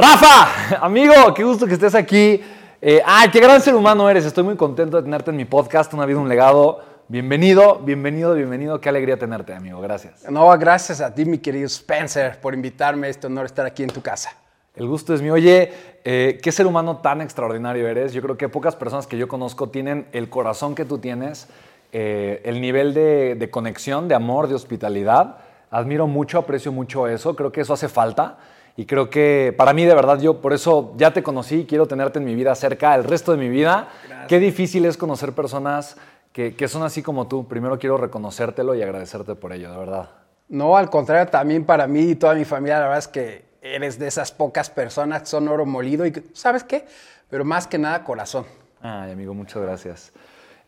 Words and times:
Rafa, 0.00 0.78
amigo, 0.80 1.34
qué 1.34 1.42
gusto 1.42 1.66
que 1.66 1.72
estés 1.72 1.96
aquí. 1.96 2.40
Eh, 2.80 3.02
ay, 3.04 3.30
qué 3.30 3.40
gran 3.40 3.60
ser 3.60 3.74
humano 3.74 4.08
eres. 4.08 4.24
Estoy 4.24 4.44
muy 4.44 4.54
contento 4.54 4.96
de 4.96 5.02
tenerte 5.02 5.32
en 5.32 5.36
mi 5.36 5.44
podcast, 5.44 5.92
Una 5.92 6.06
vida, 6.06 6.20
un 6.20 6.28
legado. 6.28 6.78
Bienvenido, 7.08 7.80
bienvenido, 7.80 8.32
bienvenido. 8.34 8.80
Qué 8.80 8.88
alegría 8.88 9.18
tenerte, 9.18 9.54
amigo. 9.54 9.80
Gracias. 9.80 10.30
No, 10.30 10.56
gracias 10.56 11.00
a 11.00 11.12
ti, 11.12 11.24
mi 11.24 11.38
querido 11.38 11.66
Spencer, 11.66 12.40
por 12.40 12.54
invitarme. 12.54 13.08
Este 13.08 13.26
honor 13.26 13.46
estar 13.46 13.66
aquí 13.66 13.82
en 13.82 13.90
tu 13.90 14.00
casa. 14.00 14.36
El 14.76 14.86
gusto 14.86 15.14
es 15.14 15.20
mío. 15.20 15.34
Oye, 15.34 15.72
eh, 16.04 16.38
qué 16.40 16.52
ser 16.52 16.68
humano 16.68 16.98
tan 16.98 17.20
extraordinario 17.20 17.88
eres. 17.88 18.12
Yo 18.12 18.22
creo 18.22 18.36
que 18.36 18.48
pocas 18.48 18.76
personas 18.76 19.08
que 19.08 19.18
yo 19.18 19.26
conozco 19.26 19.68
tienen 19.70 20.06
el 20.12 20.30
corazón 20.30 20.76
que 20.76 20.84
tú 20.84 20.98
tienes, 20.98 21.48
eh, 21.90 22.40
el 22.44 22.60
nivel 22.60 22.94
de, 22.94 23.34
de 23.34 23.50
conexión, 23.50 24.06
de 24.06 24.14
amor, 24.14 24.46
de 24.46 24.54
hospitalidad. 24.54 25.38
Admiro 25.72 26.06
mucho, 26.06 26.38
aprecio 26.38 26.70
mucho 26.70 27.08
eso. 27.08 27.34
Creo 27.34 27.50
que 27.50 27.62
eso 27.62 27.72
hace 27.72 27.88
falta. 27.88 28.38
Y 28.78 28.86
creo 28.86 29.10
que 29.10 29.52
para 29.58 29.72
mí, 29.72 29.84
de 29.84 29.92
verdad, 29.92 30.20
yo 30.20 30.40
por 30.40 30.52
eso 30.52 30.94
ya 30.96 31.12
te 31.12 31.20
conocí, 31.20 31.66
quiero 31.68 31.88
tenerte 31.88 32.20
en 32.20 32.24
mi 32.24 32.36
vida 32.36 32.54
cerca 32.54 32.94
el 32.94 33.02
resto 33.02 33.32
de 33.32 33.38
mi 33.38 33.48
vida. 33.48 33.88
Qué 34.28 34.38
difícil 34.38 34.84
es 34.84 34.96
conocer 34.96 35.32
personas 35.32 35.96
que, 36.32 36.54
que 36.54 36.68
son 36.68 36.84
así 36.84 37.02
como 37.02 37.26
tú. 37.26 37.48
Primero 37.48 37.76
quiero 37.80 37.96
reconocértelo 37.96 38.76
y 38.76 38.82
agradecerte 38.82 39.34
por 39.34 39.52
ello, 39.52 39.72
de 39.72 39.78
verdad. 39.78 40.10
No, 40.48 40.76
al 40.76 40.90
contrario, 40.90 41.28
también 41.28 41.64
para 41.64 41.88
mí 41.88 42.02
y 42.02 42.14
toda 42.14 42.36
mi 42.36 42.44
familia, 42.44 42.76
la 42.78 42.84
verdad 42.84 42.98
es 42.98 43.08
que 43.08 43.46
eres 43.62 43.98
de 43.98 44.06
esas 44.06 44.30
pocas 44.30 44.70
personas 44.70 45.22
que 45.22 45.26
son 45.26 45.48
oro 45.48 45.66
molido 45.66 46.06
y 46.06 46.12
¿sabes 46.32 46.62
qué? 46.62 46.86
Pero 47.28 47.44
más 47.44 47.66
que 47.66 47.78
nada, 47.78 48.04
corazón. 48.04 48.46
Ay, 48.80 49.10
amigo, 49.10 49.34
muchas 49.34 49.60
gracias. 49.60 50.12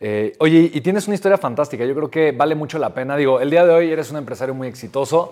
Eh, 0.01 0.33
oye, 0.41 0.69
y 0.75 0.81
tienes 0.81 1.07
una 1.07 1.15
historia 1.15 1.39
fantástica. 1.39 1.85
Yo 1.85 1.95
creo 1.95 2.11
que 2.11 2.33
vale 2.33 2.57
mucho 2.57 2.77
la 2.81 2.93
pena. 2.93 3.17
Digo, 3.17 3.39
el 3.39 3.51
día 3.51 3.65
de 3.65 3.73
hoy 3.73 3.93
eres 3.93 4.11
un 4.11 4.17
empresario 4.17 4.53
muy 4.53 4.67
exitoso. 4.67 5.31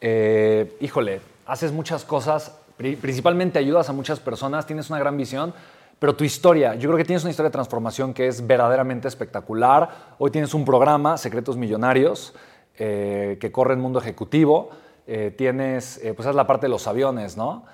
Eh, 0.00 0.76
híjole, 0.80 1.20
haces 1.46 1.72
muchas 1.72 2.04
cosas, 2.04 2.58
principalmente 2.76 3.58
ayudas 3.58 3.88
a 3.88 3.92
muchas 3.92 4.20
personas, 4.20 4.66
tienes 4.66 4.88
una 4.88 4.98
gran 4.98 5.16
visión, 5.16 5.52
pero 6.00 6.16
tu 6.16 6.24
historia, 6.24 6.74
yo 6.76 6.88
creo 6.88 6.96
que 6.96 7.04
tienes 7.04 7.24
una 7.24 7.30
historia 7.30 7.50
de 7.50 7.52
transformación 7.52 8.14
que 8.14 8.26
es 8.26 8.46
verdaderamente 8.46 9.06
espectacular. 9.06 10.14
Hoy 10.16 10.30
tienes 10.30 10.54
un 10.54 10.64
programa, 10.64 11.18
Secretos 11.18 11.58
Millonarios, 11.58 12.34
eh, 12.78 13.36
que 13.38 13.52
corre 13.52 13.74
el 13.74 13.80
mundo 13.80 13.98
ejecutivo. 13.98 14.70
Eh, 15.06 15.34
tienes, 15.36 16.02
eh, 16.02 16.14
pues 16.14 16.26
es 16.26 16.34
la 16.34 16.46
parte 16.46 16.64
de 16.64 16.70
los 16.70 16.86
aviones, 16.86 17.36
¿no? 17.36 17.64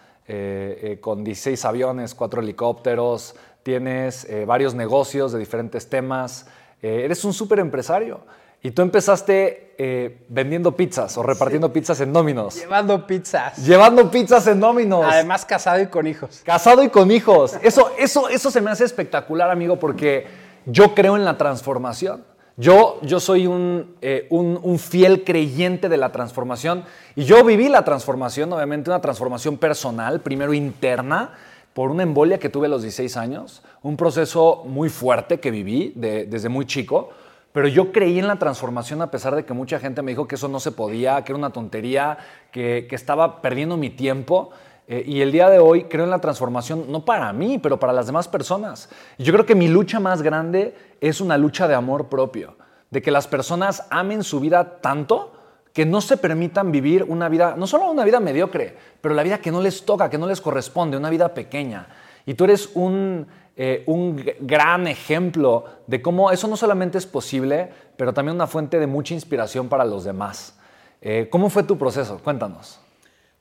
con 1.00 1.22
16 1.22 1.64
aviones, 1.64 2.16
4 2.16 2.40
helicópteros, 2.42 3.36
tienes 3.62 4.26
varios 4.44 4.74
negocios 4.74 5.30
de 5.30 5.38
diferentes 5.38 5.88
temas. 5.88 6.48
eres 6.82 7.24
un 7.24 7.32
súper 7.32 7.60
empresario. 7.60 8.22
Y 8.62 8.70
tú 8.72 8.82
empezaste 8.82 9.74
eh, 9.78 10.24
vendiendo 10.28 10.74
pizzas 10.74 11.16
o 11.18 11.22
repartiendo 11.22 11.72
pizzas 11.72 12.00
en 12.00 12.12
Dominos. 12.12 12.56
Llevando 12.56 13.06
pizzas. 13.06 13.58
Llevando 13.58 14.10
pizzas 14.10 14.46
en 14.46 14.58
Dominos. 14.58 15.04
Además, 15.06 15.44
casado 15.44 15.80
y 15.80 15.86
con 15.86 16.06
hijos. 16.06 16.40
Casado 16.44 16.82
y 16.82 16.88
con 16.88 17.10
hijos. 17.10 17.58
Eso, 17.62 17.90
eso, 17.98 18.28
eso 18.28 18.50
se 18.50 18.60
me 18.60 18.70
hace 18.70 18.84
espectacular, 18.84 19.50
amigo, 19.50 19.78
porque 19.78 20.26
yo 20.64 20.94
creo 20.94 21.16
en 21.16 21.24
la 21.24 21.36
transformación. 21.36 22.24
Yo, 22.56 22.98
yo 23.02 23.20
soy 23.20 23.46
un, 23.46 23.96
eh, 24.00 24.26
un, 24.30 24.58
un, 24.62 24.78
fiel 24.78 25.24
creyente 25.24 25.90
de 25.90 25.98
la 25.98 26.10
transformación 26.10 26.84
y 27.14 27.24
yo 27.24 27.44
viví 27.44 27.68
la 27.68 27.84
transformación, 27.84 28.50
obviamente 28.50 28.88
una 28.88 29.02
transformación 29.02 29.58
personal, 29.58 30.20
primero 30.20 30.54
interna, 30.54 31.34
por 31.74 31.90
una 31.90 32.02
embolia 32.02 32.38
que 32.38 32.48
tuve 32.48 32.68
a 32.68 32.70
los 32.70 32.80
16 32.80 33.18
años, 33.18 33.62
un 33.82 33.98
proceso 33.98 34.62
muy 34.64 34.88
fuerte 34.88 35.38
que 35.38 35.50
viví 35.50 35.92
de, 35.94 36.24
desde 36.24 36.48
muy 36.48 36.64
chico, 36.64 37.10
pero 37.56 37.68
yo 37.68 37.90
creí 37.90 38.18
en 38.18 38.26
la 38.26 38.36
transformación 38.36 39.00
a 39.00 39.10
pesar 39.10 39.34
de 39.34 39.46
que 39.46 39.54
mucha 39.54 39.78
gente 39.78 40.02
me 40.02 40.12
dijo 40.12 40.28
que 40.28 40.34
eso 40.34 40.46
no 40.46 40.60
se 40.60 40.72
podía, 40.72 41.24
que 41.24 41.32
era 41.32 41.38
una 41.38 41.54
tontería, 41.54 42.18
que, 42.52 42.86
estaba 42.90 43.40
perdiendo 43.40 43.78
mi 43.78 43.88
tiempo. 43.88 44.50
Eh, 44.86 45.04
y 45.06 45.22
el 45.22 45.32
día 45.32 45.48
de 45.48 45.58
hoy 45.58 45.84
creo 45.84 46.04
en 46.04 46.10
la 46.10 46.18
transformación, 46.18 46.92
no 46.92 47.06
para 47.06 47.32
mí, 47.32 47.58
pero 47.58 47.80
para 47.80 47.94
las 47.94 48.08
demás 48.08 48.28
personas. 48.28 48.90
Y 49.16 49.24
yo 49.24 49.32
creo 49.32 49.46
que 49.46 49.54
mi 49.54 49.68
lucha 49.68 50.00
más 50.00 50.20
grande 50.20 50.76
es 51.00 51.22
una 51.22 51.38
lucha 51.38 51.66
de 51.66 51.74
amor 51.74 52.10
propio, 52.10 52.58
de 52.90 53.00
que 53.00 53.10
las 53.10 53.26
personas 53.26 53.86
amen 53.88 54.22
su 54.22 54.38
vida 54.38 54.82
tanto 54.82 55.32
que 55.72 55.86
no 55.86 56.02
se 56.02 56.18
permitan 56.18 56.70
vivir 56.70 57.04
una 57.04 57.30
vida, 57.30 57.54
no 57.56 57.66
solo 57.66 57.90
una 57.90 58.04
vida 58.04 58.20
mediocre, 58.20 58.76
pero 59.00 59.14
la 59.14 59.22
vida 59.22 59.38
que 59.38 59.50
no 59.50 59.62
les 59.62 59.86
toca, 59.86 60.10
que 60.10 60.18
no 60.18 60.26
les 60.26 60.42
corresponde, 60.42 60.98
una 60.98 61.08
vida 61.08 61.32
pequeña. 61.32 61.86
Y 62.26 62.34
tú 62.34 62.44
eres 62.44 62.68
un 62.74 63.26
eh, 63.56 63.84
un 63.86 64.22
gran 64.40 64.86
ejemplo 64.86 65.64
de 65.86 66.02
cómo 66.02 66.30
eso 66.30 66.46
no 66.46 66.56
solamente 66.56 66.98
es 66.98 67.06
posible, 67.06 67.70
pero 67.96 68.12
también 68.12 68.34
una 68.36 68.46
fuente 68.46 68.78
de 68.78 68.86
mucha 68.86 69.14
inspiración 69.14 69.68
para 69.68 69.84
los 69.84 70.04
demás. 70.04 70.58
Eh, 71.00 71.28
¿Cómo 71.30 71.48
fue 71.48 71.62
tu 71.62 71.78
proceso? 71.78 72.20
Cuéntanos. 72.22 72.78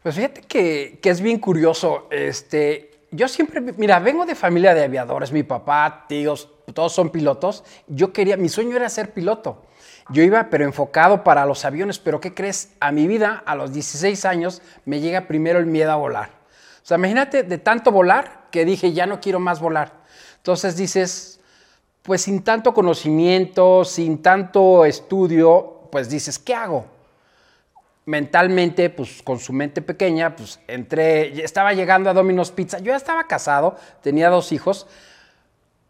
Pues 0.01 0.15
fíjate 0.15 0.41
que, 0.41 0.99
que, 1.01 1.09
es 1.09 1.19
bien 1.19 1.39
curioso. 1.39 2.07
Este, 2.11 2.91
yo 3.11 3.27
siempre, 3.27 3.59
mira, 3.59 3.99
vengo 3.99 4.25
de 4.25 4.35
familia 4.35 4.73
de 4.73 4.83
aviadores, 4.83 5.31
mi 5.31 5.43
papá, 5.43 6.05
tíos, 6.07 6.49
todos 6.73 6.93
son 6.93 7.09
pilotos. 7.09 7.63
Yo 7.87 8.13
quería, 8.13 8.37
mi 8.37 8.49
sueño 8.49 8.75
era 8.75 8.87
ser 8.87 9.13
piloto. 9.13 9.63
Yo 10.09 10.21
iba, 10.21 10.49
pero 10.49 10.63
enfocado 10.63 11.23
para 11.23 11.45
los 11.45 11.65
aviones, 11.65 11.99
pero 11.99 12.19
¿qué 12.19 12.33
crees? 12.33 12.73
A 12.79 12.91
mi 12.91 13.07
vida, 13.07 13.43
a 13.45 13.55
los 13.55 13.73
16 13.73 14.23
años, 14.25 14.61
me 14.85 14.99
llega 14.99 15.27
primero 15.27 15.59
el 15.59 15.65
miedo 15.65 15.91
a 15.91 15.95
volar. 15.95 16.29
O 16.83 16.87
sea, 16.87 16.97
imagínate 16.97 17.43
de 17.43 17.57
tanto 17.57 17.91
volar 17.91 18.45
que 18.51 18.63
dije, 18.63 18.93
ya 18.93 19.07
no 19.07 19.19
quiero 19.19 19.39
más 19.39 19.59
volar. 19.59 20.04
Entonces 20.45 20.77
dices, 20.77 21.39
pues 22.03 22.21
sin 22.21 22.43
tanto 22.43 22.71
conocimiento, 22.71 23.83
sin 23.83 24.21
tanto 24.21 24.85
estudio, 24.85 25.87
pues 25.91 26.07
dices, 26.07 26.37
¿qué 26.37 26.53
hago? 26.53 26.85
Mentalmente, 28.05 28.91
pues 28.91 29.23
con 29.23 29.39
su 29.39 29.53
mente 29.53 29.81
pequeña, 29.81 30.35
pues 30.35 30.59
entré, 30.67 31.43
estaba 31.43 31.73
llegando 31.73 32.11
a 32.11 32.13
Domino's 32.13 32.51
Pizza, 32.51 32.77
yo 32.77 32.91
ya 32.91 32.95
estaba 32.95 33.25
casado, 33.25 33.75
tenía 34.03 34.29
dos 34.29 34.51
hijos, 34.51 34.85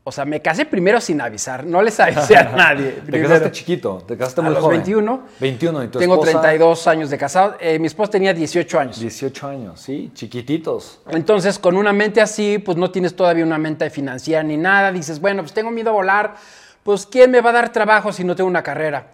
o 0.08 0.12
sea, 0.12 0.24
me 0.24 0.40
casé 0.40 0.68
primero 0.68 1.02
sin 1.02 1.20
avisar, 1.20 1.66
no 1.66 1.82
les 1.82 2.00
avisé 2.00 2.38
a 2.38 2.44
nadie. 2.56 3.02
te 3.10 3.22
casaste 3.24 3.52
chiquito, 3.52 4.04
te 4.08 4.16
casaste 4.16 4.40
muy 4.42 4.52
a 4.52 4.60
los 4.60 4.70
21. 4.70 5.24
21, 5.40 5.84
¿y 5.84 5.88
tu 5.88 5.98
Tengo 5.98 6.20
32 6.20 6.88
años 6.88 7.10
de 7.10 7.18
casado. 7.18 7.58
Eh, 7.60 7.80
mi 7.80 7.88
esposa 7.88 8.12
tenía 8.12 8.32
18 8.32 8.80
años. 8.80 9.00
18 9.00 9.48
años, 9.48 9.82
sí, 9.82 10.12
chiquititos. 10.14 11.02
Entonces, 11.10 11.58
con 11.58 11.76
una 11.76 11.92
mente 11.92 12.22
así, 12.22 12.60
pues 12.60 12.78
no 12.78 12.92
tienes 12.92 13.16
todavía 13.16 13.44
una 13.44 13.58
mente 13.58 13.90
financiera 13.90 14.44
ni 14.44 14.58
nada. 14.58 14.92
Dices, 14.92 15.20
bueno, 15.20 15.42
pues 15.42 15.54
tengo 15.54 15.72
miedo 15.72 15.90
a 15.90 15.94
volar. 15.94 16.36
Pues, 16.84 17.08
¿quién 17.08 17.32
me 17.32 17.42
va 17.42 17.50
a 17.50 17.54
dar 17.54 17.74
trabajo 17.74 18.14
si 18.14 18.24
no 18.24 18.36
tengo 18.36 18.48
una 18.48 18.62
carrera? 18.62 19.08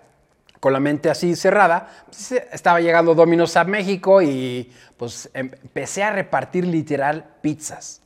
Con 0.60 0.74
la 0.74 0.82
mente 0.82 1.10
así 1.10 1.38
cerrada, 1.38 1.88
pues, 2.06 2.34
estaba 2.52 2.82
llegando 2.82 3.16
Dominos 3.16 3.56
a 3.56 3.64
México 3.64 4.22
y 4.22 4.70
pues 4.98 5.30
empecé 5.34 6.04
a 6.04 6.12
repartir 6.12 6.68
literal 6.68 7.24
pizzas. 7.42 8.02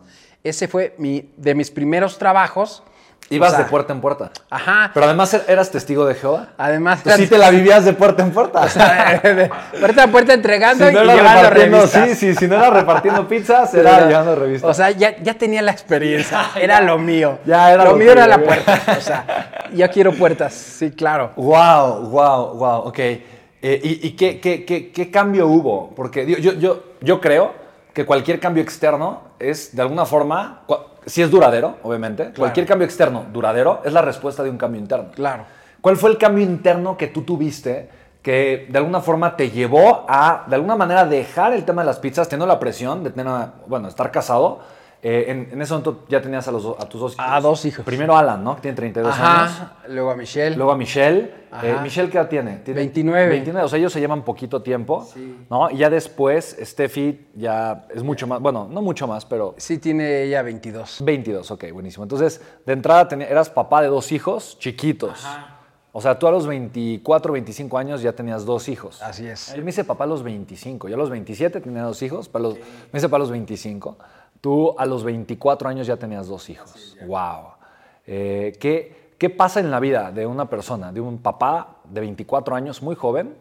Ese 0.46 0.68
fue 0.68 0.94
mi, 1.00 1.28
de 1.38 1.56
mis 1.56 1.72
primeros 1.72 2.20
trabajos. 2.20 2.84
Ibas 3.32 3.58
de 3.58 3.64
puerta 3.64 3.92
en 3.92 4.02
puerta. 4.02 4.30
Ajá. 4.52 4.92
Pero 4.94 5.08
además 5.08 5.34
er, 5.34 5.44
eras 5.48 5.72
testigo 5.72 6.06
de 6.06 6.14
Jehová. 6.14 6.50
Además. 6.60 7.00
Pues 7.04 7.16
sí 7.16 7.26
te 7.26 7.40
la 7.40 7.50
vivías 7.50 7.84
de 7.84 7.94
puerta 7.94 8.22
en 8.22 8.30
puerta. 8.30 8.62
O 8.62 8.70
sea, 8.70 9.20
de 9.24 9.50
puerta 9.80 10.04
en 10.04 10.12
puerta 10.12 10.34
entregando 10.36 10.88
y 10.88 10.94
llevando 10.94 11.50
revistas. 11.50 11.90
Sí, 11.90 12.14
sí, 12.14 12.36
si 12.36 12.48
no 12.48 12.58
era 12.58 12.70
repartiendo 12.70 13.28
pizzas, 13.28 13.74
era, 13.74 14.08
llevando 14.08 14.36
revistas. 14.36 14.70
O 14.70 14.74
sea, 14.76 14.92
ya, 14.92 15.18
ya 15.18 15.34
tenía 15.34 15.64
la 15.64 15.72
experiencia. 15.72 16.52
Era 16.62 16.80
lo 16.80 17.00
mío. 17.00 17.40
Ya 17.44 17.74
era 17.74 17.84
lo, 17.84 17.92
lo 17.92 17.98
mío 17.98 18.12
era 18.12 18.28
la 18.28 18.38
puerta. 18.38 18.84
O 18.96 19.02
sea, 19.02 19.68
ya 19.74 19.88
quiero 19.88 20.14
puertas. 20.14 20.54
Sí, 20.54 20.92
claro. 20.92 21.32
Wow, 21.38 22.08
wow, 22.10 22.54
wow. 22.54 22.80
Ok. 22.82 23.00
Eh, 23.00 23.24
¿Y, 23.62 24.08
y 24.08 24.12
qué, 24.12 24.40
qué, 24.40 24.64
qué, 24.64 24.92
qué, 24.92 25.10
cambio 25.10 25.48
hubo? 25.48 25.96
Porque 25.96 26.40
yo, 26.40 26.54
yo, 26.54 26.84
yo 27.02 27.20
creo 27.20 27.65
que 27.96 28.06
cualquier 28.06 28.42
cambio 28.42 28.62
externo 28.62 29.22
es, 29.40 29.74
de 29.74 29.82
alguna 29.82 30.06
forma, 30.06 30.64
si 31.06 31.22
es 31.22 31.32
duradero, 31.32 31.78
obviamente, 31.82 32.34
cualquier 32.38 32.66
cambio 32.66 32.84
externo 32.86 33.26
duradero 33.32 33.82
es 33.86 33.94
la 33.94 34.02
respuesta 34.02 34.44
de 34.44 34.50
un 34.50 34.58
cambio 34.58 34.82
interno. 34.82 35.12
Claro. 35.16 35.46
¿Cuál 35.80 35.96
fue 35.96 36.10
el 36.10 36.18
cambio 36.18 36.44
interno 36.44 36.98
que 36.98 37.08
tú 37.08 37.22
tuviste 37.22 37.88
que 38.22 38.68
de 38.70 38.78
alguna 38.78 39.00
forma 39.00 39.38
te 39.38 39.50
llevó 39.50 40.06
a, 40.10 40.44
de 40.46 40.56
alguna 40.56 40.76
manera, 40.76 41.06
dejar 41.06 41.54
el 41.54 41.64
tema 41.64 41.84
de 41.84 41.86
las 41.86 42.00
pizzas, 42.00 42.28
teniendo 42.28 42.52
la 42.52 42.60
presión 42.60 43.02
de 43.02 43.12
tener, 43.12 43.32
bueno, 43.66 43.88
estar 43.88 44.12
casado, 44.12 44.60
eh, 45.08 45.48
en, 45.52 45.62
ese 45.62 45.72
momento 45.72 46.04
ya 46.10 46.20
tenías 46.20 46.48
a, 46.48 46.52
los, 46.52 46.66
a 46.66 46.90
tus 46.90 47.00
dos 47.00 47.14
hijos. 47.14 47.26
A 47.30 47.40
dos 47.40 47.64
hijos. 47.66 47.86
Primero 47.86 48.18
Alan, 48.18 48.44
¿no? 48.44 48.56
Que 48.56 48.64
tiene 48.64 48.76
32 48.76 49.16
años. 49.20 49.52
Luego 49.90 50.10
a 50.10 50.16
Michelle. 50.16 50.56
Luego 50.56 50.72
a 50.72 50.76
Michelle. 50.76 51.32
Eh, 51.62 51.76
¿Michelle 51.84 52.10
qué 52.10 52.18
edad 52.18 52.28
tiene? 52.28 52.56
tiene? 52.66 52.80
29. 52.80 53.30
29. 53.30 53.66
O 53.68 53.70
sea, 53.70 53.78
ellos 53.78 53.94
se 53.94 54.00
llevan 54.00 54.24
poquito 54.24 54.64
tiempo. 54.64 55.08
¿no? 55.48 55.70
Y 55.70 55.78
ya 55.78 55.92
después, 55.92 56.58
Steffi 56.60 57.28
ya 57.36 57.86
es 57.94 58.02
mucho 58.02 58.26
más. 58.26 58.40
Bueno, 58.40 58.68
no 58.68 58.82
mucho 58.82 59.06
más, 59.06 59.26
pero. 59.26 59.54
Sí, 59.58 59.78
tiene 59.78 60.24
ella 60.24 60.42
22. 60.42 61.04
22, 61.06 61.52
ok, 61.52 61.66
buenísimo. 61.72 62.04
Entonces, 62.04 62.42
de 62.66 62.74
entrada 62.74 63.08
eras 63.30 63.52
papá 63.52 63.84
de 63.84 63.90
dos 63.90 64.12
hijos 64.12 64.58
chiquitos. 64.58 65.24
Ajá. 65.24 65.56
O 65.98 66.02
sea, 66.02 66.20
tú 66.20 66.28
a 66.28 66.32
los 66.32 66.46
24, 66.46 67.32
25 67.32 67.78
años 67.78 68.02
ya 68.02 68.12
tenías 68.12 68.44
dos 68.44 68.68
hijos. 68.68 69.02
Así 69.02 69.26
es. 69.26 69.56
Yo 69.56 69.64
me 69.64 69.70
hice 69.70 69.86
papá 69.86 70.04
a 70.04 70.08
los 70.08 70.24
25. 70.24 70.90
Yo 70.90 70.96
a 70.96 70.98
los 70.98 71.10
27 71.10 71.62
tenía 71.62 71.84
dos 71.84 72.02
hijos. 72.02 72.28
Para 72.28 72.44
los, 72.44 72.56
Me 72.92 72.98
hice 72.98 73.08
papá 73.08 73.16
a 73.16 73.20
los 73.20 73.32
25. 73.32 73.98
Tú 74.46 74.76
a 74.78 74.86
los 74.86 75.04
24 75.04 75.68
años 75.70 75.88
ya 75.88 75.98
tenías 75.98 76.28
dos 76.28 76.52
hijos. 76.52 76.96
¡Wow! 77.08 77.54
Eh, 78.06 78.56
¿qué, 78.60 79.14
¿Qué 79.18 79.32
pasa 79.32 79.60
en 79.60 79.72
la 79.72 79.80
vida 79.80 80.12
de 80.12 80.28
una 80.28 80.48
persona, 80.48 80.92
de 80.92 81.02
un 81.02 81.18
papá 81.18 81.78
de 81.84 82.02
24 82.02 82.54
años, 82.54 82.84
muy 82.84 82.94
joven, 82.96 83.36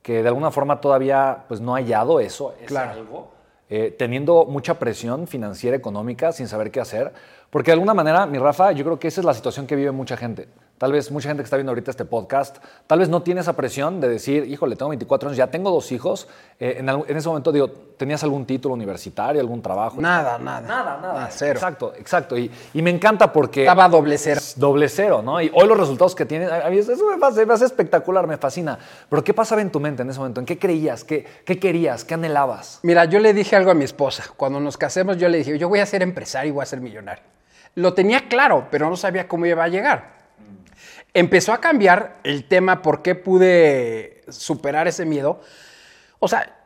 que 0.00 0.22
de 0.22 0.28
alguna 0.28 0.52
forma 0.52 0.80
todavía 0.80 1.42
pues, 1.48 1.60
no 1.60 1.74
ha 1.74 1.78
hallado 1.78 2.20
eso? 2.20 2.54
claro. 2.66 2.92
algo. 2.92 3.32
eh, 3.68 3.96
teniendo 3.98 4.44
mucha 4.44 4.78
presión 4.78 5.26
financiera, 5.26 5.76
económica, 5.76 6.30
sin 6.30 6.46
saber 6.46 6.70
qué 6.70 6.78
hacer. 6.78 7.12
Porque 7.50 7.72
de 7.72 7.72
alguna 7.72 7.92
manera, 7.92 8.24
mi 8.24 8.38
Rafa, 8.38 8.70
yo 8.70 8.84
creo 8.84 9.00
que 9.00 9.08
esa 9.08 9.22
es 9.22 9.24
la 9.24 9.34
situación 9.34 9.66
que 9.66 9.74
vive 9.74 9.90
mucha 9.90 10.16
gente. 10.16 10.46
Tal 10.78 10.90
vez 10.90 11.12
mucha 11.12 11.28
gente 11.28 11.40
que 11.40 11.44
está 11.44 11.56
viendo 11.56 11.70
ahorita 11.70 11.92
este 11.92 12.04
podcast, 12.04 12.56
tal 12.88 12.98
vez 12.98 13.08
no 13.08 13.22
tiene 13.22 13.42
esa 13.42 13.52
presión 13.52 14.00
de 14.00 14.08
decir, 14.08 14.44
híjole, 14.44 14.74
tengo 14.74 14.88
24 14.88 15.28
años, 15.28 15.36
ya 15.36 15.46
tengo 15.46 15.70
dos 15.70 15.92
hijos. 15.92 16.26
Eh, 16.58 16.78
en, 16.78 16.88
en, 16.88 17.16
ese 17.16 17.28
momento, 17.28 17.52
digo, 17.52 17.70
¿tenías 17.70 18.24
algún 18.24 18.44
título 18.44 18.74
universitario, 18.74 19.40
algún 19.40 19.62
trabajo? 19.62 20.00
Nada, 20.00 20.36
nada. 20.36 20.66
Nada, 20.66 20.98
nada. 21.00 21.28
Cero. 21.30 21.52
Exacto, 21.52 21.94
exacto. 21.96 22.36
Y, 22.36 22.50
y, 22.72 22.82
me 22.82 22.90
encanta 22.90 23.32
porque... 23.32 23.62
Estaba 23.62 23.88
doble 23.88 24.18
cero. 24.18 24.40
Doble 24.56 24.88
cero, 24.88 25.22
¿no? 25.22 25.40
Y 25.40 25.48
hoy 25.54 25.68
los 25.68 25.78
resultados 25.78 26.16
que 26.16 26.26
tienes, 26.26 26.50
a 26.50 26.68
mí 26.68 26.78
eso 26.78 26.92
me 27.18 27.24
hace, 27.24 27.46
me 27.46 27.54
hace 27.54 27.66
espectacular, 27.66 28.26
me 28.26 28.36
fascina. 28.36 28.76
Pero 29.08 29.22
¿qué 29.22 29.32
pasaba 29.32 29.62
en 29.62 29.70
tu 29.70 29.78
mente 29.78 30.02
en 30.02 30.10
ese 30.10 30.18
momento? 30.18 30.40
¿En 30.40 30.46
qué 30.46 30.58
creías? 30.58 31.04
¿Qué, 31.04 31.24
¿Qué 31.44 31.60
querías? 31.60 32.04
¿Qué 32.04 32.14
anhelabas? 32.14 32.80
Mira, 32.82 33.04
yo 33.04 33.20
le 33.20 33.32
dije 33.32 33.54
algo 33.54 33.70
a 33.70 33.74
mi 33.74 33.84
esposa. 33.84 34.24
Cuando 34.36 34.58
nos 34.58 34.76
casemos, 34.76 35.18
yo 35.18 35.28
le 35.28 35.38
dije, 35.38 35.56
yo 35.56 35.68
voy 35.68 35.78
a 35.78 35.86
ser 35.86 36.02
empresario 36.02 36.48
y 36.48 36.52
voy 36.52 36.64
a 36.64 36.66
ser 36.66 36.80
millonario. 36.80 37.22
Lo 37.76 37.94
tenía 37.94 38.28
claro, 38.28 38.66
pero 38.72 38.90
no 38.90 38.96
sabía 38.96 39.28
cómo 39.28 39.46
iba 39.46 39.62
a 39.62 39.68
llegar 39.68 40.23
empezó 41.14 41.52
a 41.52 41.60
cambiar 41.60 42.18
el 42.24 42.44
tema 42.44 42.82
por 42.82 43.02
qué 43.02 43.14
pude 43.14 44.22
superar 44.28 44.88
ese 44.88 45.04
miedo. 45.04 45.40
O 46.18 46.28
sea, 46.28 46.56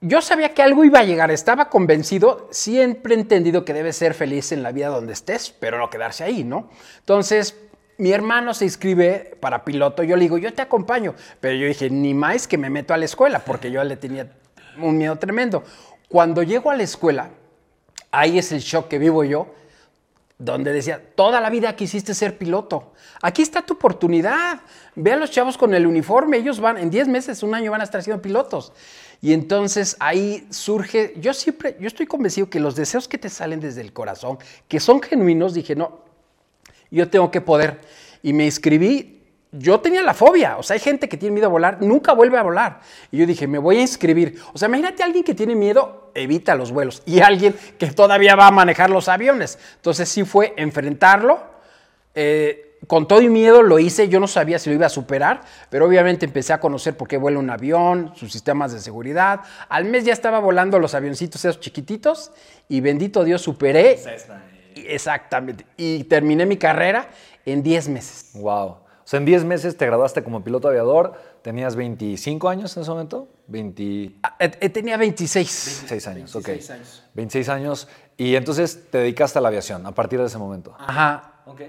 yo 0.00 0.20
sabía 0.20 0.52
que 0.54 0.62
algo 0.62 0.84
iba 0.84 0.98
a 0.98 1.04
llegar, 1.04 1.30
estaba 1.30 1.68
convencido, 1.68 2.48
siempre 2.50 3.14
he 3.14 3.18
entendido 3.18 3.64
que 3.64 3.72
debes 3.72 3.96
ser 3.96 4.14
feliz 4.14 4.50
en 4.50 4.62
la 4.62 4.72
vida 4.72 4.88
donde 4.88 5.12
estés, 5.12 5.54
pero 5.60 5.78
no 5.78 5.90
quedarse 5.90 6.24
ahí, 6.24 6.42
¿no? 6.42 6.70
Entonces, 6.98 7.56
mi 7.98 8.10
hermano 8.10 8.52
se 8.52 8.64
inscribe 8.64 9.36
para 9.38 9.64
piloto, 9.64 10.02
yo 10.02 10.16
le 10.16 10.22
digo, 10.22 10.38
yo 10.38 10.52
te 10.52 10.62
acompaño, 10.62 11.14
pero 11.40 11.54
yo 11.54 11.68
dije, 11.68 11.88
ni 11.88 12.14
más 12.14 12.48
que 12.48 12.58
me 12.58 12.68
meto 12.68 12.94
a 12.94 12.96
la 12.96 13.04
escuela, 13.04 13.40
porque 13.40 13.70
yo 13.70 13.84
le 13.84 13.96
tenía 13.96 14.32
un 14.78 14.98
miedo 14.98 15.16
tremendo. 15.16 15.62
Cuando 16.08 16.42
llego 16.42 16.70
a 16.70 16.76
la 16.76 16.82
escuela, 16.82 17.30
ahí 18.10 18.38
es 18.38 18.50
el 18.50 18.58
shock 18.58 18.88
que 18.88 18.98
vivo 18.98 19.22
yo, 19.22 19.54
donde 20.44 20.72
decía, 20.72 21.00
toda 21.14 21.40
la 21.40 21.50
vida 21.50 21.76
quisiste 21.76 22.14
ser 22.14 22.36
piloto. 22.36 22.92
Aquí 23.22 23.42
está 23.42 23.62
tu 23.62 23.74
oportunidad. 23.74 24.60
Ve 24.96 25.12
a 25.12 25.16
los 25.16 25.30
chavos 25.30 25.56
con 25.56 25.72
el 25.72 25.86
uniforme, 25.86 26.36
ellos 26.36 26.58
van, 26.60 26.78
en 26.78 26.90
10 26.90 27.08
meses, 27.08 27.42
un 27.42 27.54
año 27.54 27.70
van 27.70 27.80
a 27.80 27.84
estar 27.84 28.02
siendo 28.02 28.20
pilotos. 28.20 28.72
Y 29.20 29.32
entonces 29.32 29.96
ahí 30.00 30.46
surge, 30.50 31.14
yo 31.18 31.32
siempre, 31.32 31.76
yo 31.78 31.86
estoy 31.86 32.06
convencido 32.06 32.50
que 32.50 32.58
los 32.58 32.74
deseos 32.74 33.06
que 33.06 33.18
te 33.18 33.28
salen 33.28 33.60
desde 33.60 33.80
el 33.80 33.92
corazón, 33.92 34.38
que 34.66 34.80
son 34.80 35.00
genuinos, 35.00 35.54
dije, 35.54 35.76
no, 35.76 36.00
yo 36.90 37.08
tengo 37.08 37.30
que 37.30 37.40
poder. 37.40 37.80
Y 38.22 38.32
me 38.32 38.44
inscribí 38.44 39.21
yo 39.52 39.80
tenía 39.80 40.02
la 40.02 40.14
fobia. 40.14 40.56
O 40.56 40.62
sea, 40.62 40.74
hay 40.74 40.80
gente 40.80 41.08
que 41.08 41.16
tiene 41.16 41.34
miedo 41.34 41.46
a 41.46 41.50
volar, 41.50 41.82
nunca 41.82 42.14
vuelve 42.14 42.38
a 42.38 42.42
volar. 42.42 42.80
Y 43.10 43.18
yo 43.18 43.26
dije, 43.26 43.46
me 43.46 43.58
voy 43.58 43.76
a 43.76 43.80
inscribir. 43.82 44.40
O 44.52 44.58
sea, 44.58 44.68
imagínate 44.68 45.02
a 45.02 45.06
alguien 45.06 45.22
que 45.22 45.34
tiene 45.34 45.54
miedo, 45.54 46.10
evita 46.14 46.54
los 46.54 46.72
vuelos. 46.72 47.02
Y 47.04 47.20
alguien 47.20 47.54
que 47.78 47.88
todavía 47.88 48.34
va 48.34 48.46
a 48.46 48.50
manejar 48.50 48.90
los 48.90 49.08
aviones. 49.08 49.58
Entonces 49.76 50.08
sí 50.08 50.24
fue 50.24 50.54
enfrentarlo. 50.56 51.40
Eh, 52.14 52.78
con 52.86 53.06
todo 53.06 53.22
y 53.22 53.28
miedo 53.28 53.62
lo 53.62 53.78
hice, 53.78 54.08
yo 54.08 54.18
no 54.18 54.26
sabía 54.26 54.58
si 54.58 54.68
lo 54.68 54.74
iba 54.74 54.86
a 54.86 54.90
superar, 54.90 55.42
pero 55.70 55.86
obviamente 55.86 56.26
empecé 56.26 56.52
a 56.52 56.58
conocer 56.58 56.96
por 56.96 57.06
qué 57.06 57.16
vuela 57.16 57.38
un 57.38 57.48
avión, 57.48 58.12
sus 58.16 58.32
sistemas 58.32 58.72
de 58.72 58.80
seguridad. 58.80 59.40
Al 59.68 59.84
mes 59.84 60.04
ya 60.04 60.12
estaba 60.12 60.40
volando 60.40 60.80
los 60.80 60.94
avioncitos 60.94 61.44
esos 61.44 61.60
chiquititos 61.60 62.32
y 62.68 62.80
bendito 62.80 63.22
Dios 63.22 63.40
superé. 63.40 64.00
Exactamente. 64.74 65.64
Y 65.76 66.04
terminé 66.04 66.44
mi 66.44 66.56
carrera 66.56 67.08
en 67.46 67.62
10 67.62 67.88
meses. 67.88 68.30
Wow. 68.34 68.81
O 69.04 69.08
sea, 69.08 69.18
en 69.18 69.24
10 69.24 69.44
meses 69.44 69.76
te 69.76 69.84
graduaste 69.84 70.22
como 70.22 70.44
piloto 70.44 70.68
aviador, 70.68 71.14
tenías 71.42 71.74
25 71.74 72.48
años 72.48 72.76
en 72.76 72.82
ese 72.82 72.90
momento. 72.90 73.28
20... 73.48 74.12
Ah, 74.22 74.36
eh, 74.38 74.52
eh, 74.60 74.68
tenía 74.68 74.96
26. 74.96 75.86
26 75.88 76.06
años, 76.06 76.32
26 76.32 76.70
Años. 76.70 77.04
26 77.14 77.48
años. 77.48 77.88
Y 78.16 78.36
entonces 78.36 78.90
te 78.90 78.98
dedicaste 78.98 79.38
a 79.38 79.42
la 79.42 79.48
aviación 79.48 79.84
a 79.86 79.92
partir 79.92 80.20
de 80.20 80.26
ese 80.26 80.38
momento. 80.38 80.74
Ajá. 80.78 81.42
Ok. 81.46 81.62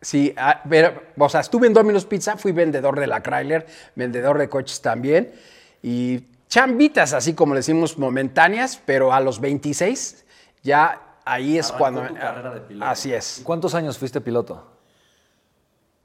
Sí, 0.00 0.34
ah, 0.36 0.62
pero, 0.68 1.02
o 1.16 1.28
sea, 1.28 1.40
estuve 1.40 1.68
en 1.68 1.72
Domino's 1.72 2.04
Pizza, 2.04 2.36
fui 2.36 2.52
vendedor 2.52 2.98
de 2.98 3.06
la 3.06 3.22
Chrysler, 3.22 3.66
vendedor 3.94 4.38
de 4.38 4.48
coches 4.48 4.80
también. 4.82 5.32
Y 5.82 6.26
chambitas, 6.48 7.12
así 7.12 7.34
como 7.34 7.54
decimos, 7.54 7.96
momentáneas, 7.96 8.80
pero 8.84 9.12
a 9.12 9.20
los 9.20 9.40
26 9.40 10.24
ya 10.62 11.00
ahí 11.24 11.58
es 11.58 11.70
cuando... 11.72 12.06
Tu 12.06 12.14
carrera 12.14 12.54
de 12.54 12.60
piloto. 12.60 12.90
Así 12.90 13.12
es. 13.12 13.40
¿Cuántos 13.44 13.74
años 13.74 13.98
fuiste 13.98 14.20
piloto? 14.20 14.75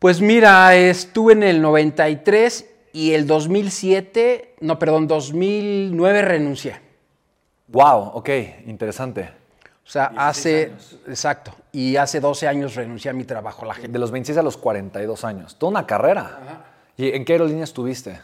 Pues 0.01 0.19
mira, 0.19 0.75
estuve 0.75 1.33
en 1.33 1.43
el 1.43 1.61
93 1.61 2.67
y 2.91 3.13
el 3.13 3.27
2007, 3.27 4.55
no, 4.61 4.79
perdón, 4.79 5.07
2009 5.07 6.23
renuncié. 6.23 6.81
Wow, 7.67 8.13
ok, 8.15 8.29
interesante. 8.65 9.29
O 9.85 9.87
sea, 9.87 10.11
hace, 10.17 10.71
exacto, 11.05 11.53
y 11.71 11.97
hace 11.97 12.19
12 12.19 12.47
años 12.47 12.73
renuncié 12.73 13.11
a 13.11 13.13
mi 13.13 13.25
trabajo. 13.25 13.63
La 13.63 13.75
gente. 13.75 13.89
De 13.89 13.99
los 13.99 14.09
26 14.09 14.39
a 14.39 14.41
los 14.41 14.57
42 14.57 15.23
años, 15.23 15.55
toda 15.59 15.69
una 15.69 15.85
carrera. 15.85 16.63
¿Y 16.97 17.09
en 17.09 17.23
qué 17.23 17.33
aerolínea 17.33 17.65
estuviste? 17.65 18.19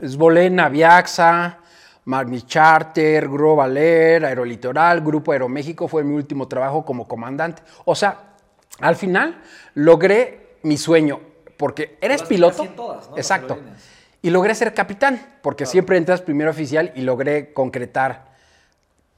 Es 0.00 0.16
volé 0.16 0.46
en 0.46 0.60
Aviaxa, 0.60 1.58
Marmi 2.04 2.42
Charter, 2.42 3.28
Grupo 3.28 3.56
Valer, 3.56 4.24
Aerolitoral, 4.24 5.00
Grupo 5.00 5.32
Aeroméxico, 5.32 5.88
fue 5.88 6.04
mi 6.04 6.14
último 6.14 6.46
trabajo 6.46 6.84
como 6.84 7.08
comandante. 7.08 7.60
O 7.86 7.96
sea, 7.96 8.16
al 8.78 8.94
final 8.94 9.42
logré 9.74 10.39
mi 10.62 10.76
sueño, 10.76 11.20
porque 11.56 11.96
eres 12.00 12.22
piloto. 12.22 12.66
Todas, 12.76 13.10
¿no? 13.10 13.16
Exacto. 13.16 13.58
Y 14.22 14.30
logré 14.30 14.54
ser 14.54 14.74
capitán, 14.74 15.38
porque 15.42 15.64
siempre 15.64 15.96
entras 15.96 16.20
primero 16.20 16.50
oficial 16.50 16.92
y 16.94 17.02
logré 17.02 17.52
concretar. 17.52 18.30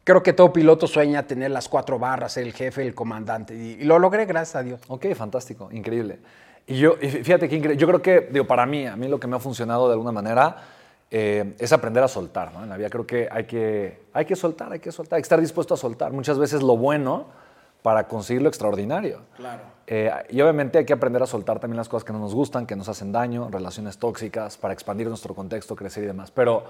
Creo 0.05 0.23
que 0.23 0.33
todo 0.33 0.53
piloto 0.53 0.87
sueña 0.87 1.25
tener 1.27 1.50
las 1.50 1.69
cuatro 1.69 1.99
barras, 1.99 2.33
ser 2.33 2.44
el 2.44 2.53
jefe, 2.53 2.87
el 2.87 2.94
comandante. 2.94 3.55
Y, 3.55 3.85
lo 3.85 3.99
logré, 3.99 4.27
gracias 4.27 4.56
a 4.56 4.62
Dios. 4.62 4.81
Ok, 4.89 5.06
fantástico, 5.15 5.69
increíble. 5.73 6.19
Y 6.67 6.77
yo, 6.79 6.94
fíjate 6.97 7.49
que 7.49 7.56
increíble. 7.56 7.77
Yo 7.77 7.87
creo 7.89 8.03
que, 8.03 8.29
digo, 8.31 8.47
para 8.47 8.67
mí, 8.67 8.87
a 8.87 8.97
mí 8.97 9.09
lo 9.09 9.19
que 9.19 9.27
me 9.27 9.37
ha 9.37 9.41
funcionado 9.41 9.89
de 9.89 9.94
alguna 9.94 10.12
manera 10.12 10.56
eh, 11.11 11.55
es 11.59 11.73
aprender 11.73 12.03
a 12.03 12.09
soltar, 12.09 12.53
¿no? 12.53 12.62
En 12.62 12.69
la 12.69 12.77
vida 12.77 12.89
creo 12.89 13.06
que 13.06 13.29
hay, 13.31 13.44
que 13.44 14.03
hay 14.12 14.25
que 14.25 14.37
soltar, 14.37 14.73
hay 14.73 14.79
que 14.79 14.93
soltar, 14.93 15.17
hay 15.17 15.23
que 15.23 15.27
estar 15.27 15.41
dispuesto 15.41 15.75
a 15.75 15.77
soltar. 15.77 16.12
Muchas 16.12 16.39
veces 16.39 16.62
lo 16.62 16.77
bueno 16.77 17.27
para 17.82 18.06
conseguir 18.06 18.43
lo 18.43 18.49
extraordinario. 18.49 19.20
Claro. 19.37 19.62
Eh, 19.87 20.11
y 20.31 20.40
obviamente 20.40 20.79
hay 20.79 20.84
que 20.84 20.93
aprender 20.93 21.23
a 21.23 21.26
soltar 21.26 21.58
también 21.58 21.76
las 21.76 21.88
cosas 21.88 22.05
que 22.05 22.12
no 22.12 22.20
nos 22.20 22.34
gustan, 22.34 22.67
que 22.67 22.76
nos 22.76 22.88
hacen 22.88 23.12
daño, 23.12 23.49
relaciones 23.50 23.99
tóxicas, 23.99 24.56
para 24.56 24.73
expandir 24.73 25.08
nuestro 25.08 25.34
contexto, 25.34 25.74
crecer 25.74 26.05
y 26.05 26.06
demás. 26.06 26.31
Pero, 26.31 26.65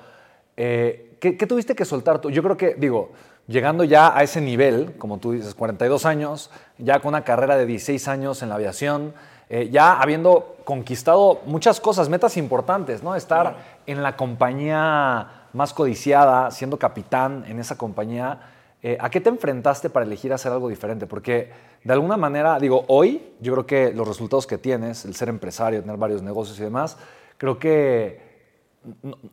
eh, 0.56 1.16
¿qué, 1.20 1.46
tuviste 1.46 1.74
que 1.74 1.84
soltar 1.84 2.20
tú? 2.20 2.30
Yo 2.30 2.42
creo 2.42 2.56
que, 2.56 2.74
digo, 2.74 3.12
llegando 3.46 3.84
ya 3.84 4.16
a 4.16 4.22
ese 4.22 4.40
nivel, 4.40 4.94
como 4.96 5.18
tú 5.18 5.32
dices, 5.32 5.54
42 5.54 6.06
años, 6.06 6.50
ya 6.78 7.00
con 7.00 7.10
una 7.10 7.24
carrera 7.24 7.56
de 7.56 7.66
16 7.66 8.08
años 8.08 8.42
en 8.42 8.48
la 8.48 8.54
aviación, 8.54 9.12
eh, 9.50 9.68
ya 9.70 10.00
habiendo 10.00 10.56
conquistado 10.64 11.42
muchas 11.44 11.78
cosas, 11.78 12.08
metas 12.08 12.38
importantes, 12.38 13.02
¿no? 13.02 13.14
Estar 13.14 13.56
en 13.86 14.02
la 14.02 14.16
compañía 14.16 15.48
más 15.52 15.74
codiciada, 15.74 16.50
siendo 16.50 16.78
capitán 16.78 17.44
en 17.46 17.58
esa 17.58 17.76
compañía 17.76 18.40
eh, 18.84 18.98
¿A 19.00 19.10
qué 19.10 19.20
te 19.20 19.28
enfrentaste 19.28 19.90
para 19.90 20.04
elegir 20.04 20.32
hacer 20.32 20.50
algo 20.50 20.68
diferente? 20.68 21.06
Porque 21.06 21.50
de 21.84 21.92
alguna 21.92 22.16
manera, 22.16 22.58
digo, 22.58 22.84
hoy 22.88 23.22
yo 23.40 23.52
creo 23.52 23.66
que 23.66 23.92
los 23.92 24.08
resultados 24.08 24.44
que 24.44 24.58
tienes, 24.58 25.04
el 25.04 25.14
ser 25.14 25.28
empresario, 25.28 25.80
tener 25.80 25.96
varios 25.96 26.20
negocios 26.20 26.58
y 26.58 26.64
demás, 26.64 26.96
creo 27.38 27.60
que 27.60 28.32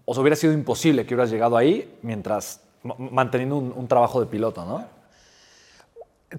os 0.06 0.18
hubiera 0.20 0.36
sido 0.36 0.54
imposible 0.54 1.04
que 1.08 1.16
hubieras 1.16 1.32
llegado 1.32 1.58
ahí 1.58 1.98
mientras 2.04 2.62
manteniendo 2.84 3.58
un, 3.58 3.88
trabajo 3.88 4.20
de 4.20 4.28
piloto, 4.28 4.64
¿no? 4.64 4.86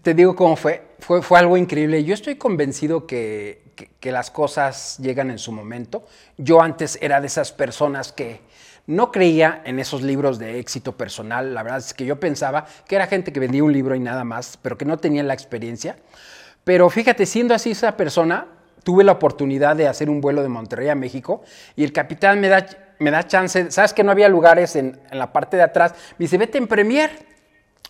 Te 0.02 0.14
digo 0.14 0.37
cómo 0.37 0.55
fue. 0.55 0.83
fue. 1.00 1.21
Fue 1.21 1.37
algo 1.40 1.57
increíble. 1.57 2.05
Yo 2.05 2.14
estoy 2.14 2.37
convencido 2.37 3.09
que, 3.09 3.73
que 3.99 4.12
las 4.12 4.31
cosas 4.31 4.99
llegan 4.99 5.33
en 5.33 5.38
su 5.40 5.50
momento. 5.50 6.05
Yo 6.38 6.62
antes 6.62 6.97
era 7.02 7.21
de 7.21 7.26
esas 7.26 7.50
personas 7.50 8.12
que 8.12 8.40
no 8.90 9.12
creía 9.12 9.62
en 9.64 9.78
esos 9.78 10.02
libros 10.02 10.40
de 10.40 10.59
éxito 10.59 10.97
personal. 10.97 11.54
La 11.54 11.62
verdad 11.62 11.78
es 11.78 11.94
que 11.94 12.04
yo 12.04 12.18
pensaba 12.18 12.66
que 12.88 12.97
era 12.97 13.06
gente 13.06 13.32
que 13.32 13.38
vendía 13.38 13.62
un 13.62 13.73
libro 13.73 13.94
y 13.94 14.00
nada 14.00 14.25
más, 14.25 14.59
pero 14.61 14.76
que 14.76 14.85
no 14.85 14.99
tenía 14.99 15.23
la 15.23 15.32
experiencia. 15.32 15.97
Pero 16.64 16.90
fíjate, 16.90 17.25
siendo 17.25 17.54
así 17.54 17.70
esa 17.70 17.97
persona, 17.97 18.49
tuve 18.82 19.04
la 19.04 19.12
oportunidad 19.12 19.76
de 19.76 19.87
hacer 19.87 20.11
un 20.11 20.20
vuelo 20.20 20.42
de 20.42 20.49
Monterrey 20.49 20.88
a 20.88 20.97
México 20.97 21.44
y 21.76 21.85
el 21.85 21.92
capitán 21.92 22.40
me 22.40 22.49
da, 22.49 22.66
me 22.99 23.12
da 23.12 23.25
chance, 23.26 23.70
sabes 23.70 23.92
que 23.94 24.02
no 24.02 24.11
había 24.11 24.28
lugares 24.28 24.75
en, 24.75 24.99
en 25.09 25.18
la 25.20 25.32
parte 25.32 25.56
de 25.56 25.62
atrás, 25.62 25.94
me 26.18 26.25
dice, 26.25 26.37
vete 26.37 26.59
en 26.59 26.66
Premier 26.66 27.11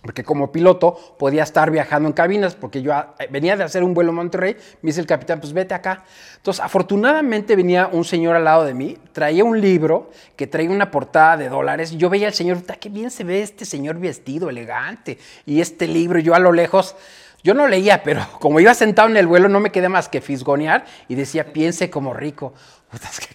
porque 0.03 0.25
como 0.25 0.51
piloto 0.51 1.17
podía 1.19 1.43
estar 1.43 1.71
viajando 1.71 2.09
en 2.09 2.15
cabinas, 2.15 2.55
porque 2.55 2.81
yo 2.81 2.95
ah, 2.95 3.15
venía 3.31 3.57
de 3.57 3.65
hacer 3.65 3.85
un 3.85 3.93
vuelo 3.93 4.13
a 4.13 4.15
Monterrey, 4.15 4.57
me 4.81 4.89
dice 4.89 5.01
el 5.01 5.07
capitán, 5.07 5.41
pues 5.41 5.53
vete 5.53 5.75
acá. 5.75 6.05
Entonces, 6.37 6.65
afortunadamente 6.65 7.55
venía 7.55 7.87
un 7.93 8.05
señor 8.05 8.35
al 8.35 8.45
lado 8.45 8.65
de 8.65 8.73
mí, 8.73 8.97
traía 9.13 9.45
un 9.45 9.61
libro 9.61 10.11
que 10.37 10.47
traía 10.47 10.71
una 10.71 10.91
portada 10.91 11.37
de 11.37 11.51
dólares, 11.51 11.91
yo 11.91 12.09
veía 12.09 12.29
al 12.29 12.35
señor, 12.35 12.63
qué 12.63 12.89
bien 12.89 13.11
se 13.11 13.25
ve 13.25 13.43
este 13.43 13.67
señor 13.67 13.99
vestido, 13.99 14.49
elegante, 14.49 15.19
y 15.45 15.61
este 15.61 15.87
libro, 15.87 16.19
yo 16.19 16.35
a 16.35 16.39
lo 16.39 16.53
lejos, 16.53 16.97
Yo 17.43 17.55
no 17.55 17.67
leía, 17.67 18.03
pero 18.03 18.27
como 18.39 18.61
iba 18.61 18.75
sentado 18.75 19.09
en 19.09 19.17
el 19.17 19.27
vuelo 19.27 19.49
no 19.49 19.61
me 19.61 19.73
quedé 19.73 19.89
más 19.89 20.11
que 20.11 20.21
fisgonear 20.21 20.85
y 21.09 21.15
decía, 21.15 21.55
piense 21.55 21.89
como 21.89 22.13
rico. 22.13 22.53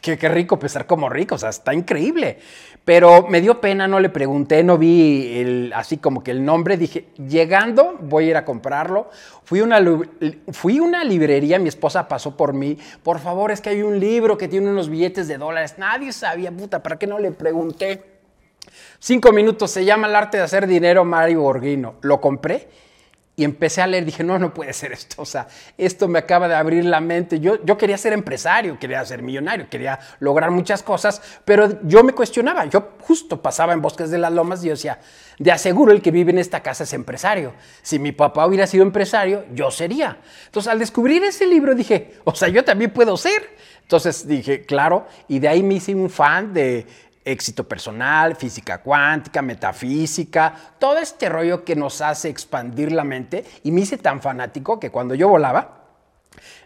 Qué, 0.02 0.18
qué, 0.18 0.28
rico 0.28 0.60
pensar 0.60 0.86
como 0.86 1.08
rico, 1.10 1.36
o 1.36 1.38
sea, 1.38 1.50
está 1.50 1.74
increíble. 1.74 2.40
Pero 2.84 3.26
me 3.28 3.40
dio 3.40 3.62
pena, 3.62 3.88
no 3.88 4.02
le 4.02 4.10
pregunté, 4.10 4.64
no 4.64 4.78
vi 4.78 5.40
el, 5.40 5.74
así 5.74 5.98
como 5.98 6.24
que 6.24 6.32
el 6.32 6.44
nombre. 6.44 6.76
Dije, 6.76 7.08
llegando 7.18 7.96
voy 8.02 8.26
a 8.26 8.30
ir 8.32 8.38
a 8.38 8.46
comprarlo. 8.46 9.10
Fui 9.44 9.62
a 9.62 9.64
una, 9.64 9.80
fui 10.52 10.80
una 10.80 11.04
librería, 11.06 11.58
mi 11.58 11.70
esposa 11.70 12.08
pasó 12.08 12.36
por 12.36 12.54
mí. 12.54 12.78
Por 13.02 13.20
favor, 13.20 13.50
es 13.52 13.62
que 13.62 13.70
hay 13.70 13.82
un 13.82 14.00
libro 14.00 14.38
que 14.38 14.50
tiene 14.50 14.70
unos 14.70 14.90
billetes 14.90 15.28
de 15.30 15.38
dólares. 15.38 15.76
Nadie 15.78 16.12
sabía, 16.12 16.52
puta, 16.52 16.84
¿para 16.84 17.00
qué 17.00 17.08
no 17.08 17.18
le 17.18 17.32
pregunté? 17.32 18.04
Cinco 19.00 19.32
minutos, 19.32 19.72
se 19.72 19.86
llama 19.86 20.08
El 20.08 20.16
arte 20.16 20.38
de 20.38 20.44
hacer 20.44 20.68
dinero, 20.68 21.06
Mario 21.06 21.42
Borghino. 21.42 21.96
Lo 22.02 22.20
compré 22.20 22.68
y 23.38 23.44
empecé 23.44 23.82
a 23.82 23.88
leer, 23.88 24.06
dije, 24.06 24.24
no, 24.24 24.40
no 24.40 24.54
puede 24.54 24.72
ser 24.72 24.94
esto, 24.94 25.22
o 25.22 25.26
sea, 25.26 25.48
esto 25.78 26.08
me 26.08 26.20
acaba 26.20 26.48
de 26.48 26.56
abrir 26.56 26.86
la 26.86 27.02
mente. 27.02 27.40
Yo, 27.40 27.64
yo 27.66 27.78
quería 27.78 27.98
ser 27.98 28.14
empresario, 28.14 28.80
quería 28.80 29.04
ser 29.04 29.22
millonario, 29.22 29.70
quería 29.70 30.00
lograr 30.20 30.52
muchas 30.52 30.82
cosas, 30.84 31.22
pero 31.44 31.82
yo 31.84 32.04
me 32.04 32.14
cuestionaba, 32.14 32.66
yo 32.66 32.94
justo 33.02 33.42
pasaba 33.42 33.74
en 33.74 33.82
Bosques 33.82 34.10
de 34.10 34.18
las 34.18 34.32
Lomas 34.32 34.64
y 34.64 34.68
yo 34.68 34.74
decía, 34.74 35.00
de 35.38 35.52
aseguro 35.52 35.92
el 35.92 36.02
que 36.02 36.12
vive 36.12 36.32
en 36.32 36.38
esta 36.38 36.62
casa 36.62 36.86
es 36.86 36.94
empresario. 36.94 37.54
Si 37.82 38.00
mi 38.00 38.12
papá 38.14 38.46
hubiera 38.46 38.68
sido 38.68 38.84
empresario, 38.84 39.46
yo 39.54 39.70
sería. 39.70 40.18
Entonces, 40.46 40.72
al 40.72 40.80
descubrir 40.80 41.24
ese 41.24 41.46
libro 41.46 41.76
dije, 41.76 42.14
o 42.24 42.34
sea, 42.34 42.48
yo 42.48 42.64
también 42.64 42.92
puedo 42.92 43.18
ser. 43.18 43.56
Entonces 43.82 44.28
dije, 44.28 44.66
claro, 44.66 45.06
y 45.28 45.38
de 45.38 45.48
ahí 45.48 45.62
me 45.62 45.76
hice 45.76 45.94
un 45.94 46.10
fan 46.10 46.54
de 46.54 46.88
éxito 47.26 47.68
personal, 47.68 48.36
física 48.36 48.78
cuántica, 48.78 49.42
metafísica, 49.42 50.54
todo 50.80 51.00
este 51.00 51.28
rollo 51.28 51.66
que 51.66 51.76
nos 51.76 52.00
hace 52.02 52.30
expandir 52.30 52.92
la 52.92 53.04
mente. 53.04 53.44
Y 53.64 53.72
me 53.72 53.82
hice 53.82 53.98
tan 53.98 54.22
fanático 54.22 54.80
que 54.80 54.92
cuando 54.92 55.16
yo 55.16 55.28
volaba, 55.28 55.86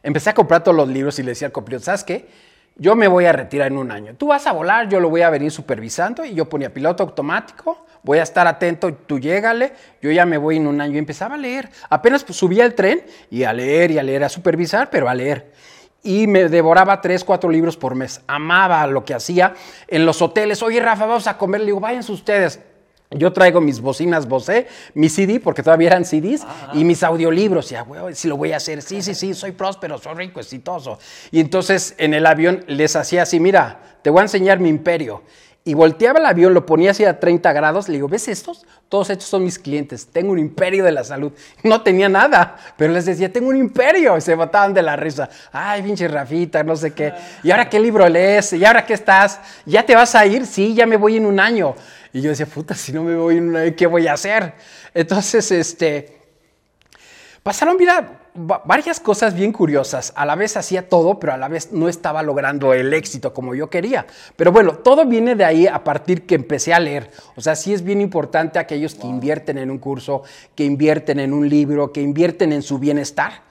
empecé 0.04 0.30
a 0.30 0.34
comprar 0.34 0.64
todos 0.64 0.76
los 0.76 0.90
libros 0.90 1.18
y 1.18 1.24
le 1.24 1.32
decía 1.32 1.48
al 1.48 1.54
copiloto, 1.54 1.86
¿sabes 1.86 2.04
qué? 2.04 2.28
Yo 2.76 2.96
me 2.96 3.08
voy 3.08 3.26
a 3.26 3.32
retirar 3.32 3.68
en 3.68 3.78
un 3.78 3.92
año. 3.92 4.16
Tú 4.16 4.28
vas 4.28 4.48
a 4.48 4.52
volar, 4.52 4.88
yo 4.88 5.00
lo 5.00 5.10
voy 5.10 5.22
a 5.22 5.30
venir 5.30 5.52
supervisando 5.52 6.24
y 6.24 6.34
yo 6.34 6.48
ponía 6.48 6.74
piloto 6.74 7.04
automático, 7.04 7.86
voy 8.04 8.20
a 8.20 8.24
estar 8.24 8.48
atento, 8.48 8.94
tú 8.94 9.20
llégale, 9.20 9.74
yo 10.02 10.12
ya 10.12 10.26
me 10.26 10.38
voy 10.38 10.58
en 10.58 10.68
un 10.68 10.80
año. 10.80 10.96
Y 10.96 11.00
empezaba 11.00 11.36
a 11.36 11.38
leer. 11.38 11.70
Apenas 11.90 12.26
subía 12.30 12.66
el 12.66 12.76
tren 12.76 13.04
y 13.30 13.44
a 13.44 13.52
leer 13.52 13.92
y 13.92 14.00
a 14.00 14.04
leer, 14.04 14.24
a 14.24 14.30
supervisar, 14.30 14.90
pero 14.90 15.10
a 15.10 15.16
leer 15.16 15.52
y 16.04 16.28
me 16.28 16.48
devoraba 16.48 17.02
tres, 17.02 17.24
cuatro 17.24 17.50
libros 17.50 17.78
por 17.78 17.96
mes. 17.96 18.22
Amaba 18.28 18.86
lo 18.88 19.04
que 19.04 19.14
hacía 19.14 19.54
en 19.88 20.06
los 20.06 20.22
hoteles. 20.22 20.62
Oye, 20.64 20.80
Rafa, 20.80 21.06
vamos 21.06 21.28
a 21.28 21.38
comer. 21.38 21.62
Le 21.62 21.68
digo, 21.68 21.80
váyanse 21.80 22.12
ustedes. 22.12 22.60
Yo 23.12 23.34
traigo 23.34 23.60
mis 23.60 23.82
bocinas 23.82 24.28
Bose, 24.28 24.68
mi 24.94 25.10
CD, 25.10 25.40
porque 25.40 25.64
todavía 25.64 25.88
eran 25.88 26.06
CDs, 26.06 26.46
y 26.74 26.84
mis 26.84 27.02
audiolibros. 27.02 27.72
Y 27.72 27.74
ya, 27.74 27.82
güey, 27.82 28.14
si 28.14 28.28
lo 28.28 28.38
voy 28.38 28.52
a 28.52 28.58
hacer. 28.58 28.84
Sí, 28.84 29.02
sí, 29.02 29.16
sí, 29.16 29.34
soy 29.34 29.52
próspero, 29.52 29.98
soy 29.98 30.14
rico, 30.14 30.40
exitoso. 30.40 31.00
Y 31.32 31.40
entonces 31.40 31.96
en 31.98 32.14
el 32.14 32.28
avión 32.28 32.64
les 32.68 32.96
hacía 32.96 33.24
así, 33.24 33.40
mira, 33.40 33.80
te 34.04 34.12
voy 34.12 34.20
a 34.20 34.24
enseñar 34.24 34.60
mi 34.60 34.70
imperio 34.70 35.24
y 35.70 35.76
volteaba 35.76 36.18
el 36.18 36.26
avión, 36.26 36.56
lo 36.56 36.66
ponía 36.66 36.90
así 36.90 37.06
a 37.06 37.20
30 37.20 37.54
grados, 37.54 37.88
le 37.90 37.98
digo, 37.98 38.08
¿ves 38.08 38.28
estos? 38.28 38.66
Todos 38.90 39.12
estos 39.12 39.28
son 39.28 39.44
mis 39.44 39.60
clientes, 39.60 40.08
tengo 40.08 40.32
un 40.32 40.40
imperio 40.40 40.84
de 40.84 40.92
la 40.92 41.04
salud. 41.04 41.32
No 41.64 41.84
tenía 41.84 42.10
nada, 42.10 42.56
pero 42.76 42.92
les 42.92 43.06
decía, 43.06 43.32
tengo 43.32 43.50
un 43.50 43.56
imperio, 43.56 44.18
y 44.18 44.22
se 44.22 44.34
botaban 44.34 44.74
de 44.74 44.82
la 44.82 44.96
risa. 44.96 45.30
Ay, 45.52 45.84
pinche 45.84 46.08
Rafita, 46.08 46.64
no 46.64 46.76
sé 46.76 46.92
qué. 46.92 47.14
¿Y 47.44 47.52
ahora 47.52 47.70
qué 47.70 47.80
libro 47.80 48.10
lees? 48.10 48.52
¿Y 48.54 48.66
ahora 48.66 48.84
qué 48.84 48.96
estás? 48.96 49.40
¿Ya 49.64 49.86
te 49.86 49.94
vas 49.94 50.16
a 50.16 50.26
ir? 50.26 50.48
Sí, 50.48 50.74
ya 50.74 50.88
me 50.88 50.98
voy 50.98 51.18
en 51.18 51.28
un 51.28 51.40
año. 51.40 51.76
Y 52.12 52.22
yo 52.22 52.32
decía, 52.32 52.48
puta, 52.48 52.74
si 52.74 52.92
no 52.92 53.04
me 53.04 53.16
voy 53.16 53.38
en 53.38 53.50
un 53.50 53.56
año, 53.56 53.76
¿qué 53.78 53.86
voy 53.86 54.08
a 54.08 54.14
hacer? 54.14 54.56
Entonces, 54.92 55.52
este, 55.52 56.18
pasaron, 57.44 57.78
mira, 57.78 58.19
varias 58.34 59.00
cosas 59.00 59.34
bien 59.34 59.52
curiosas. 59.52 60.14
A 60.16 60.26
la 60.26 60.36
vez 60.36 60.58
hacía 60.58 60.88
todo, 60.88 61.20
pero 61.20 61.34
a 61.34 61.38
la 61.38 61.48
vez 61.48 61.72
no 61.72 61.90
estaba 61.90 62.24
logrando 62.24 62.74
el 62.74 62.94
éxito 62.94 63.34
como 63.34 63.56
yo 63.56 63.70
quería. 63.70 64.06
Pero 64.36 64.52
bueno, 64.52 64.74
todo 64.76 65.06
viene 65.06 65.36
de 65.36 65.46
ahí 65.46 65.68
a 65.68 65.84
partir 65.84 66.26
que 66.26 66.36
empecé 66.36 66.74
a 66.74 66.80
leer. 66.80 67.12
O 67.36 67.42
sea, 67.42 67.56
sí 67.56 67.74
es 67.74 67.84
bien 67.84 68.02
importante 68.02 68.60
aquellos 68.60 68.96
que 68.96 69.08
invierten 69.08 69.58
en 69.58 69.72
un 69.72 69.78
curso, 69.78 70.24
que 70.56 70.64
invierten 70.64 71.20
en 71.20 71.34
un 71.34 71.48
libro, 71.48 71.92
que 71.92 72.02
invierten 72.02 72.54
en 72.54 72.62
su 72.62 72.80
bienestar. 72.80 73.44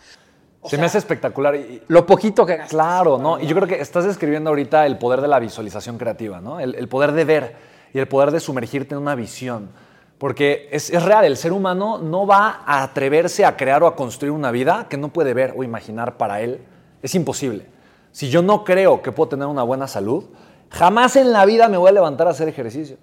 Se 0.64 0.76
me 0.76 0.86
hace 0.86 0.98
espectacular. 0.98 1.56
lo 1.86 2.04
poquito 2.04 2.44
que 2.44 2.58
Claro, 2.68 3.18
¿no? 3.18 3.40
Y 3.40 3.46
yo 3.46 3.54
creo 3.54 3.68
que 3.68 3.80
estás 3.80 4.04
describiendo 4.04 4.50
ahorita 4.50 4.86
el 4.86 4.98
poder 4.98 5.20
de 5.20 5.28
la 5.28 5.38
visualización 5.38 5.98
creativa, 5.98 6.40
¿no? 6.40 6.60
el 6.60 6.88
poder 6.88 7.12
de 7.12 7.24
ver 7.24 7.56
y 7.94 7.98
el 7.98 8.08
poder 8.08 8.30
de 8.30 8.40
sumergirte 8.40 8.94
en 8.94 9.00
una 9.00 9.14
visión. 9.14 9.70
Porque 10.18 10.68
es, 10.72 10.90
real, 11.04 11.24
el 11.24 11.36
ser 11.36 11.52
humano 11.52 11.98
no 11.98 12.26
va 12.26 12.62
a 12.66 12.82
atreverse 12.82 13.44
a 13.44 13.56
crear 13.56 13.82
o 13.84 13.86
a 13.86 13.94
construir 13.94 14.32
una 14.32 14.50
vida 14.50 14.86
que 14.88 14.96
no 14.96 15.08
puede 15.08 15.32
ver 15.32 15.54
o 15.56 15.62
imaginar 15.62 16.16
para 16.16 16.40
él. 16.40 16.60
Es 17.02 17.14
imposible. 17.14 17.66
Si 18.10 18.28
yo 18.28 18.42
no 18.42 18.64
creo 18.64 19.00
que 19.00 19.12
puedo 19.12 19.28
tener 19.28 19.46
una 19.46 19.62
buena 19.62 19.86
salud, 19.86 20.24
jamás 20.70 21.14
en 21.14 21.32
la 21.32 21.46
vida 21.46 21.68
me 21.68 21.76
voy 21.76 21.90
a 21.90 21.92
levantar 21.92 22.26
a 22.26 22.30
hacer 22.30 22.48
ejercicio. 22.48 22.96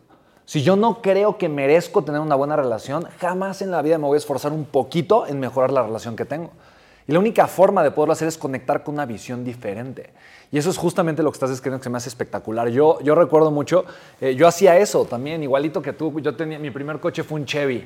Si 0.44 0.62
yo 0.62 0.76
no 0.76 1.02
creo 1.02 1.38
que 1.38 1.48
merezco 1.48 2.04
tener 2.04 2.20
una 2.20 2.36
buena 2.36 2.58
relación, 2.58 3.08
jamás 3.20 3.62
en 3.62 3.72
la 3.72 3.82
vida 3.82 3.98
me 3.98 4.06
voy 4.06 4.16
a 4.16 4.20
esforzar 4.20 4.52
un 4.52 4.66
poquito 4.66 5.26
en 5.26 5.40
mejorar 5.40 5.72
la 5.72 5.84
relación 5.84 6.18
que 6.18 6.26
tengo. 6.26 6.52
Y 7.08 7.14
la 7.14 7.20
única 7.20 7.48
forma 7.48 7.82
de 7.82 7.92
poderlo 7.92 8.14
hacer 8.14 8.28
es 8.28 8.38
conectar 8.38 8.84
con 8.84 8.96
una 8.96 9.06
visión 9.06 9.44
diferente. 9.44 10.12
Y 10.56 10.58
eso 10.58 10.70
es 10.70 10.78
justamente 10.78 11.22
lo 11.22 11.32
que 11.32 11.36
estás 11.36 11.50
describiendo 11.50 11.82
que 11.82 11.84
se 11.84 11.90
me 11.90 11.98
hace 11.98 12.08
espectacular. 12.08 12.70
Yo, 12.70 12.98
yo 13.02 13.14
recuerdo 13.14 13.52
mucho, 13.52 13.84
eh, 14.22 14.36
yo 14.36 14.48
hacía 14.48 14.78
eso 14.78 15.04
también, 15.04 15.44
igualito 15.44 15.82
que 15.82 15.92
tú. 15.92 16.18
Yo 16.22 16.34
tenía, 16.34 16.58
mi 16.58 16.72
primer 16.72 17.02
coche 17.02 17.24
fue 17.24 17.42
un 17.42 17.46
Chevy. 17.46 17.86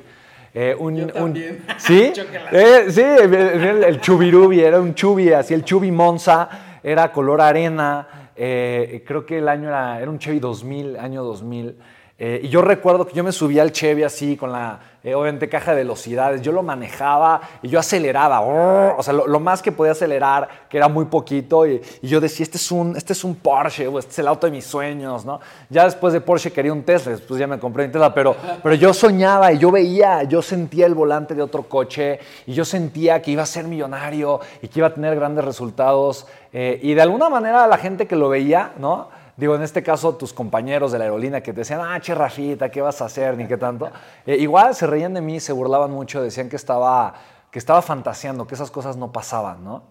Eh, 0.54 0.76
un, 0.78 0.96
yo 0.96 1.08
también. 1.08 1.66
¿Sí? 1.80 2.14
Eh, 2.52 2.86
sí, 2.90 3.02
el, 3.02 3.84
el, 3.84 4.00
Chubirubi, 4.00 4.60
era 4.60 4.80
un 4.80 4.94
Chubi, 4.94 5.34
así 5.34 5.56
el 5.56 5.64
Chubi 5.64 5.90
Monza, 5.90 6.48
era 6.84 7.12
color 7.12 7.42
arena. 7.42 8.08
creo 8.36 9.26
que 9.26 9.40
el 9.40 9.50
año 9.50 9.70
era, 9.70 10.00
era 10.00 10.12
un 10.12 10.20
Chevy 10.20 10.40
2000, 10.40 10.98
año 10.98 11.24
2000. 11.24 11.76
Y 12.20 12.50
yo 12.50 12.62
recuerdo 12.62 13.08
que 13.08 13.14
yo 13.14 13.24
me 13.24 13.32
subía 13.32 13.62
al 13.62 13.72
Chevy 13.72 14.04
así, 14.04 14.36
con 14.36 14.52
la 14.52 14.80
eh, 15.02 15.16
obviamente 15.16 15.48
caja 15.48 15.72
de 15.72 15.78
velocidades, 15.78 16.42
yo 16.42 16.52
lo 16.52 16.62
manejaba 16.62 17.40
y 17.62 17.70
yo 17.70 17.80
aceleraba, 17.80 18.42
o 18.42 19.02
sea, 19.02 19.14
lo, 19.14 19.40
más 19.40 19.62
que 19.62 19.72
podía 19.72 19.94
acelerar, 19.94 20.50
que 20.68 20.76
era 20.76 20.90
muy 20.90 21.06
poquito, 21.06 21.66
y, 21.66 21.82
yo 22.02 22.20
decía, 22.20 22.44
este 22.44 22.58
es, 22.58 22.70
un, 22.70 22.98
este 22.98 23.14
es 23.14 23.24
un 23.24 23.36
Porsche, 23.36 23.88
o 23.88 23.98
este 23.98 24.12
es 24.12 24.20
el 24.20 24.28
auto 24.28 24.46
de 24.46 24.52
mis 24.52 24.66
sueños, 24.66 25.24
¿no? 25.24 25.40
Ya 25.70 25.86
después 25.86 26.12
de 26.12 26.20
Porsche 26.20 26.52
quería 26.52 26.74
un 26.74 26.84
Tesla, 26.84 27.14
después 27.14 27.40
ya 27.40 27.48
me 27.48 27.58
compré 27.58 27.86
un 27.86 27.94
Tesla, 27.94 28.14
pero, 28.14 28.36
pero 28.62 28.76
yo 28.76 28.94
soñaba 28.94 29.54
y 29.54 29.58
yo 29.58 29.72
veía, 29.72 30.24
yo 30.24 30.42
sentía 30.42 30.86
el 30.86 30.96
volante 30.96 31.34
de 31.34 31.44
otro 31.44 31.64
coche 31.64 32.20
y 32.46 32.54
yo 32.54 32.66
sentía 32.66 33.22
que 33.22 33.32
iba 33.32 33.44
a 33.44 33.46
ser 33.46 33.64
millonario 33.64 34.42
y 34.62 34.68
que 34.68 34.80
iba 34.80 34.88
a 34.88 34.94
tener 34.94 35.16
grandes 35.16 35.46
resultados, 35.46 36.28
eh, 36.52 36.78
y 36.84 36.94
de 36.94 37.02
alguna 37.02 37.30
manera 37.30 37.66
la 37.68 37.78
gente 37.78 38.06
que 38.06 38.18
lo 38.18 38.28
veía, 38.28 38.74
¿no? 38.78 39.08
Digo, 39.40 39.56
en 39.56 39.62
este 39.62 39.82
caso, 39.82 40.16
tus 40.16 40.34
compañeros 40.34 40.92
de 40.92 40.98
la 40.98 41.06
aerolínea 41.06 41.42
que 41.42 41.54
te 41.54 41.62
decían, 41.62 41.80
ah, 41.82 41.98
che, 42.02 42.14
Rafita, 42.14 42.70
¿qué 42.70 42.82
vas 42.82 43.02
a 43.02 43.06
hacer? 43.06 43.38
Ni 43.38 43.48
qué 43.48 43.56
tanto. 43.56 43.90
Eh, 44.26 44.36
igual 44.36 44.76
se 44.76 44.86
reían 44.86 45.14
de 45.14 45.22
mí, 45.22 45.40
se 45.40 45.54
burlaban 45.54 45.92
mucho, 45.92 46.22
decían 46.22 46.50
que 46.50 46.58
estaba, 46.58 47.14
que 47.50 47.58
estaba 47.58 47.82
fantaseando, 47.82 48.46
que 48.46 48.56
esas 48.56 48.70
cosas 48.70 48.98
no 48.98 49.14
pasaban, 49.14 49.64
¿no? 49.64 49.84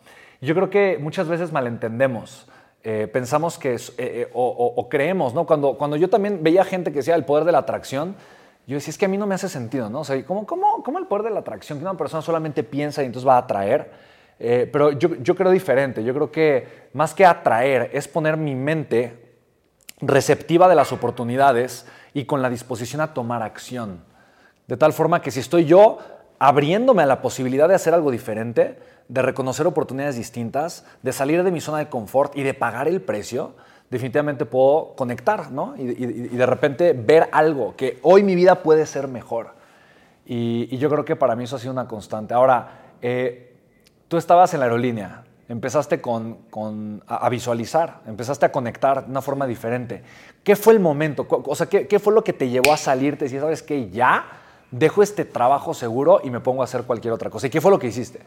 Yo 0.43 0.55
creo 0.55 0.69
que 0.69 0.99
muchas 1.01 1.29
veces 1.29 1.51
malentendemos. 1.51 2.47
Eh, 2.85 3.09
pensamos 3.11 3.59
que, 3.59 3.81
eh, 3.97 4.29
o, 4.35 4.87
creemos, 4.91 5.33
¿no? 5.33 5.47
Cuando, 5.47 5.79
cuando 5.79 5.97
yo 5.97 6.11
también 6.11 6.43
veía 6.43 6.63
gente 6.63 6.91
que 6.91 6.99
decía 6.99 7.15
el 7.15 7.25
poder 7.25 7.45
de 7.47 7.53
la 7.53 7.59
atracción, 7.59 8.17
yo 8.67 8.75
decía, 8.75 8.91
es 8.91 8.99
que 8.99 9.07
a 9.07 9.09
mí 9.09 9.17
no 9.17 9.27
me 9.27 9.35
hace 9.35 9.49
sentido, 9.49 9.89
¿no? 9.89 10.01
O 10.01 10.05
sea, 10.05 10.23
¿cómo, 10.27 10.45
cómo, 10.45 10.83
cómo 10.83 10.99
el 10.99 11.07
poder 11.07 11.25
de 11.25 11.31
la 11.31 11.41
atracción? 11.41 11.79
Que 11.79 11.87
una 11.87 11.97
persona 11.97 12.21
solamente 12.21 12.65
piensa 12.65 13.03
y 13.03 13.07
entonces 13.07 13.27
va 13.27 13.37
a 13.37 13.39
atraer. 13.39 13.91
pero 14.39 14.93
yo, 14.93 15.15
yo 15.15 15.35
creo 15.35 15.51
diferente. 15.51 16.05
Yo 16.05 16.13
creo 16.13 16.31
que 16.31 16.69
más 16.93 17.15
que 17.15 17.25
atraer 17.25 17.89
es 17.95 18.07
poner 18.07 18.37
mi 18.37 18.55
mente 18.55 19.27
receptiva 20.01 20.69
de 20.69 20.75
las 20.75 20.93
oportunidades 20.93 21.87
y 22.15 22.25
con 22.25 22.43
la 22.43 22.51
disposición 22.51 23.01
a 23.01 23.15
tomar 23.15 23.43
acción. 23.43 24.01
De 24.67 24.77
tal 24.77 24.93
forma 24.93 25.23
que 25.23 25.31
si 25.31 25.41
estoy 25.41 25.65
yo 25.65 25.99
abriéndome 26.39 27.03
a 27.03 27.07
la 27.07 27.21
posibilidad 27.21 27.69
de 27.69 27.75
hacer 27.75 27.95
algo 27.95 28.11
diferente, 28.11 28.79
de 29.09 29.23
reconocer 29.23 29.67
oportunidades 29.67 30.17
distintas, 30.17 30.85
de 31.03 31.13
salir 31.13 31.43
de 31.43 31.51
mi 31.51 31.61
zona 31.61 31.79
de 31.79 31.89
confort 31.89 32.37
y 32.37 32.43
de 32.43 32.55
pagar 32.55 32.87
el 32.87 33.01
precio, 33.01 33.55
definitivamente 33.91 34.45
puedo 34.45 34.95
conectar, 34.95 35.51
¿no? 35.51 35.75
Y, 35.77 35.85
de 35.85 36.47
repente 36.47 36.93
ver 36.93 37.29
algo, 37.33 37.75
que 37.75 37.99
hoy 38.03 38.23
mi 38.23 38.35
vida 38.35 38.63
puede 38.63 38.87
ser 38.87 39.09
mejor. 39.09 39.55
Y, 40.27 40.77
yo 40.77 40.91
creo 40.91 41.05
que 41.05 41.17
para 41.17 41.35
mí 41.35 41.45
eso 41.45 41.57
ha 41.57 41.59
sido 41.59 41.73
una 41.73 41.89
constante. 41.89 42.35
Ahora, 42.35 42.93
eh, 43.01 43.57
tú 44.09 44.19
estabas 44.19 44.53
en 44.53 44.61
la 44.61 44.67
aerolínea, 44.67 45.25
empezaste 45.49 46.01
con, 46.01 47.03
a, 47.07 47.29
visualizar, 47.29 48.01
empezaste 48.07 48.47
a 48.47 48.53
conectar 48.53 49.05
de 49.05 49.11
una 49.11 49.23
forma 49.23 49.47
diferente. 49.47 50.03
¿Qué 50.45 50.57
fue 50.57 50.75
el 50.75 50.81
momento? 50.81 51.27
O 51.29 51.55
sea, 51.55 51.67
¿qué, 51.67 51.99
fue 51.99 52.13
lo 52.13 52.23
que 52.23 52.33
te 52.33 52.49
llevó 52.49 52.73
a 52.73 52.77
salirte 52.77 53.25
decir, 53.25 53.41
sabes 53.41 53.63
qué, 53.63 53.89
ya 53.91 54.27
dejo 54.71 55.03
este 55.03 55.25
trabajo 55.25 55.73
seguro 55.73 56.21
y 56.23 56.31
me 56.31 56.41
pongo 56.41 56.61
a 56.61 56.65
hacer 56.65 56.83
cualquier 56.83 57.15
otra 57.15 57.31
cosa? 57.31 57.47
¿Y 57.47 57.51
qué 57.51 57.61
fue 57.61 57.71
lo 57.71 57.79
que 57.79 57.87
hiciste? 57.87 58.21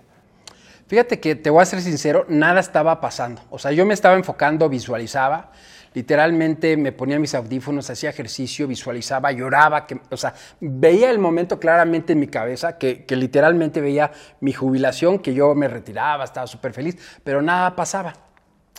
Fíjate 0.87 1.19
que 1.19 1.35
te 1.35 1.49
voy 1.49 1.61
a 1.61 1.65
ser 1.65 1.81
sincero, 1.81 2.25
nada 2.27 2.59
estaba 2.59 2.99
pasando. 2.99 3.41
O 3.49 3.59
sea, 3.59 3.71
yo 3.71 3.85
me 3.85 3.93
estaba 3.93 4.15
enfocando, 4.15 4.67
visualizaba, 4.67 5.51
literalmente 5.93 6.77
me 6.77 6.91
ponía 6.91 7.19
mis 7.19 7.35
audífonos, 7.35 7.89
hacía 7.89 8.09
ejercicio, 8.09 8.67
visualizaba, 8.67 9.31
lloraba, 9.31 9.85
que, 9.87 9.99
o 10.09 10.17
sea, 10.17 10.33
veía 10.59 11.09
el 11.09 11.19
momento 11.19 11.59
claramente 11.59 12.13
en 12.13 12.19
mi 12.19 12.27
cabeza, 12.27 12.77
que, 12.77 13.05
que 13.05 13.15
literalmente 13.15 13.81
veía 13.81 14.11
mi 14.39 14.53
jubilación, 14.53 15.19
que 15.19 15.33
yo 15.33 15.53
me 15.55 15.67
retiraba, 15.67 16.23
estaba 16.23 16.47
súper 16.47 16.73
feliz, 16.73 16.97
pero 17.23 17.41
nada 17.41 17.75
pasaba. 17.75 18.13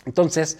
Entonces, 0.05 0.57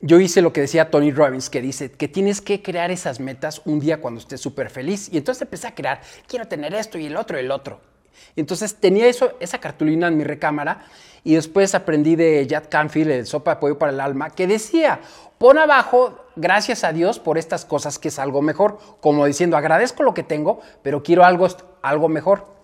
yo 0.00 0.20
hice 0.20 0.42
lo 0.42 0.52
que 0.52 0.60
decía 0.60 0.90
Tony 0.90 1.10
Robbins, 1.10 1.48
que 1.48 1.62
dice 1.62 1.90
que 1.90 2.08
tienes 2.08 2.40
que 2.40 2.62
crear 2.62 2.90
esas 2.90 3.18
metas 3.18 3.62
un 3.64 3.80
día 3.80 4.00
cuando 4.00 4.20
estés 4.20 4.40
súper 4.40 4.70
feliz. 4.70 5.08
Y 5.10 5.16
entonces 5.18 5.42
empecé 5.42 5.68
a 5.68 5.74
crear, 5.74 6.00
quiero 6.28 6.46
tener 6.46 6.74
esto 6.74 6.98
y 6.98 7.06
el 7.06 7.16
otro 7.16 7.38
el 7.38 7.50
otro. 7.50 7.80
Y 8.34 8.40
entonces 8.40 8.74
tenía 8.74 9.06
eso, 9.06 9.36
esa 9.40 9.58
cartulina 9.58 10.08
en 10.08 10.16
mi 10.16 10.24
recámara 10.24 10.84
y 11.24 11.34
después 11.34 11.74
aprendí 11.74 12.14
de 12.14 12.46
Jack 12.46 12.68
Canfield, 12.68 13.10
el 13.10 13.26
Sopa 13.26 13.54
de 13.54 13.60
Pollo 13.60 13.78
para 13.78 13.92
el 13.92 14.00
Alma, 14.00 14.30
que 14.30 14.46
decía, 14.46 15.00
pon 15.38 15.58
abajo, 15.58 16.18
gracias 16.36 16.84
a 16.84 16.92
Dios 16.92 17.18
por 17.18 17.38
estas 17.38 17.64
cosas 17.64 17.98
que 17.98 18.08
es 18.08 18.18
algo 18.18 18.42
mejor, 18.42 18.78
como 19.00 19.26
diciendo, 19.26 19.56
agradezco 19.56 20.02
lo 20.02 20.14
que 20.14 20.22
tengo, 20.22 20.60
pero 20.82 21.02
quiero 21.02 21.24
algo, 21.24 21.48
algo 21.82 22.08
mejor. 22.08 22.56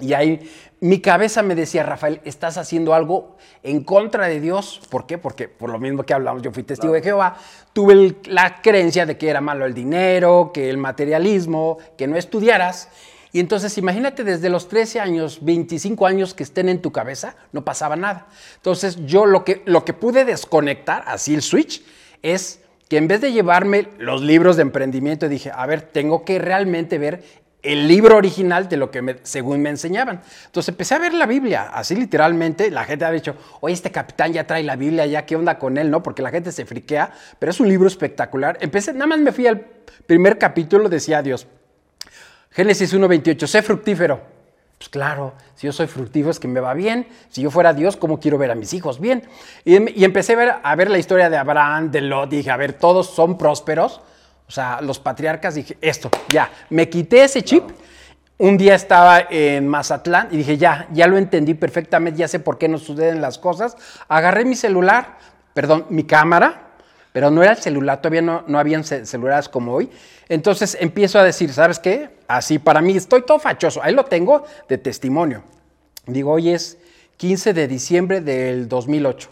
Y 0.00 0.12
ahí 0.12 0.48
mi 0.80 1.00
cabeza 1.00 1.42
me 1.42 1.56
decía, 1.56 1.82
Rafael, 1.82 2.20
estás 2.24 2.56
haciendo 2.56 2.94
algo 2.94 3.36
en 3.64 3.82
contra 3.82 4.28
de 4.28 4.38
Dios. 4.38 4.80
¿Por 4.90 5.06
qué? 5.06 5.18
Porque 5.18 5.48
por 5.48 5.70
lo 5.70 5.80
mismo 5.80 6.04
que 6.04 6.14
hablamos, 6.14 6.42
yo 6.42 6.52
fui 6.52 6.62
testigo 6.62 6.92
de 6.92 7.02
Jehová, 7.02 7.36
tuve 7.72 8.16
la 8.26 8.62
creencia 8.62 9.04
de 9.06 9.18
que 9.18 9.28
era 9.28 9.40
malo 9.40 9.66
el 9.66 9.74
dinero, 9.74 10.52
que 10.54 10.70
el 10.70 10.78
materialismo, 10.78 11.78
que 11.96 12.06
no 12.06 12.16
estudiaras. 12.16 12.88
Y 13.32 13.40
entonces 13.40 13.76
imagínate 13.76 14.22
desde 14.22 14.48
los 14.48 14.68
13 14.68 15.00
años, 15.00 15.38
25 15.42 16.06
años 16.06 16.32
que 16.32 16.44
estén 16.44 16.68
en 16.68 16.80
tu 16.80 16.92
cabeza, 16.92 17.34
no 17.52 17.64
pasaba 17.64 17.96
nada. 17.96 18.28
Entonces 18.54 19.04
yo 19.04 19.26
lo 19.26 19.44
que, 19.44 19.62
lo 19.66 19.84
que 19.84 19.94
pude 19.94 20.24
desconectar, 20.24 21.02
así 21.08 21.34
el 21.34 21.42
switch, 21.42 21.82
es 22.22 22.60
que 22.88 22.96
en 22.96 23.08
vez 23.08 23.20
de 23.20 23.32
llevarme 23.32 23.88
los 23.98 24.22
libros 24.22 24.56
de 24.56 24.62
emprendimiento, 24.62 25.28
dije, 25.28 25.50
a 25.54 25.66
ver, 25.66 25.82
tengo 25.82 26.24
que 26.24 26.38
realmente 26.38 26.98
ver 26.98 27.22
el 27.62 27.88
libro 27.88 28.16
original 28.16 28.68
de 28.68 28.76
lo 28.76 28.90
que 28.90 29.18
según 29.24 29.60
me 29.60 29.70
enseñaban. 29.70 30.22
Entonces 30.46 30.70
empecé 30.70 30.94
a 30.94 30.98
ver 30.98 31.12
la 31.12 31.26
Biblia, 31.26 31.70
así 31.72 31.94
literalmente. 31.94 32.70
La 32.70 32.84
gente 32.84 33.04
ha 33.04 33.10
dicho, 33.10 33.36
oye, 33.60 33.74
este 33.74 33.90
capitán 33.90 34.32
ya 34.32 34.46
trae 34.46 34.62
la 34.62 34.76
Biblia, 34.76 35.06
ya, 35.06 35.26
¿qué 35.26 35.36
onda 35.36 35.58
con 35.58 35.76
él? 35.76 35.90
¿No? 35.90 36.02
Porque 36.02 36.22
la 36.22 36.30
gente 36.30 36.52
se 36.52 36.64
friquea, 36.64 37.12
pero 37.38 37.50
es 37.50 37.60
un 37.60 37.68
libro 37.68 37.88
espectacular. 37.88 38.56
Empecé, 38.60 38.92
nada 38.92 39.06
más 39.06 39.18
me 39.18 39.32
fui 39.32 39.46
al 39.46 39.66
primer 40.06 40.38
capítulo, 40.38 40.88
decía 40.88 41.20
Dios, 41.20 41.46
Génesis 42.50 42.94
1.28, 42.94 43.46
sé 43.46 43.62
fructífero. 43.62 44.37
Pues 44.78 44.88
claro, 44.88 45.34
si 45.56 45.66
yo 45.66 45.72
soy 45.72 45.88
fructífero 45.88 46.30
es 46.30 46.38
que 46.38 46.48
me 46.48 46.60
va 46.60 46.72
bien. 46.74 47.08
Si 47.28 47.42
yo 47.42 47.50
fuera 47.50 47.74
Dios, 47.74 47.96
¿cómo 47.96 48.20
quiero 48.20 48.38
ver 48.38 48.50
a 48.50 48.54
mis 48.54 48.72
hijos 48.72 49.00
bien? 49.00 49.24
Y, 49.64 50.04
empecé 50.04 50.34
a 50.34 50.36
ver, 50.36 50.54
a 50.62 50.74
ver 50.76 50.90
la 50.90 50.98
historia 50.98 51.28
de 51.28 51.36
Abraham, 51.36 51.90
de 51.90 52.00
Lot, 52.00 52.30
dije, 52.30 52.50
a 52.50 52.56
ver, 52.56 52.74
todos 52.74 53.10
son 53.10 53.36
prósperos 53.36 54.00
o 54.48 54.50
sea, 54.50 54.80
los 54.80 54.98
patriarcas 54.98 55.54
dije, 55.54 55.76
esto, 55.82 56.10
ya, 56.30 56.50
me 56.70 56.88
quité 56.88 57.24
ese 57.24 57.42
chip. 57.42 57.64
Un 58.38 58.56
día 58.56 58.74
estaba 58.74 59.20
en 59.28 59.66
Mazatlán 59.68 60.28
y 60.30 60.38
dije, 60.38 60.56
ya, 60.56 60.86
ya 60.92 61.06
lo 61.06 61.18
entendí 61.18 61.54
perfectamente, 61.54 62.20
ya 62.20 62.28
sé 62.28 62.38
por 62.38 62.56
qué 62.56 62.68
no 62.68 62.78
suceden 62.78 63.20
las 63.20 63.36
cosas. 63.36 63.76
Agarré 64.08 64.44
mi 64.44 64.54
celular, 64.54 65.18
perdón, 65.52 65.86
mi 65.90 66.04
cámara, 66.04 66.67
pero 67.12 67.30
no 67.30 67.42
era 67.42 67.52
el 67.52 67.58
celular, 67.58 68.00
todavía 68.00 68.22
no, 68.22 68.44
no 68.46 68.58
habían 68.58 68.84
celulares 68.84 69.48
como 69.48 69.74
hoy. 69.74 69.90
Entonces 70.28 70.76
empiezo 70.80 71.18
a 71.18 71.24
decir, 71.24 71.52
¿sabes 71.52 71.78
qué? 71.78 72.10
Así 72.26 72.58
para 72.58 72.80
mí, 72.80 72.96
estoy 72.96 73.22
todo 73.22 73.38
fachoso, 73.38 73.82
ahí 73.82 73.94
lo 73.94 74.04
tengo 74.04 74.44
de 74.68 74.78
testimonio. 74.78 75.42
Digo, 76.06 76.32
hoy 76.32 76.50
es 76.50 76.78
15 77.18 77.52
de 77.52 77.68
diciembre 77.68 78.20
del 78.20 78.68
2008. 78.68 79.30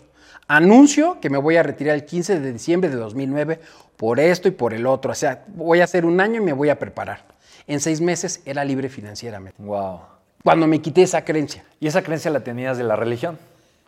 Anuncio 0.49 1.18
que 1.21 1.30
me 1.30 1.38
voy 1.38 1.56
a 1.56 1.62
retirar 1.62 1.95
el 1.95 2.04
15 2.04 2.40
de 2.40 2.52
diciembre 2.52 2.90
de 2.90 2.97
2009 2.97 3.61
por 3.97 4.21
esto 4.21 4.49
y 4.49 4.52
por 4.52 4.75
el 4.75 4.87
otro. 4.87 5.12
O 5.12 5.14
sea, 5.14 5.45
voy 5.49 5.80
a 5.80 5.85
hacer 5.85 6.04
un 6.04 6.21
año 6.21 6.40
y 6.40 6.45
me 6.45 6.52
voy 6.52 6.68
a 6.68 6.78
preparar. 6.78 7.25
En 7.66 7.80
seis 7.80 8.00
meses 8.00 8.42
era 8.45 8.64
libre 8.64 8.88
financieramente. 8.88 9.61
Wow. 9.61 10.00
Cuando 10.45 10.66
me 10.66 10.80
quité 10.80 11.02
esa 11.02 11.25
creencia. 11.25 11.64
¿Y 11.80 11.88
esa 11.88 12.02
creencia 12.02 12.30
la 12.30 12.40
tenías 12.40 12.78
de 12.78 12.85
la 12.85 12.95
religión? 12.95 13.38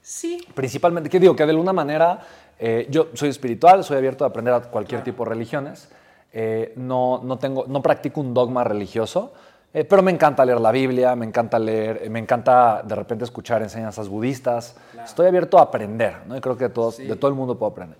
Sí. 0.02 0.44
Principalmente, 0.54 1.08
¿qué 1.08 1.20
digo? 1.20 1.36
Que 1.36 1.44
de 1.44 1.50
alguna 1.50 1.72
manera 1.72 2.20
eh, 2.58 2.86
yo 2.90 3.08
soy 3.14 3.28
espiritual, 3.28 3.84
soy 3.84 3.96
abierto 3.96 4.24
a 4.24 4.28
aprender 4.28 4.54
a 4.54 4.60
cualquier 4.62 5.02
tipo 5.02 5.24
de 5.24 5.30
religiones. 5.30 5.88
Eh, 6.32 6.72
no, 6.76 7.20
no, 7.22 7.38
tengo, 7.38 7.64
no 7.66 7.80
practico 7.80 8.20
un 8.20 8.34
dogma 8.34 8.64
religioso, 8.64 9.32
eh, 9.72 9.84
pero 9.84 10.02
me 10.02 10.10
encanta 10.10 10.44
leer 10.44 10.60
la 10.60 10.72
Biblia, 10.72 11.14
me 11.14 11.26
encanta 11.26 11.58
leer, 11.58 12.08
me 12.10 12.18
encanta 12.18 12.82
de 12.82 12.94
repente 12.94 13.24
escuchar 13.24 13.62
enseñanzas 13.62 14.08
budistas. 14.08 14.76
Estoy 15.04 15.26
abierto 15.26 15.58
a 15.58 15.62
aprender, 15.62 16.16
¿no? 16.26 16.36
Y 16.36 16.40
creo 16.40 16.56
que 16.56 16.64
de, 16.64 16.70
todos, 16.70 16.98
de 16.98 17.16
todo 17.16 17.30
el 17.30 17.36
mundo 17.36 17.58
puedo 17.58 17.72
aprender. 17.72 17.98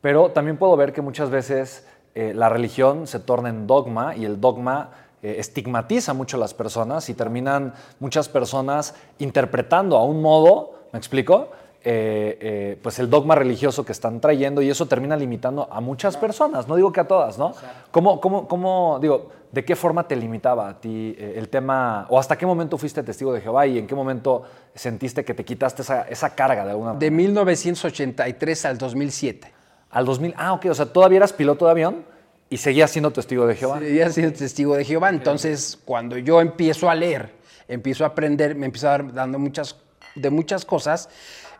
Pero 0.00 0.30
también 0.30 0.56
puedo 0.56 0.76
ver 0.76 0.92
que 0.92 1.02
muchas 1.02 1.30
veces 1.30 1.86
eh, 2.14 2.32
la 2.34 2.48
religión 2.48 3.06
se 3.06 3.18
torna 3.18 3.48
en 3.48 3.66
dogma 3.66 4.16
y 4.16 4.24
el 4.24 4.40
dogma 4.40 4.90
eh, 5.22 5.36
estigmatiza 5.38 6.14
mucho 6.14 6.36
a 6.36 6.40
las 6.40 6.54
personas 6.54 7.08
y 7.10 7.14
terminan 7.14 7.74
muchas 8.00 8.28
personas 8.28 8.94
interpretando 9.18 9.96
a 9.96 10.04
un 10.04 10.22
modo, 10.22 10.74
¿me 10.92 10.98
explico? 10.98 11.50
Eh, 11.88 12.78
pues 12.82 12.98
el 12.98 13.08
dogma 13.08 13.36
religioso 13.36 13.84
que 13.84 13.92
están 13.92 14.20
trayendo 14.20 14.60
y 14.60 14.68
eso 14.68 14.86
termina 14.86 15.16
limitando 15.16 15.68
a 15.70 15.80
muchas 15.80 16.16
personas, 16.16 16.66
no 16.66 16.74
digo 16.74 16.92
que 16.92 16.98
a 16.98 17.06
todas, 17.06 17.38
¿no? 17.38 17.54
¿Cómo, 17.92 18.20
cómo, 18.20 18.48
cómo 18.48 18.98
digo, 19.00 19.30
de 19.52 19.64
qué 19.64 19.76
forma 19.76 20.08
te 20.08 20.16
limitaba 20.16 20.68
a 20.68 20.80
ti 20.80 21.14
el 21.18 21.48
tema, 21.48 22.06
o 22.08 22.18
hasta 22.18 22.36
qué 22.36 22.44
momento 22.44 22.76
fuiste 22.76 23.04
testigo 23.04 23.32
de 23.32 23.40
Jehová 23.40 23.68
y 23.68 23.78
en 23.78 23.86
qué 23.86 23.94
momento 23.94 24.42
sentiste 24.74 25.24
que 25.24 25.32
te 25.32 25.44
quitaste 25.44 25.82
esa, 25.82 26.02
esa 26.02 26.34
carga 26.34 26.64
de 26.64 26.72
alguna 26.72 26.94
De 26.94 27.10
1983 27.10 28.64
al 28.64 28.78
2007. 28.78 29.52
Al 29.90 30.04
2000, 30.04 30.34
ah, 30.36 30.52
ok, 30.54 30.66
o 30.66 30.74
sea, 30.74 30.86
todavía 30.86 31.18
eras 31.18 31.32
piloto 31.32 31.66
de 31.66 31.70
avión 31.70 32.04
y 32.50 32.58
seguías 32.58 32.90
siendo 32.90 33.12
testigo 33.12 33.46
de 33.46 33.54
Jehová. 33.54 33.78
Seguía 33.78 34.10
siendo 34.10 34.36
testigo 34.36 34.76
de 34.76 34.84
Jehová. 34.84 35.10
Entonces, 35.10 35.78
cuando 35.84 36.18
yo 36.18 36.40
empiezo 36.40 36.90
a 36.90 36.94
leer, 36.94 37.32
empiezo 37.68 38.04
a 38.04 38.08
aprender, 38.08 38.54
me 38.54 38.66
empiezo 38.66 38.88
a 38.88 38.90
dar 38.90 39.12
dando 39.12 39.38
muchas, 39.38 39.76
de 40.14 40.30
muchas 40.30 40.64
cosas, 40.64 41.08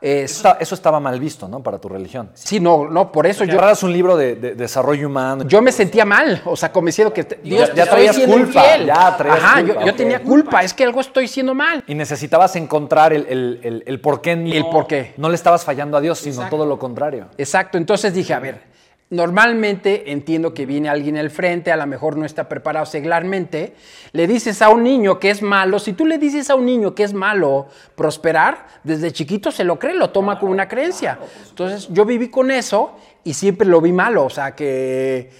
eso, 0.06 0.74
estaba 0.74 1.00
mal 1.00 1.18
visto, 1.18 1.48
¿no? 1.48 1.62
Para 1.62 1.78
tu 1.78 1.88
religión. 1.88 2.30
Sí, 2.34 2.60
no, 2.60 2.88
no, 2.88 3.10
por 3.10 3.26
eso 3.26 3.44
yo. 3.44 3.58
un 3.82 3.92
libro 3.92 4.16
de, 4.16 4.36
desarrollo 4.36 5.08
humano. 5.08 5.44
Yo 5.48 5.60
me 5.60 5.72
sentía 5.72 6.04
mal, 6.04 6.42
o 6.44 6.56
sea, 6.56 6.70
como 6.70 6.86
diciendo 6.86 7.12
que 7.12 7.24
Dios 7.42 7.72
ya, 7.74 7.86
traías 7.86 8.18
culpa. 8.18 8.76
Ya 8.78 9.16
traías 9.16 9.42
Ajá, 9.42 9.60
Yo, 9.62 9.94
tenía 9.94 10.22
culpa, 10.22 10.62
es 10.62 10.72
que 10.72 10.84
algo 10.84 11.00
estoy 11.00 11.24
haciendo 11.24 11.54
mal. 11.54 11.82
Y 11.86 11.94
necesitabas 11.94 12.54
encontrar 12.56 13.12
el, 13.12 13.82
el, 13.84 14.00
por 14.00 14.20
qué 14.20 14.36
no, 14.36 14.52
el 14.52 14.66
por 14.66 14.86
qué. 14.86 15.14
no 15.16 15.28
le 15.28 15.34
estabas 15.34 15.64
fallando 15.64 15.96
a 15.96 16.00
Dios, 16.00 16.18
sino 16.18 16.48
todo 16.48 16.66
lo 16.66 16.78
contrario. 16.78 17.26
Exacto, 17.36 17.76
entonces 17.76 18.14
dije, 18.14 18.32
a 18.32 18.38
ver, 18.38 18.60
Normalmente 19.08 20.10
entiendo 20.10 20.52
que 20.52 20.66
viene 20.66 20.88
alguien 20.88 21.16
al 21.16 21.30
frente, 21.30 21.70
a 21.70 21.76
lo 21.76 21.86
mejor 21.86 22.16
no 22.16 22.24
está 22.24 22.48
preparado 22.48 22.86
seglarmente. 22.86 23.74
Le 24.10 24.26
dices 24.26 24.62
a 24.62 24.68
un 24.70 24.82
niño 24.82 25.20
que 25.20 25.30
es 25.30 25.42
malo, 25.42 25.78
si 25.78 25.92
tú 25.92 26.06
le 26.06 26.18
dices 26.18 26.50
a 26.50 26.56
un 26.56 26.66
niño 26.66 26.92
que 26.92 27.04
es 27.04 27.12
malo 27.12 27.68
prosperar, 27.94 28.66
desde 28.82 29.12
chiquito 29.12 29.52
se 29.52 29.62
lo 29.62 29.78
cree, 29.78 29.94
lo 29.94 30.10
toma 30.10 30.40
como 30.40 30.50
una 30.50 30.66
creencia. 30.66 31.20
Entonces 31.48 31.86
yo 31.92 32.04
viví 32.04 32.30
con 32.30 32.50
eso 32.50 32.96
y 33.22 33.34
siempre 33.34 33.68
lo 33.68 33.80
vi 33.80 33.92
malo, 33.92 34.24
o 34.24 34.30
sea, 34.30 34.56
que, 34.56 35.30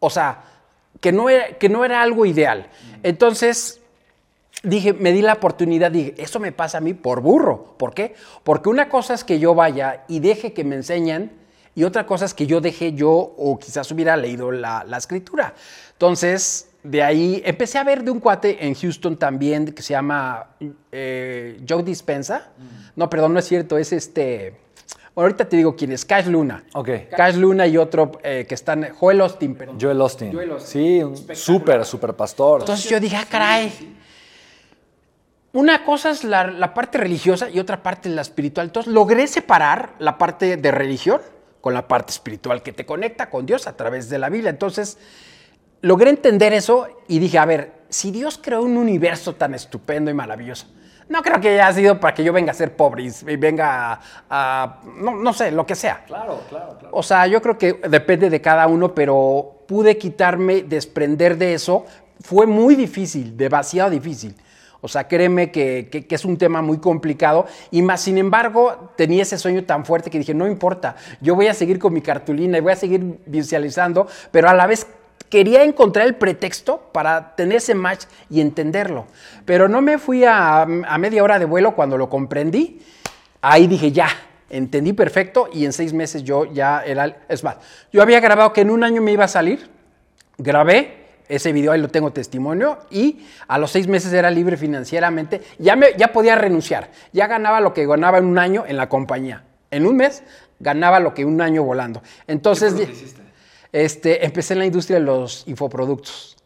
o 0.00 0.10
sea, 0.10 0.42
que, 1.00 1.12
no, 1.12 1.30
era, 1.30 1.56
que 1.56 1.68
no 1.68 1.84
era 1.84 2.02
algo 2.02 2.26
ideal. 2.26 2.66
Entonces 3.04 3.80
dije, 4.64 4.92
me 4.92 5.12
di 5.12 5.22
la 5.22 5.34
oportunidad, 5.34 5.92
dije, 5.92 6.14
eso 6.18 6.40
me 6.40 6.50
pasa 6.50 6.78
a 6.78 6.80
mí 6.80 6.94
por 6.94 7.20
burro. 7.20 7.76
¿Por 7.78 7.94
qué? 7.94 8.16
Porque 8.42 8.68
una 8.68 8.88
cosa 8.88 9.14
es 9.14 9.22
que 9.22 9.38
yo 9.38 9.54
vaya 9.54 10.02
y 10.08 10.18
deje 10.18 10.52
que 10.52 10.64
me 10.64 10.74
enseñen 10.74 11.37
y 11.78 11.84
otra 11.84 12.04
cosa 12.04 12.24
es 12.24 12.34
que 12.34 12.44
yo 12.44 12.60
dejé 12.60 12.92
yo 12.92 13.08
o 13.12 13.56
quizás 13.56 13.88
hubiera 13.92 14.16
leído 14.16 14.50
la, 14.50 14.84
escritura. 14.98 15.54
Entonces, 15.92 16.70
de 16.82 17.04
ahí 17.04 17.40
empecé 17.44 17.78
a 17.78 17.84
ver 17.84 18.02
de 18.02 18.10
un 18.10 18.18
cuate 18.18 18.66
en 18.66 18.74
Houston 18.74 19.16
también 19.16 19.66
que 19.66 19.80
se 19.80 19.92
llama 19.92 20.48
eh, 20.90 21.60
Joe 21.68 21.84
Dispensa. 21.84 22.48
No, 22.96 23.08
perdón, 23.08 23.32
no 23.32 23.38
es 23.38 23.44
cierto, 23.44 23.78
es 23.78 23.92
este... 23.92 24.56
Bueno, 25.14 25.26
ahorita 25.26 25.48
te 25.48 25.56
digo 25.56 25.76
quién 25.76 25.92
es, 25.92 26.04
Cash 26.04 26.26
Luna. 26.26 26.64
Ok. 26.74 26.88
Cash 27.16 27.36
Luna 27.36 27.64
y 27.68 27.76
otro 27.76 28.10
eh, 28.24 28.44
que 28.48 28.56
están, 28.56 28.88
Joel 28.98 29.20
Austin, 29.20 29.54
perdón. 29.54 29.78
Joel 29.80 30.00
Austin. 30.00 30.32
Joel 30.32 30.50
Austin. 30.50 30.82
Sí, 30.82 31.00
un 31.04 31.36
súper, 31.36 31.84
súper 31.84 32.12
pastor. 32.14 32.62
Entonces 32.62 32.90
yo 32.90 32.98
dije, 32.98 33.14
ah, 33.14 33.26
caray. 33.30 33.94
Una 35.52 35.84
cosa 35.84 36.10
es 36.10 36.24
la, 36.24 36.48
la 36.48 36.74
parte 36.74 36.98
religiosa 36.98 37.48
y 37.48 37.60
otra 37.60 37.84
parte 37.84 38.08
la 38.08 38.22
espiritual. 38.22 38.66
Entonces 38.66 38.92
logré 38.92 39.28
separar 39.28 39.94
la 40.00 40.18
parte 40.18 40.56
de 40.56 40.70
religión 40.72 41.20
con 41.60 41.74
la 41.74 41.88
parte 41.88 42.12
espiritual 42.12 42.62
que 42.62 42.72
te 42.72 42.86
conecta 42.86 43.30
con 43.30 43.46
Dios 43.46 43.66
a 43.66 43.76
través 43.76 44.08
de 44.08 44.18
la 44.18 44.28
Biblia. 44.28 44.50
Entonces, 44.50 44.98
logré 45.80 46.10
entender 46.10 46.52
eso 46.52 46.88
y 47.08 47.18
dije, 47.18 47.38
a 47.38 47.44
ver, 47.44 47.72
si 47.88 48.10
Dios 48.10 48.38
creó 48.42 48.62
un 48.62 48.76
universo 48.76 49.34
tan 49.34 49.54
estupendo 49.54 50.10
y 50.10 50.14
maravilloso, 50.14 50.66
no 51.08 51.22
creo 51.22 51.40
que 51.40 51.48
haya 51.60 51.72
sido 51.72 51.98
para 51.98 52.14
que 52.14 52.22
yo 52.22 52.32
venga 52.32 52.52
a 52.52 52.54
ser 52.54 52.76
pobre 52.76 53.04
y 53.04 53.36
venga 53.36 53.98
a, 54.28 54.80
no, 54.84 55.32
sé, 55.32 55.50
lo 55.50 55.64
que 55.64 55.74
sea. 55.74 56.04
Claro, 56.06 56.42
claro, 56.50 56.76
claro. 56.78 56.94
O 56.94 57.02
sea, 57.02 57.26
yo 57.26 57.40
creo 57.40 57.56
que 57.56 57.80
depende 57.88 58.28
de 58.28 58.40
cada 58.42 58.66
uno, 58.66 58.94
pero 58.94 59.62
pude 59.66 59.96
quitarme, 59.96 60.62
desprender 60.62 61.38
de 61.38 61.54
eso. 61.54 61.86
Fue 62.20 62.46
muy 62.46 62.74
difícil, 62.74 63.36
demasiado 63.36 63.90
difícil. 63.90 64.34
O 64.80 64.86
sea, 64.86 65.08
créeme 65.08 65.50
que, 65.50 66.06
es 66.08 66.24
un 66.24 66.36
tema 66.36 66.62
muy 66.62 66.78
complicado 66.78 67.46
y 67.70 67.82
más, 67.82 68.00
sin 68.00 68.16
embargo, 68.16 68.92
tenía 68.96 69.22
ese 69.22 69.36
sueño 69.36 69.64
tan 69.64 69.84
fuerte 69.84 70.08
que 70.08 70.18
dije, 70.18 70.34
no 70.34 70.46
importa, 70.46 70.94
yo 71.20 71.34
voy 71.34 71.48
a 71.48 71.54
seguir 71.54 71.78
con 71.78 71.92
mi 71.92 72.00
cartulina 72.00 72.58
y 72.58 72.60
voy 72.60 72.72
a 72.72 72.76
seguir 72.76 73.18
visualizando, 73.26 74.06
pero 74.30 74.48
a 74.48 74.54
la 74.54 74.68
vez 74.68 74.86
quería 75.28 75.64
encontrar 75.64 76.06
el 76.06 76.14
pretexto 76.14 76.90
para 76.92 77.34
tener 77.34 77.56
ese 77.56 77.74
match 77.74 78.04
y 78.30 78.40
entenderlo. 78.40 79.06
Pero 79.44 79.68
no 79.68 79.82
me 79.82 79.98
fui 79.98 80.24
a, 80.24 80.62
a 80.62 80.98
media 80.98 81.24
hora 81.24 81.40
de 81.40 81.44
vuelo 81.44 81.74
cuando 81.74 81.98
lo 81.98 82.08
comprendí. 82.08 82.80
Ahí 83.42 83.66
dije, 83.66 83.90
ya, 83.90 84.08
entendí 84.48 84.92
perfecto 84.92 85.48
y 85.52 85.64
en 85.64 85.72
seis 85.72 85.92
meses 85.92 86.22
yo 86.22 86.44
ya 86.44 86.82
era... 86.84 87.18
Es 87.28 87.42
más, 87.42 87.56
yo 87.92 88.00
había 88.00 88.20
grabado 88.20 88.52
que 88.52 88.60
en 88.60 88.70
un 88.70 88.84
año 88.84 89.02
me 89.02 89.10
iba 89.10 89.24
a 89.24 89.28
salir, 89.28 89.68
grabé 90.38 91.07
ese 91.28 91.52
video, 91.52 91.72
ahí 91.72 91.80
lo 91.80 91.88
tengo 91.88 92.12
testimonio, 92.12 92.78
y 92.90 93.26
a 93.46 93.58
los 93.58 93.70
seis 93.70 93.86
meses 93.86 94.12
era 94.12 94.30
libre 94.30 94.56
financieramente, 94.56 95.42
ya, 95.58 95.76
me, 95.76 95.88
ya 95.96 96.12
podía 96.12 96.34
renunciar, 96.34 96.90
ya 97.12 97.26
ganaba 97.26 97.60
lo 97.60 97.74
que 97.74 97.86
ganaba 97.86 98.18
en 98.18 98.24
un 98.24 98.38
año 98.38 98.64
en 98.66 98.76
la 98.76 98.88
compañía. 98.88 99.44
En 99.70 99.86
un 99.86 99.96
mes 99.96 100.22
ganaba 100.58 101.00
lo 101.00 101.14
que 101.14 101.24
un 101.24 101.40
año 101.40 101.62
volando. 101.62 102.02
Entonces, 102.26 102.74
este, 103.72 104.24
empecé 104.24 104.54
en 104.54 104.58
la 104.60 104.66
industria 104.66 104.98
de 104.98 105.04
los 105.04 105.46
infoproductos. 105.46 106.36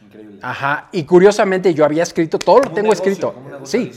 Increíble. 0.00 0.38
Ajá. 0.42 0.88
Y 0.92 1.04
curiosamente 1.04 1.72
yo 1.72 1.84
había 1.84 2.02
escrito, 2.02 2.38
todo 2.38 2.60
lo 2.60 2.72
tengo 2.72 2.92
escrito. 2.92 3.34
Sí. 3.64 3.92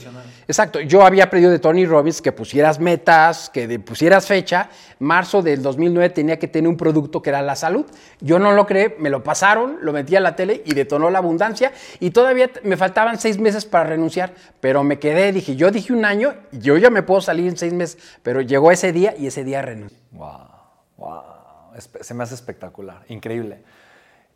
Exacto. 0.48 0.80
Yo 0.80 1.04
había 1.04 1.28
pedido 1.28 1.50
de 1.50 1.58
Tony 1.58 1.86
Robbins 1.86 2.22
que 2.22 2.32
pusieras 2.32 2.78
metas, 2.78 3.50
que 3.50 3.78
pusieras 3.80 4.26
fecha. 4.26 4.70
Marzo 4.98 5.42
del 5.42 5.62
2009 5.62 6.10
tenía 6.10 6.38
que 6.38 6.48
tener 6.48 6.68
un 6.68 6.76
producto 6.76 7.20
que 7.20 7.30
era 7.30 7.42
la 7.42 7.56
salud. 7.56 7.86
Yo 8.20 8.38
no 8.38 8.52
lo 8.52 8.66
creé, 8.66 8.96
me 8.98 9.10
lo 9.10 9.22
pasaron, 9.22 9.78
lo 9.82 9.92
metí 9.92 10.14
a 10.16 10.20
la 10.20 10.36
tele 10.36 10.62
y 10.64 10.74
detonó 10.74 11.10
la 11.10 11.18
abundancia. 11.18 11.72
Y 12.00 12.10
todavía 12.10 12.50
me 12.62 12.76
faltaban 12.76 13.18
seis 13.18 13.38
meses 13.38 13.64
para 13.64 13.84
renunciar, 13.84 14.34
pero 14.60 14.84
me 14.84 14.98
quedé, 14.98 15.32
dije, 15.32 15.56
yo 15.56 15.70
dije 15.70 15.92
un 15.92 16.04
año, 16.04 16.34
yo 16.52 16.76
ya 16.76 16.90
me 16.90 17.02
puedo 17.02 17.20
salir 17.20 17.48
en 17.48 17.56
seis 17.56 17.72
meses, 17.72 17.98
pero 18.22 18.40
llegó 18.40 18.70
ese 18.70 18.92
día 18.92 19.14
y 19.18 19.26
ese 19.26 19.44
día 19.44 19.62
renuncié. 19.62 19.98
Wow, 20.12 20.48
wow 20.96 21.36
se 21.78 22.14
me 22.14 22.22
hace 22.22 22.34
espectacular, 22.34 23.02
increíble. 23.08 23.62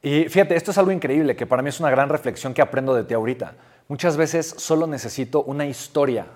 Y 0.02 0.24
fíjate, 0.24 0.56
esto 0.56 0.70
es 0.70 0.78
algo 0.78 0.92
increíble, 0.92 1.36
que 1.36 1.46
para 1.46 1.62
mí 1.62 1.68
es 1.68 1.80
una 1.80 1.90
gran 1.90 2.08
reflexión 2.08 2.54
que 2.54 2.62
aprendo 2.62 2.94
de 2.94 3.04
ti 3.04 3.14
ahorita. 3.14 3.54
Muchas 3.90 4.16
veces 4.16 4.54
solo 4.56 4.86
necesito 4.86 5.42
una 5.42 5.66
historia, 5.66 6.26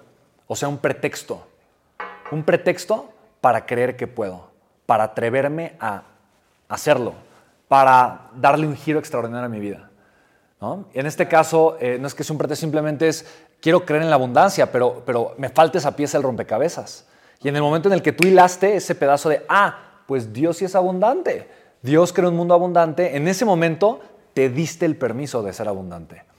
o 0.49 0.57
sea, 0.57 0.67
un 0.67 0.79
pretexto. 0.79 1.47
Un 2.33 2.43
pretexto 2.43 3.11
para 3.40 3.64
creer 3.64 3.97
que 3.97 4.09
puedo, 4.09 4.49
para 4.87 5.05
atreverme 5.05 5.77
a 5.79 6.03
hacerlo, 6.67 7.14
para 7.69 8.23
darle 8.35 8.67
un 8.67 8.75
giro 8.75 8.99
extraordinario 8.99 9.47
a 9.47 9.49
mi 9.49 9.61
vida. 9.61 9.88
¿no? 10.61 10.87
En 10.95 11.07
este 11.07 11.29
caso, 11.29 11.77
eh, 11.79 11.97
no 12.01 12.09
es 12.09 12.14
que 12.17 12.25
sea 12.25 12.35
un 12.35 12.38
pretexto, 12.38 12.62
simplemente 12.62 13.07
es, 13.07 13.25
quiero 13.61 13.87
creer 13.87 14.03
en 14.03 14.11
la 14.11 14.17
abundancia, 14.17 14.73
pero, 14.73 15.05
pero 15.07 15.37
me 15.38 15.49
falta 15.49 15.79
esa 15.79 15.95
pieza 15.95 16.19
del 16.19 16.25
rompecabezas. 16.25 17.07
Y 17.40 17.47
en 17.47 17.55
el 17.55 17.62
momento 17.62 17.88
en 17.88 17.93
el 17.93 18.03
que 18.03 18.11
tú 18.11 18.27
hilaste 18.27 18.75
ese 18.75 18.97
pedazo 18.97 19.29
de, 19.29 19.47
ah, 19.49 20.03
pues 20.09 20.33
Dios 20.33 20.57
sí 20.57 20.64
es 20.64 20.75
abundante. 20.75 21.49
Dios 21.83 22.12
creó 22.12 22.31
un 22.31 22.37
mundo 22.37 22.53
abundante. 22.53 23.17
En 23.17 23.29
ese 23.29 23.45
momento 23.45 24.01
te 24.33 24.51
diste 24.51 24.87
el 24.87 24.97
permiso 24.97 25.40
de 25.45 25.53
ser 25.53 25.69
abundante. 25.69 26.34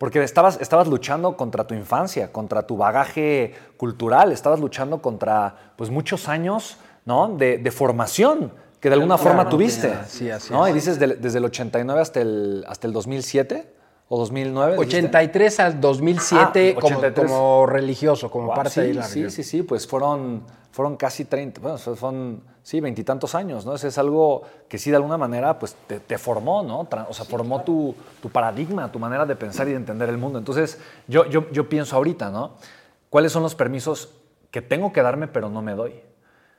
Porque 0.00 0.22
estabas, 0.22 0.58
estabas 0.62 0.88
luchando 0.88 1.36
contra 1.36 1.66
tu 1.66 1.74
infancia, 1.74 2.32
contra 2.32 2.66
tu 2.66 2.78
bagaje 2.78 3.52
cultural, 3.76 4.32
estabas 4.32 4.58
luchando 4.58 5.02
contra 5.02 5.74
pues, 5.76 5.90
muchos 5.90 6.26
años 6.26 6.78
¿no? 7.04 7.36
de, 7.36 7.70
formación 7.70 8.50
que 8.80 8.88
de 8.88 8.94
alguna 8.94 9.18
forma 9.18 9.50
tuviste. 9.50 9.92
Sí, 10.08 10.30
así 10.30 10.54
¿no? 10.54 10.66
Y 10.66 10.72
dices 10.72 10.98
desde 10.98 11.36
el 11.36 11.44
89 11.44 12.00
hasta 12.00 12.22
el, 12.22 12.64
hasta 12.66 12.86
el 12.86 12.94
2007 12.94 13.74
o 14.12 14.18
2009. 14.18 14.76
83 14.76 15.60
al 15.60 15.80
2007 15.80 16.76
ah, 16.76 17.12
como, 17.14 17.64
religioso, 17.64 18.28
como 18.28 18.52
parte 18.52 18.82
de 18.82 18.94
la 18.94 19.04
Sí, 19.04 19.30
sí, 19.30 19.44
sí, 19.44 19.62
pues 19.62 19.86
fueron, 19.86 20.42
fueron 20.72 20.96
casi 20.96 21.26
30, 21.26 21.60
bueno, 21.60 21.78
fueron, 21.78 22.42
sí, 22.60 22.80
veintitantos 22.80 23.36
años, 23.36 23.64
¿no? 23.64 23.76
Eso 23.76 23.86
es 23.86 23.96
algo 23.98 24.42
que 24.68 24.78
sí 24.78 24.90
de 24.90 24.96
alguna 24.96 25.16
manera 25.16 25.60
pues 25.60 25.76
te, 25.86 26.18
formó, 26.18 26.64
¿no? 26.64 26.88
O 27.08 27.14
sea, 27.14 27.24
formó 27.24 27.62
tu, 27.62 27.94
paradigma, 28.32 28.90
tu 28.90 28.98
manera 28.98 29.24
de 29.24 29.36
pensar 29.36 29.68
y 29.68 29.70
de 29.70 29.76
entender 29.76 30.08
el 30.08 30.18
mundo. 30.18 30.40
Entonces, 30.40 30.80
yo, 31.06 31.26
yo, 31.26 31.48
yo 31.52 31.68
pienso 31.68 31.94
ahorita, 31.94 32.30
¿no? 32.30 32.56
¿Cuáles 33.10 33.30
son 33.30 33.44
los 33.44 33.54
permisos 33.54 34.10
que 34.50 34.60
tengo 34.60 34.92
que 34.92 35.02
darme 35.02 35.28
pero 35.28 35.48
no 35.50 35.62
me 35.62 35.76
doy? 35.76 35.94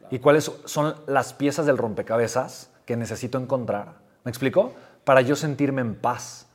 ¿Y 0.09 0.19
cuáles 0.19 0.49
son 0.63 0.95
las 1.05 1.33
piezas 1.33 1.65
del 1.65 1.77
rompecabezas 1.77 2.69
que 2.85 2.95
necesito 2.95 3.37
encontrar? 3.37 3.95
¿Me 4.23 4.29
explico? 4.29 4.71
Para 5.03 5.19
yo 5.19 5.35
sentirme 5.35 5.81
en 5.81 5.95
paz 5.95 6.47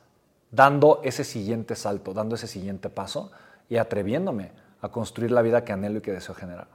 dando 0.57 1.01
ese 1.03 1.23
siguiente 1.23 1.75
salto, 1.75 2.15
dando 2.15 2.33
ese 2.33 2.47
siguiente 2.47 2.89
paso 2.89 3.31
y 3.69 3.77
atreviéndome 3.77 4.51
a 4.81 4.89
construir 4.89 5.31
la 5.31 5.43
vida 5.43 5.63
que 5.63 5.71
anhelo 5.71 5.99
y 5.99 6.01
que 6.01 6.11
deseo 6.11 6.33
generar. 6.33 6.67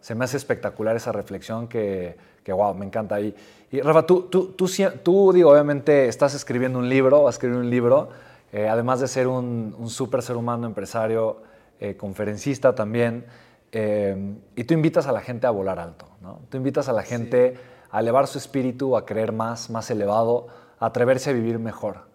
Se 0.00 0.16
me 0.16 0.24
hace 0.24 0.36
espectacular 0.36 0.96
esa 0.96 1.12
reflexión 1.12 1.68
que, 1.68 2.16
que 2.42 2.52
wow, 2.52 2.74
me 2.74 2.84
encanta. 2.84 3.20
Y, 3.20 3.34
y 3.70 3.80
Rafa, 3.80 4.04
tú, 4.04 4.22
tú, 4.22 4.48
tú, 4.52 4.66
tú, 5.02 5.32
digo, 5.32 5.50
obviamente 5.50 6.08
estás 6.08 6.34
escribiendo 6.34 6.78
un 6.80 6.88
libro, 6.88 7.22
vas 7.22 7.34
a 7.34 7.36
escribir 7.36 7.56
un 7.56 7.70
libro, 7.70 8.08
eh, 8.52 8.68
además 8.68 8.98
de 8.98 9.06
ser 9.06 9.28
un, 9.28 9.74
un 9.78 9.90
súper 9.90 10.20
ser 10.20 10.36
humano, 10.36 10.66
empresario, 10.66 11.38
eh, 11.78 11.96
conferencista 11.96 12.74
también, 12.74 13.26
eh, 13.70 14.36
y 14.56 14.64
tú 14.64 14.74
invitas 14.74 15.06
a 15.06 15.12
la 15.12 15.20
gente 15.20 15.46
a 15.46 15.50
volar 15.50 15.78
alto, 15.78 16.06
¿no? 16.20 16.40
Tú 16.48 16.56
invitas 16.56 16.88
a 16.88 16.92
la 16.92 17.02
gente 17.02 17.56
a 17.90 18.00
elevar 18.00 18.26
su 18.26 18.38
espíritu, 18.38 18.96
a 18.96 19.06
creer 19.06 19.32
más, 19.32 19.70
más 19.70 19.88
elevado, 19.90 20.48
a 20.80 20.86
atreverse 20.86 21.30
a 21.30 21.32
vivir 21.32 21.60
mejor. 21.60 22.13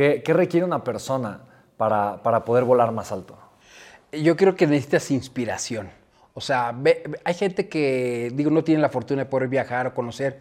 ¿Qué, 0.00 0.32
requiere 0.32 0.64
una 0.64 0.82
persona 0.82 1.42
para, 1.76 2.42
poder 2.46 2.64
volar 2.64 2.90
más 2.90 3.12
alto? 3.12 3.36
Yo 4.10 4.34
creo 4.34 4.56
que 4.56 4.66
necesitas 4.66 5.10
inspiración. 5.10 5.90
O 6.32 6.40
sea, 6.40 6.74
hay 7.22 7.34
gente 7.34 7.68
que, 7.68 8.32
digo, 8.32 8.50
no 8.50 8.64
tiene 8.64 8.80
la 8.80 8.88
fortuna 8.88 9.24
de 9.24 9.28
poder 9.28 9.48
viajar 9.48 9.88
o 9.88 9.94
conocer 9.94 10.40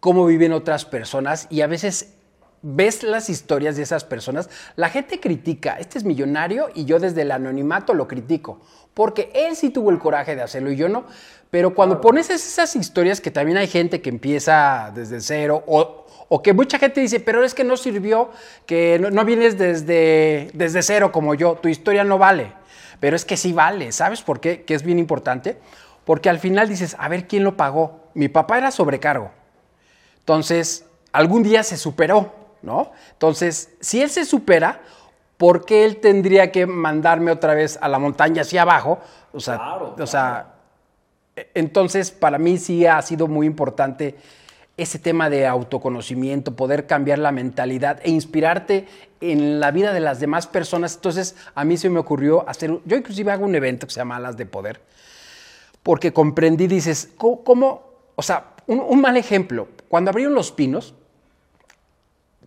cómo 0.00 0.26
viven 0.26 0.52
otras 0.52 0.84
personas 0.84 1.46
y 1.48 1.62
a 1.62 1.66
veces 1.66 2.12
ves 2.60 3.02
las 3.04 3.30
historias 3.30 3.76
de 3.76 3.84
esas 3.84 4.04
personas, 4.04 4.50
la 4.76 4.90
gente 4.90 5.18
critica, 5.18 5.78
este 5.78 5.96
es 5.96 6.04
millonario 6.04 6.68
y 6.74 6.84
yo 6.84 6.98
desde 6.98 7.22
el 7.22 7.30
anonimato 7.30 7.94
lo 7.94 8.06
critico, 8.06 8.60
porque 8.92 9.30
él 9.34 9.56
sí 9.56 9.70
tuvo 9.70 9.90
el 9.90 9.98
coraje 9.98 10.36
de 10.36 10.42
hacerlo 10.42 10.70
y 10.70 10.76
yo 10.76 10.90
no, 10.90 11.06
pero 11.50 11.74
cuando 11.74 12.00
pones 12.00 12.28
esas 12.28 12.76
historias 12.76 13.20
que 13.20 13.30
también 13.30 13.56
hay 13.56 13.66
gente 13.66 14.02
que 14.02 14.10
empieza 14.10 14.92
desde 14.94 15.20
cero 15.20 15.62
o, 15.66 16.03
o 16.28 16.42
que 16.42 16.52
mucha 16.52 16.78
gente 16.78 17.00
dice, 17.00 17.20
pero 17.20 17.44
es 17.44 17.54
que 17.54 17.64
no 17.64 17.76
sirvió, 17.76 18.30
que 18.66 18.98
no, 18.98 19.24
vienes 19.24 19.58
desde, 19.58 20.50
desde 20.54 20.82
cero 20.82 21.12
como 21.12 21.34
yo, 21.34 21.54
tu 21.56 21.68
historia 21.68 22.04
no 22.04 22.18
vale. 22.18 22.52
Pero 23.00 23.16
es 23.16 23.24
que 23.24 23.36
sí 23.36 23.52
vale, 23.52 23.92
¿sabes 23.92 24.22
por 24.22 24.40
qué? 24.40 24.62
Que 24.62 24.74
es 24.74 24.82
bien 24.82 24.98
importante. 24.98 25.58
Porque 26.04 26.30
al 26.30 26.38
final 26.38 26.68
dices, 26.68 26.96
a 26.98 27.08
ver 27.08 27.26
quién 27.26 27.44
lo 27.44 27.56
pagó. 27.56 28.00
Mi 28.14 28.28
papá 28.28 28.58
era 28.58 28.70
sobrecargo. 28.70 29.30
Entonces, 30.20 30.86
algún 31.12 31.42
día 31.42 31.62
se 31.62 31.76
superó, 31.76 32.32
¿no? 32.62 32.92
Entonces, 33.12 33.70
si 33.80 34.00
él 34.02 34.10
se 34.10 34.24
supera, 34.24 34.80
¿por 35.36 35.64
qué 35.64 35.84
él 35.84 35.98
tendría 35.98 36.52
que 36.52 36.66
mandarme 36.66 37.30
otra 37.30 37.54
vez 37.54 37.78
a 37.80 37.88
la 37.88 37.98
montaña 37.98 38.42
hacia 38.42 38.62
abajo? 38.62 39.00
O 39.32 39.40
sea, 39.40 39.74
o 39.76 40.06
sea 40.06 40.54
e, 41.36 41.50
entonces 41.54 42.10
para 42.10 42.38
mí 42.38 42.58
sí 42.58 42.86
ha 42.86 43.00
sido 43.02 43.26
muy 43.26 43.46
importante 43.46 44.16
ese 44.76 44.98
tema 44.98 45.30
de 45.30 45.46
autoconocimiento, 45.46 46.56
poder 46.56 46.86
cambiar 46.86 47.18
la 47.18 47.30
mentalidad 47.30 48.00
e 48.02 48.10
inspirarte 48.10 48.86
en 49.20 49.60
la 49.60 49.70
vida 49.70 49.92
de 49.92 50.00
las 50.00 50.18
demás 50.20 50.46
personas. 50.46 50.96
Entonces, 50.96 51.36
a 51.54 51.64
mí 51.64 51.76
se 51.76 51.88
me 51.90 52.00
ocurrió 52.00 52.48
hacer, 52.48 52.80
yo 52.84 52.96
inclusive 52.96 53.30
hago 53.30 53.44
un 53.44 53.54
evento 53.54 53.86
que 53.86 53.92
se 53.92 54.00
llama 54.00 54.16
Alas 54.16 54.36
de 54.36 54.46
Poder, 54.46 54.80
porque 55.82 56.12
comprendí, 56.12 56.66
dices, 56.66 57.10
¿cómo? 57.16 57.94
o 58.16 58.22
sea, 58.22 58.54
un, 58.66 59.00
mal 59.00 59.16
ejemplo, 59.16 59.68
cuando 59.88 60.10
abrieron 60.10 60.34
los 60.34 60.50
pinos, 60.50 60.94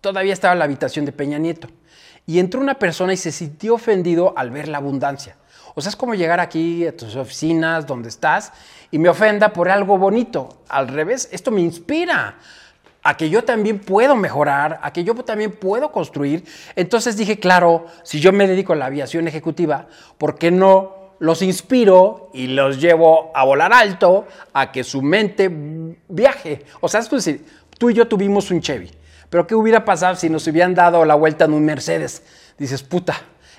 todavía 0.00 0.32
estaba 0.32 0.54
la 0.54 0.64
habitación 0.64 1.04
de 1.04 1.12
Peña 1.12 1.38
Nieto, 1.38 1.68
y 2.26 2.40
entró 2.40 2.60
una 2.60 2.78
persona 2.78 3.12
y 3.12 3.16
se 3.16 3.32
sintió 3.32 3.74
ofendido 3.74 4.34
al 4.36 4.50
ver 4.50 4.68
la 4.68 4.78
abundancia. 4.78 5.36
O 5.74 5.80
sea, 5.80 5.90
es 5.90 5.96
como 5.96 6.14
llegar 6.14 6.40
aquí 6.40 6.86
a 6.86 6.96
tus 6.96 7.16
oficinas, 7.16 7.86
donde 7.86 8.08
estás, 8.08 8.52
y 8.90 8.98
me 8.98 9.08
ofenda 9.08 9.52
por 9.52 9.68
algo 9.68 9.98
bonito. 9.98 10.62
Al 10.68 10.88
revés, 10.88 11.28
esto 11.32 11.50
me 11.50 11.60
inspira 11.60 12.36
a 13.02 13.16
que 13.16 13.30
yo 13.30 13.44
también 13.44 13.78
puedo 13.78 14.16
mejorar, 14.16 14.80
a 14.82 14.92
que 14.92 15.04
yo 15.04 15.14
también 15.14 15.52
puedo 15.52 15.92
construir. 15.92 16.44
Entonces 16.76 17.16
dije, 17.16 17.38
claro, 17.38 17.86
si 18.02 18.20
yo 18.20 18.32
me 18.32 18.46
dedico 18.46 18.72
a 18.72 18.76
la 18.76 18.86
aviación 18.86 19.28
ejecutiva, 19.28 19.86
¿por 20.18 20.36
qué 20.36 20.50
no 20.50 21.14
los 21.18 21.42
inspiro 21.42 22.30
y 22.34 22.48
los 22.48 22.80
llevo 22.80 23.32
a 23.34 23.44
volar 23.44 23.72
alto, 23.72 24.26
a 24.52 24.72
que 24.72 24.84
su 24.84 25.02
mente 25.02 25.50
viaje? 26.08 26.64
O 26.80 26.88
sea, 26.88 27.00
es 27.00 27.10
decir, 27.10 27.46
tú 27.78 27.90
y 27.90 27.94
yo 27.94 28.08
tuvimos 28.08 28.50
un 28.50 28.60
Chevy, 28.60 28.90
pero 29.30 29.46
¿qué 29.46 29.54
hubiera 29.54 29.84
pasado 29.84 30.16
si 30.16 30.28
nos 30.28 30.46
hubieran 30.46 30.74
dado 30.74 31.04
la 31.04 31.14
vuelta 31.14 31.44
en 31.46 31.54
un 31.54 31.64
Mercedes? 31.64 32.22
Dices, 32.58 32.82
puta, 32.82 33.14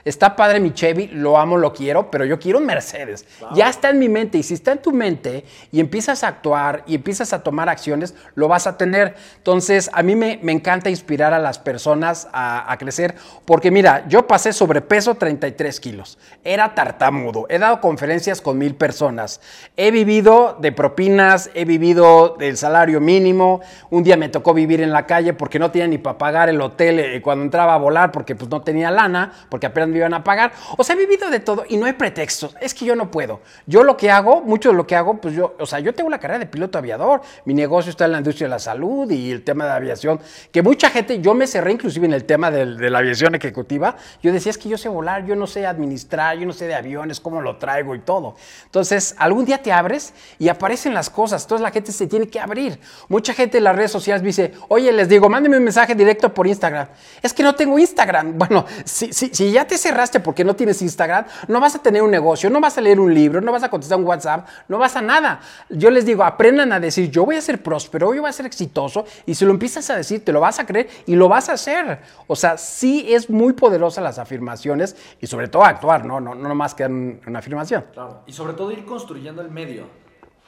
Está 0.06 0.36
padre 0.36 0.60
mi 0.60 0.74
Chevy, 0.74 1.08
lo 1.08 1.38
amo, 1.38 1.58
lo 1.58 1.74
quiero, 1.74 2.10
pero 2.10 2.26
yo 2.26 2.40
quiero 2.40 2.60
un 2.60 2.66
Mercedes. 2.66 3.26
Ya 3.54 3.70
está 3.70 3.90
en 3.90 4.00
mi 4.00 4.10
mente 4.10 4.38
y 4.38 4.44
si 4.44 4.54
está 4.54 4.72
en 4.72 4.82
tu 4.82 4.92
mente 4.92 5.44
y 5.72 5.80
empiezas 5.80 6.24
a 6.24 6.28
actuar 6.28 6.84
y 6.88 6.96
empiezas 6.96 7.34
a 7.34 7.44
tomar 7.44 7.70
acciones, 7.70 8.16
lo 8.36 8.48
vas 8.48 8.68
a 8.68 8.78
tener. 8.78 9.16
Entonces, 9.38 9.90
a 9.94 10.04
mí 10.04 10.16
me, 10.16 10.40
encanta 10.50 10.90
inspirar 10.90 11.34
a 11.34 11.40
las 11.40 11.60
personas 11.60 12.28
a, 12.34 12.76
crecer 12.80 13.16
porque 13.46 13.72
mira, 13.72 14.06
yo 14.08 14.26
pasé 14.26 14.54
sobrepeso 14.54 15.16
33 15.16 15.80
kilos, 15.80 16.18
era 16.44 16.74
tartamudo, 16.76 17.46
he 17.50 17.60
dado 17.60 17.82
conferencias 17.82 18.42
con 18.42 18.58
mil 18.58 18.76
personas, 18.76 19.42
he 19.76 19.92
vivido 19.92 20.58
de 20.60 20.72
propinas, 20.72 21.50
he 21.54 21.66
vivido 21.66 22.36
del 22.40 22.58
salario 22.58 23.02
mínimo, 23.02 23.62
un 23.90 24.04
día 24.04 24.18
me 24.18 24.30
tocó 24.30 24.54
vivir 24.54 24.82
en 24.82 24.92
la 24.92 25.06
calle 25.06 25.34
porque 25.34 25.60
no 25.60 25.72
tenía 25.72 25.88
ni 25.88 25.98
para 25.98 26.18
pagar 26.18 26.50
el 26.50 26.62
hotel 26.62 27.00
eh, 27.00 27.22
cuando 27.22 27.44
entraba 27.44 27.74
a 27.74 27.78
volar 27.78 28.12
porque 28.12 28.36
pues 28.36 28.50
no 28.50 28.62
tenía 28.62 28.92
lana, 28.92 29.32
porque 29.50 29.68
apenas 29.68 29.90
iban 30.00 30.14
a 30.14 30.24
pagar. 30.24 30.52
O 30.78 30.84
sea, 30.84 30.96
he 30.96 31.00
vivido 31.00 31.30
de 31.30 31.40
todo 31.40 31.66
y 31.68 31.78
no 31.78 31.86
hay 31.86 31.94
pretextos. 31.94 32.56
Es 32.60 32.74
que 32.74 32.86
yo 32.86 32.96
no 32.96 33.12
puedo. 33.12 33.42
Yo 33.66 33.84
lo 33.84 33.98
que 33.98 34.12
hago, 34.12 34.42
mucho 34.42 34.70
de 34.70 34.76
lo 34.76 34.88
que 34.88 34.96
hago, 34.96 35.20
pues 35.22 35.36
yo, 35.36 35.56
o 35.60 35.66
sea, 35.66 35.80
yo 35.80 35.94
tengo 35.94 36.10
la 36.10 36.20
carrera 36.20 36.40
de 36.40 36.46
piloto 36.46 36.78
aviador. 36.78 37.22
Mi 37.46 37.54
negocio 37.54 37.90
está 37.90 38.06
en 38.06 38.14
la 38.14 38.18
industria 38.20 38.48
de 38.48 38.52
la 38.52 38.60
salud 38.60 39.10
y 39.12 39.32
el 39.32 39.44
tema 39.44 39.66
de 39.66 39.72
aviación. 39.72 40.20
Que 40.52 40.62
mucha 40.62 40.90
gente, 40.90 41.22
yo 41.22 41.34
me 41.34 41.48
cerré 41.48 41.72
inclusive 41.72 42.06
en 42.06 42.14
el 42.14 42.26
tema 42.26 42.52
de, 42.52 42.66
de 42.66 42.90
la 42.90 43.00
aviación 43.00 43.36
ejecutiva. 43.36 43.96
Yo 44.22 44.32
decía, 44.32 44.50
es 44.50 44.58
que 44.58 44.70
yo 44.70 44.78
sé 44.78 44.90
volar, 44.90 45.26
yo 45.26 45.36
no 45.36 45.48
sé 45.48 45.66
administrar, 45.66 46.38
yo 46.38 46.46
no 46.46 46.54
sé 46.54 46.68
de 46.68 46.76
aviones, 46.76 47.20
cómo 47.20 47.42
lo 47.42 47.58
traigo 47.58 47.96
y 47.96 48.00
todo. 48.00 48.36
Entonces, 48.66 49.16
algún 49.18 49.46
día 49.46 49.62
te 49.62 49.72
abres 49.72 50.14
y 50.38 50.50
aparecen 50.50 50.94
las 50.94 51.10
cosas. 51.10 51.44
Entonces, 51.44 51.64
la 51.64 51.72
gente 51.72 51.92
se 51.92 52.08
tiene 52.08 52.28
que 52.28 52.40
abrir. 52.40 52.80
Mucha 53.08 53.34
gente 53.34 53.58
en 53.58 53.64
las 53.64 53.76
redes 53.76 53.92
sociales 53.92 54.24
dice, 54.24 54.54
oye, 54.68 54.92
les 54.92 55.10
digo, 55.10 55.30
mándenme 55.30 55.58
un 55.58 55.64
mensaje 55.64 55.96
directo 55.96 56.34
por 56.34 56.48
Instagram. 56.48 56.88
Es 57.22 57.34
que 57.34 57.44
no 57.44 57.56
tengo 57.56 57.78
Instagram. 57.78 58.38
Bueno, 58.40 58.66
si, 58.86 59.12
si, 59.12 59.30
si 59.34 59.52
ya 59.52 59.68
te 59.68 59.78
cerraste 59.80 60.20
porque 60.20 60.44
no 60.44 60.56
tienes 60.56 60.82
Instagram, 60.82 61.26
no 61.48 61.60
vas 61.60 61.76
a 61.76 61.80
tener 61.80 62.02
un 62.02 62.12
negocio, 62.12 62.50
no 62.50 62.60
vas 62.62 62.78
a 62.78 62.82
leer 62.82 63.00
un 63.00 63.14
libro, 63.14 63.42
no 63.42 63.52
vas 63.52 63.64
a 63.64 63.70
contestar 63.70 63.98
un 63.98 64.06
WhatsApp, 64.06 64.48
no 64.68 64.78
vas 64.78 64.96
a 64.96 65.02
nada. 65.02 65.40
Yo 65.70 65.90
les 65.90 66.06
digo, 66.06 66.24
aprendan 66.24 66.72
a 66.74 66.80
decir, 66.80 67.10
yo 67.10 67.26
voy 67.26 67.36
a 67.36 67.42
ser 67.42 67.64
próspero, 67.64 68.14
yo 68.14 68.22
voy 68.22 68.30
a 68.30 68.34
ser 68.34 68.46
exitoso, 68.46 69.06
y 69.26 69.36
si 69.36 69.46
lo 69.46 69.52
empiezas 69.52 69.90
a 69.90 69.96
decir, 69.96 70.24
te 70.24 70.32
lo 70.32 70.40
vas 70.40 70.60
a 70.60 70.66
creer 70.66 70.90
y 71.06 71.16
lo 71.16 71.30
vas 71.30 71.50
a 71.50 71.54
hacer. 71.54 72.00
O 72.28 72.36
sea, 72.36 72.58
sí 72.58 73.14
es 73.14 73.30
muy 73.30 73.54
poderosa 73.54 74.02
las 74.02 74.20
afirmaciones 74.20 74.96
y 75.20 75.28
sobre 75.28 75.48
todo 75.48 75.64
actuar, 75.64 76.06
no, 76.06 76.20
no, 76.20 76.36
no 76.36 76.56
más 76.56 76.74
que 76.76 76.86
una 76.86 77.40
afirmación. 77.40 77.86
Claro. 77.94 78.22
Y 78.26 78.34
sobre 78.34 78.54
todo 78.54 78.72
ir 78.72 78.86
construyendo 78.86 79.42
el 79.42 79.50
medio 79.50 79.86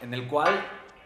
en 0.02 0.13
el 0.13 0.28
cual 0.28 0.50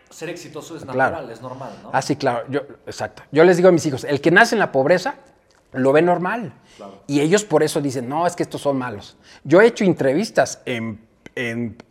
ser 0.09 0.29
exitoso 0.29 0.75
es 0.77 0.85
natural, 0.85 1.29
es 1.29 1.41
normal, 1.41 1.71
¿no? 1.83 1.89
Ah, 1.91 2.01
sí, 2.01 2.15
claro. 2.15 2.45
Yo, 2.49 2.61
exacto. 2.85 3.23
Yo 3.31 3.43
les 3.43 3.57
digo 3.57 3.69
a 3.69 3.71
mis 3.71 3.85
hijos, 3.85 4.03
el 4.03 4.21
que 4.21 4.31
nace 4.31 4.55
en 4.55 4.59
la 4.59 4.71
pobreza 4.71 5.15
lo 5.75 5.91
ve 5.91 6.01
normal. 6.01 6.53
Y 7.07 7.21
ellos 7.21 7.43
por 7.43 7.63
eso 7.63 7.81
dicen, 7.81 8.09
no, 8.09 8.27
es 8.27 8.35
que 8.35 8.43
estos 8.43 8.61
son 8.61 8.77
malos. 8.77 9.17
Yo 9.43 9.61
he 9.61 9.67
hecho 9.67 9.83
entrevistas, 9.83 10.61
en, 10.65 10.99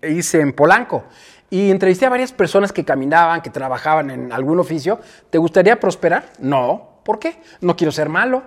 hice 0.02 0.40
en 0.40 0.52
Polanco, 0.52 1.04
y 1.50 1.70
entrevisté 1.70 2.06
a 2.06 2.10
varias 2.10 2.32
personas 2.32 2.72
que 2.72 2.84
caminaban, 2.84 3.40
que 3.40 3.50
trabajaban 3.50 4.10
en 4.10 4.32
algún 4.32 4.58
oficio. 4.58 4.98
¿Te 5.30 5.38
gustaría 5.38 5.78
prosperar? 5.78 6.32
No. 6.38 7.00
¿Por 7.04 7.18
qué? 7.18 7.40
No 7.60 7.76
quiero 7.76 7.92
ser 7.92 8.08
malo. 8.08 8.42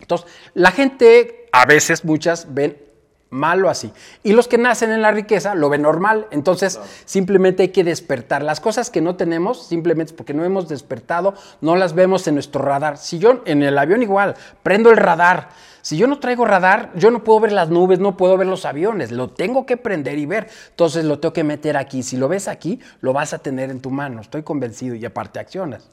Entonces, 0.00 0.28
la 0.54 0.70
gente, 0.70 1.48
a 1.52 1.66
veces 1.66 2.04
muchas, 2.04 2.54
ven 2.54 2.87
malo 3.30 3.68
así. 3.68 3.92
Y 4.22 4.32
los 4.32 4.48
que 4.48 4.58
nacen 4.58 4.90
en 4.90 5.02
la 5.02 5.10
riqueza 5.10 5.54
lo 5.54 5.68
ven 5.68 5.82
normal. 5.82 6.26
Entonces, 6.30 6.80
simplemente 7.04 7.64
hay 7.64 7.68
que 7.68 7.84
despertar. 7.84 8.42
Las 8.42 8.60
cosas 8.60 8.90
que 8.90 9.00
no 9.00 9.16
tenemos, 9.16 9.66
simplemente 9.66 10.14
porque 10.14 10.34
no 10.34 10.44
hemos 10.44 10.68
despertado, 10.68 11.34
no 11.60 11.76
las 11.76 11.94
vemos 11.94 12.26
en 12.26 12.34
nuestro 12.34 12.62
radar. 12.62 12.98
Si 12.98 13.18
yo 13.18 13.42
en 13.44 13.62
el 13.62 13.78
avión 13.78 14.02
igual, 14.02 14.34
prendo 14.62 14.90
el 14.90 14.96
radar. 14.96 15.50
Si 15.82 15.96
yo 15.96 16.06
no 16.06 16.18
traigo 16.18 16.44
radar, 16.44 16.90
yo 16.96 17.10
no 17.10 17.24
puedo 17.24 17.40
ver 17.40 17.52
las 17.52 17.70
nubes, 17.70 17.98
no 17.98 18.16
puedo 18.16 18.36
ver 18.36 18.46
los 18.46 18.64
aviones. 18.64 19.10
Lo 19.12 19.30
tengo 19.30 19.64
que 19.64 19.76
prender 19.76 20.18
y 20.18 20.26
ver. 20.26 20.48
Entonces 20.70 21.04
lo 21.04 21.18
tengo 21.18 21.32
que 21.32 21.44
meter 21.44 21.76
aquí. 21.76 22.02
Si 22.02 22.16
lo 22.16 22.28
ves 22.28 22.48
aquí, 22.48 22.80
lo 23.00 23.12
vas 23.12 23.32
a 23.32 23.38
tener 23.38 23.70
en 23.70 23.80
tu 23.80 23.90
mano. 23.90 24.20
Estoy 24.20 24.42
convencido 24.42 24.94
y 24.94 25.04
aparte 25.04 25.38
accionas. 25.38 25.88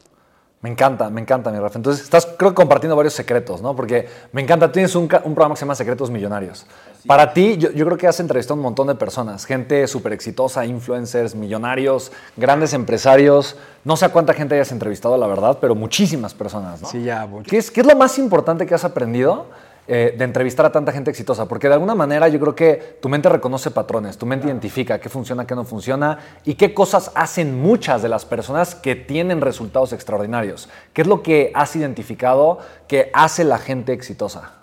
Me 0.65 0.71
encanta, 0.71 1.11
me 1.11 1.21
encanta, 1.21 1.51
mi 1.51 1.59
Rafa. 1.59 1.77
Entonces, 1.77 2.03
estás, 2.03 2.25
creo 2.25 2.49
que 2.49 2.55
compartiendo 2.55 2.95
varios 2.95 3.13
secretos, 3.13 3.61
¿no? 3.61 3.75
Porque 3.75 4.09
me 4.31 4.41
encanta, 4.41 4.71
tienes 4.71 4.95
un, 4.95 5.03
un 5.03 5.35
programa 5.35 5.53
que 5.53 5.59
se 5.59 5.65
llama 5.65 5.75
Secretos 5.75 6.09
Millonarios. 6.09 6.65
Para 7.05 7.33
ti, 7.33 7.55
yo, 7.57 7.69
yo, 7.69 7.85
creo 7.85 7.99
que 7.99 8.07
has 8.07 8.19
entrevistado 8.19 8.55
a 8.55 8.57
un 8.57 8.63
montón 8.63 8.87
de 8.87 8.95
personas, 8.95 9.45
gente 9.45 9.85
súper 9.87 10.13
exitosa, 10.13 10.65
influencers, 10.65 11.35
millonarios, 11.35 12.11
grandes 12.35 12.73
empresarios. 12.73 13.57
No 13.83 13.95
sé 13.95 14.05
a 14.05 14.09
cuánta 14.09 14.33
gente 14.33 14.55
hayas 14.55 14.71
entrevistado, 14.71 15.15
la 15.19 15.27
verdad, 15.27 15.59
pero 15.61 15.75
muchísimas 15.75 16.33
personas, 16.33 16.81
¿no? 16.81 16.87
Sí, 16.87 17.03
ya. 17.03 17.29
¿Qué 17.45 17.59
es, 17.59 17.69
¿Qué 17.69 17.81
es 17.81 17.85
lo 17.85 17.95
más 17.95 18.17
importante 18.17 18.65
que 18.65 18.73
has 18.73 18.85
aprendido 18.85 19.45
eh, 19.87 20.15
de 20.17 20.25
entrevistar 20.25 20.65
a 20.65 20.71
tanta 20.71 20.91
gente 20.91 21.11
exitosa, 21.11 21.47
porque 21.47 21.67
de 21.67 21.75
alguna 21.75 21.93
manera 21.93 22.27
yo 22.27 22.39
creo 22.39 22.55
que 22.55 22.97
tu 22.99 23.07
mente 23.07 23.29
reconoce 23.29 23.69
patrones, 23.69 24.17
tu 24.17 24.25
mente 24.25 24.47
identifica 24.47 24.99
qué 24.99 25.09
funciona, 25.09 25.45
qué 25.45 25.53
no 25.53 25.63
funciona 25.63 26.17
y 26.43 26.55
qué 26.55 26.73
cosas 26.73 27.11
hacen 27.13 27.61
muchas 27.61 28.01
de 28.01 28.09
las 28.09 28.25
personas 28.25 28.73
que 28.73 28.95
tienen 28.95 29.41
resultados 29.41 29.93
extraordinarios. 29.93 30.69
¿Qué 30.91 31.03
es 31.03 31.07
lo 31.07 31.21
que 31.21 31.51
has 31.53 31.75
identificado 31.75 32.57
que 32.87 33.11
hace 33.13 33.43
la 33.43 33.59
gente 33.59 33.93
exitosa? 33.93 34.55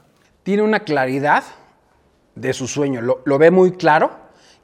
Tiene 0.43 0.65
una 0.65 0.81
claridad 0.81 1.45
de 2.35 2.53
su 2.53 2.67
sueño, 2.67 3.01
lo, 3.01 3.39
ve 3.39 3.53
muy 3.53 3.73
claro, 3.73 4.11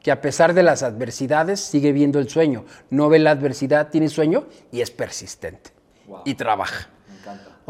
que 0.02 0.10
a 0.10 0.20
pesar 0.20 0.54
de 0.54 0.64
las 0.64 0.82
adversidades 0.82 1.60
sigue 1.60 1.92
viendo 1.92 2.18
el 2.18 2.28
sueño, 2.28 2.64
no 2.90 3.08
ve 3.08 3.20
la 3.20 3.30
adversidad, 3.30 3.90
tiene 3.90 4.08
sueño 4.08 4.46
y 4.72 4.80
es 4.80 4.90
persistente 4.90 5.70
y 6.24 6.34
trabaja. 6.34 6.88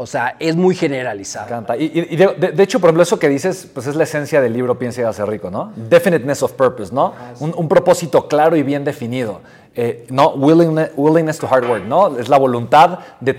O 0.01 0.05
sea, 0.05 0.37
es 0.39 0.55
muy 0.55 0.75
generalizado. 0.75 1.47
Me 1.47 1.51
encanta. 1.51 1.75
Y, 1.75 1.89
de, 2.15 2.63
hecho, 2.63 2.79
por 2.79 2.87
ejemplo, 2.87 3.03
eso 3.03 3.19
que 3.19 3.27
dices, 3.27 3.69
pues 3.73 3.85
es 3.85 3.97
la 3.97 4.05
esencia 4.05 4.39
del 4.39 4.53
libro 4.53 4.79
Piensa 4.79 5.01
y 5.01 5.03
hace 5.03 5.25
rico, 5.25 5.51
¿no? 5.51 5.73
Definiteness 5.75 6.41
of 6.41 6.53
purpose, 6.53 6.95
¿no? 6.95 7.13
Ah, 7.19 7.33
un, 7.41 7.67
propósito 7.67 8.25
claro 8.29 8.55
y 8.55 8.63
bien 8.63 8.85
definido. 8.85 9.41
Eh, 9.75 10.07
no, 10.09 10.29
willingness, 10.35 11.37
to 11.37 11.49
hard 11.51 11.69
work, 11.69 11.83
¿no? 11.83 12.17
Es 12.17 12.29
la 12.29 12.37
voluntad 12.37 12.99
de, 13.19 13.35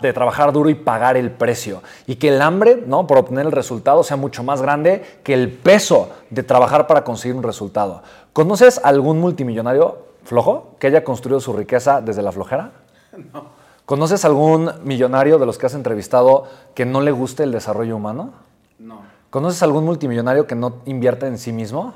de 0.00 0.12
trabajar 0.12 0.52
duro 0.52 0.70
y 0.70 0.76
pagar 0.76 1.16
el 1.16 1.32
precio. 1.32 1.82
Y 2.06 2.14
que 2.14 2.28
el 2.28 2.40
hambre, 2.40 2.84
¿no? 2.86 3.08
Por 3.08 3.18
obtener 3.18 3.44
el 3.44 3.50
resultado 3.50 4.04
sea 4.04 4.16
mucho 4.16 4.44
más 4.44 4.62
grande 4.62 5.02
que 5.24 5.34
el 5.34 5.50
peso 5.50 6.10
de 6.30 6.44
trabajar 6.44 6.86
para 6.86 7.02
conseguir 7.02 7.34
un 7.34 7.42
resultado. 7.42 8.04
¿Conoces 8.32 8.80
algún 8.84 9.18
multimillonario 9.18 10.06
flojo 10.22 10.76
que 10.78 10.86
haya 10.86 11.02
construido 11.02 11.40
su 11.40 11.52
riqueza 11.52 12.00
desde 12.00 12.22
la 12.22 12.30
flojera? 12.30 12.70
No. 13.32 13.65
¿Conoces 13.86 14.24
algún 14.24 14.72
millonario 14.82 15.38
de 15.38 15.46
los 15.46 15.58
que 15.58 15.66
has 15.66 15.74
entrevistado 15.74 16.48
que 16.74 16.84
no 16.84 17.00
le 17.00 17.12
guste 17.12 17.44
el 17.44 17.52
desarrollo 17.52 17.94
humano? 17.94 18.32
No. 18.80 19.02
¿Conoces 19.30 19.62
algún 19.62 19.84
multimillonario 19.84 20.48
que 20.48 20.56
no 20.56 20.78
invierte 20.86 21.28
en 21.28 21.38
sí 21.38 21.52
mismo? 21.52 21.94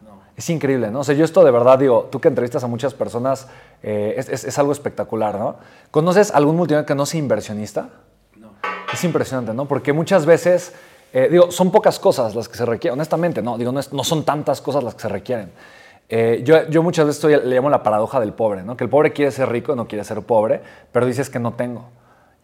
No. 0.00 0.20
Es 0.36 0.48
increíble, 0.48 0.92
¿no? 0.92 1.00
O 1.00 1.04
sea, 1.04 1.16
yo 1.16 1.24
esto 1.24 1.44
de 1.44 1.50
verdad 1.50 1.80
digo, 1.80 2.08
tú 2.12 2.20
que 2.20 2.28
entrevistas 2.28 2.62
a 2.62 2.68
muchas 2.68 2.94
personas, 2.94 3.48
eh, 3.82 4.14
es, 4.16 4.58
algo 4.60 4.70
espectacular, 4.70 5.36
¿no? 5.36 5.56
¿Conoces 5.90 6.30
algún 6.30 6.54
multimillonario 6.54 6.86
que 6.86 6.94
no 6.94 7.04
sea 7.04 7.18
inversionista? 7.18 7.88
No. 8.36 8.52
Es 8.92 9.02
impresionante, 9.02 9.52
¿no? 9.54 9.66
Porque 9.66 9.92
muchas 9.92 10.26
veces, 10.26 10.72
eh, 11.12 11.26
digo, 11.28 11.50
son 11.50 11.72
pocas 11.72 11.98
cosas 11.98 12.36
las 12.36 12.48
que 12.48 12.56
se 12.56 12.64
requieren, 12.64 12.96
honestamente, 12.96 13.42
¿no? 13.42 13.58
Digo, 13.58 13.72
no, 13.72 13.80
no 13.90 14.04
son 14.04 14.24
tantas 14.24 14.60
cosas 14.60 14.84
las 14.84 14.94
que 14.94 15.02
se 15.02 15.08
requieren. 15.08 15.50
Eh, 16.08 16.42
yo, 16.44 16.82
muchas 16.82 17.06
veces 17.06 17.44
le 17.44 17.54
llamo 17.54 17.70
la 17.70 17.82
paradoja 17.82 18.20
del 18.20 18.32
pobre, 18.32 18.62
¿no? 18.62 18.76
que 18.76 18.84
el 18.84 18.90
pobre 18.90 19.12
quiere 19.12 19.30
ser 19.30 19.48
rico, 19.48 19.74
no 19.74 19.88
quiere 19.88 20.04
ser 20.04 20.20
pobre, 20.22 20.60
pero 20.92 21.06
dices 21.06 21.30
que 21.30 21.38
no 21.38 21.54
tengo. 21.54 21.86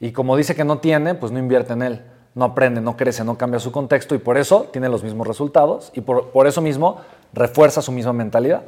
Y 0.00 0.12
como 0.12 0.36
dice 0.36 0.54
que 0.54 0.64
no 0.64 0.78
tiene, 0.78 1.14
pues 1.14 1.30
no 1.30 1.38
invierte 1.38 1.74
en 1.74 1.82
él, 1.82 2.02
no 2.34 2.46
aprende, 2.46 2.80
no 2.80 2.96
crece, 2.96 3.22
no 3.22 3.36
cambia 3.36 3.60
su 3.60 3.70
contexto 3.70 4.14
y 4.14 4.18
por 4.18 4.38
eso 4.38 4.68
tiene 4.72 4.88
los 4.88 5.04
mismos 5.04 5.26
resultados 5.26 5.92
y 5.94 6.00
por, 6.00 6.46
eso 6.46 6.62
mismo 6.62 7.00
refuerza 7.34 7.82
su 7.82 7.92
misma 7.92 8.14
mentalidad. 8.14 8.62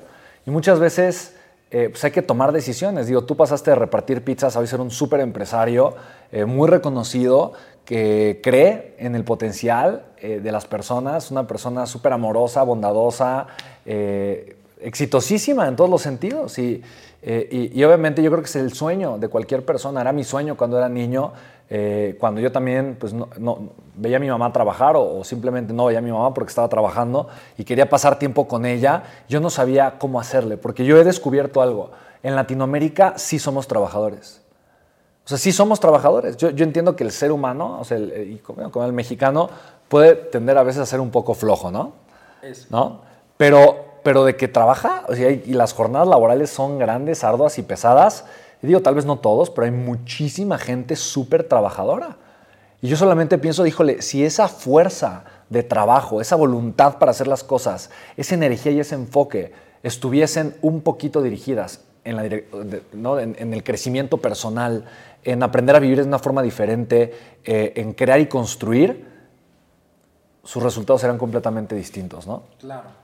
Y 0.46 0.50
muchas 0.50 0.78
veces 0.78 1.36
eh, 1.70 1.88
pues 1.90 2.04
hay 2.04 2.10
que 2.10 2.20
tomar 2.20 2.52
decisiones. 2.52 3.06
Digo, 3.06 3.24
tú 3.24 3.34
pasaste 3.34 3.70
de 3.70 3.76
repartir 3.76 4.22
pizzas 4.22 4.56
a 4.56 4.60
hoy 4.60 4.66
ser 4.66 4.80
un 4.80 4.90
súper 4.90 5.20
empresario 5.20 5.94
eh, 6.32 6.44
muy 6.44 6.68
reconocido 6.68 7.54
que 7.86 8.40
cree 8.42 8.94
en 8.98 9.14
el 9.16 9.24
potencial 9.24 10.04
de 10.22 10.52
las 10.52 10.66
personas, 10.66 11.32
una 11.32 11.48
persona 11.48 11.84
súper 11.84 12.12
amorosa, 12.12 12.62
bondadosa, 12.62 13.48
exitosísima 14.82 15.68
en 15.68 15.76
todos 15.76 15.90
los 15.90 16.02
sentidos. 16.02 16.58
Eh, 16.58 16.82
y, 17.22 17.78
y, 17.78 17.84
obviamente 17.84 18.22
yo 18.22 18.30
creo 18.30 18.42
que 18.42 18.48
es 18.48 18.56
el 18.56 18.72
sueño 18.72 19.18
de 19.18 19.28
cualquier 19.28 19.64
persona. 19.64 20.00
Era 20.00 20.12
mi 20.12 20.24
sueño 20.24 20.56
cuando 20.56 20.78
era 20.78 20.88
niño, 20.88 21.32
eh, 21.74 22.16
cuando 22.20 22.38
yo 22.38 22.52
también 22.52 22.96
pues, 23.00 23.14
no, 23.14 23.70
veía 23.94 24.18
a 24.18 24.20
mi 24.20 24.28
mamá 24.28 24.52
trabajar 24.52 24.94
o, 24.94 25.24
simplemente 25.24 25.72
no 25.72 25.86
veía 25.86 26.00
a 26.00 26.02
mi 26.02 26.12
mamá 26.12 26.34
porque 26.34 26.50
estaba 26.50 26.68
trabajando 26.68 27.28
y 27.56 27.64
quería 27.64 27.88
pasar 27.88 28.18
tiempo 28.18 28.46
con 28.46 28.66
ella. 28.66 29.04
Yo 29.28 29.40
no 29.40 29.48
sabía 29.48 29.98
cómo 29.98 30.20
hacerle, 30.20 30.58
porque 30.58 30.84
yo 30.84 30.98
he 30.98 31.04
descubierto 31.04 31.62
algo. 31.62 31.90
En 32.22 32.36
Latinoamérica 32.36 33.14
sí 33.16 33.38
somos 33.38 33.68
trabajadores. 33.68 34.42
O 35.24 35.28
sea, 35.28 35.38
sí 35.38 35.50
somos 35.50 35.80
trabajadores. 35.80 36.36
Yo, 36.36 36.50
yo 36.50 36.64
entiendo 36.64 36.94
que 36.94 37.04
el 37.04 37.10
ser 37.10 37.32
humano, 37.32 37.78
o 37.80 37.84
sea, 37.84 37.96
el, 37.96 38.32
y 38.32 38.36
como, 38.38 38.84
el 38.84 38.92
mexicano, 38.92 39.48
puede 39.88 40.14
tender 40.14 40.58
a 40.58 40.64
veces 40.64 40.82
a 40.82 40.86
ser 40.86 41.00
un 41.00 41.10
poco 41.10 41.32
flojo, 41.32 41.70
¿no? 41.70 41.92
¿No? 42.68 43.00
Pero 43.38 43.91
pero 44.02 44.24
de 44.24 44.36
que 44.36 44.48
trabaja, 44.48 45.04
y 45.16 45.52
las 45.52 45.72
jornadas 45.72 46.08
laborales 46.08 46.50
son 46.50 46.78
grandes, 46.78 47.24
arduas 47.24 47.58
y 47.58 47.62
pesadas. 47.62 48.24
Y 48.62 48.66
digo, 48.66 48.80
tal 48.80 48.94
vez 48.94 49.04
no 49.04 49.18
todos, 49.18 49.50
pero 49.50 49.64
hay 49.64 49.70
muchísima 49.70 50.58
gente 50.58 50.96
súper 50.96 51.44
trabajadora. 51.44 52.16
Y 52.80 52.88
yo 52.88 52.96
solamente 52.96 53.38
pienso, 53.38 53.66
híjole, 53.66 54.02
si 54.02 54.24
esa 54.24 54.48
fuerza 54.48 55.24
de 55.48 55.62
trabajo, 55.62 56.20
esa 56.20 56.36
voluntad 56.36 56.98
para 56.98 57.10
hacer 57.10 57.28
las 57.28 57.44
cosas, 57.44 57.90
esa 58.16 58.34
energía 58.34 58.72
y 58.72 58.80
ese 58.80 58.94
enfoque 58.94 59.52
estuviesen 59.82 60.56
un 60.62 60.80
poquito 60.80 61.22
dirigidas 61.22 61.80
en, 62.04 62.18
en, 62.18 63.54
el 63.54 63.62
crecimiento 63.62 64.16
personal, 64.18 64.84
en 65.22 65.42
aprender 65.42 65.76
a 65.76 65.78
vivir 65.78 65.98
de 65.98 66.08
una 66.08 66.18
forma 66.18 66.42
diferente, 66.42 67.14
eh, 67.44 67.72
en 67.76 67.92
crear 67.92 68.18
y 68.20 68.26
construir, 68.26 69.06
sus 70.42 70.62
resultados 70.62 71.00
serán 71.00 71.18
completamente 71.18 71.76
distintos, 71.76 72.26
¿no? 72.26 72.42
Claro. 72.58 73.01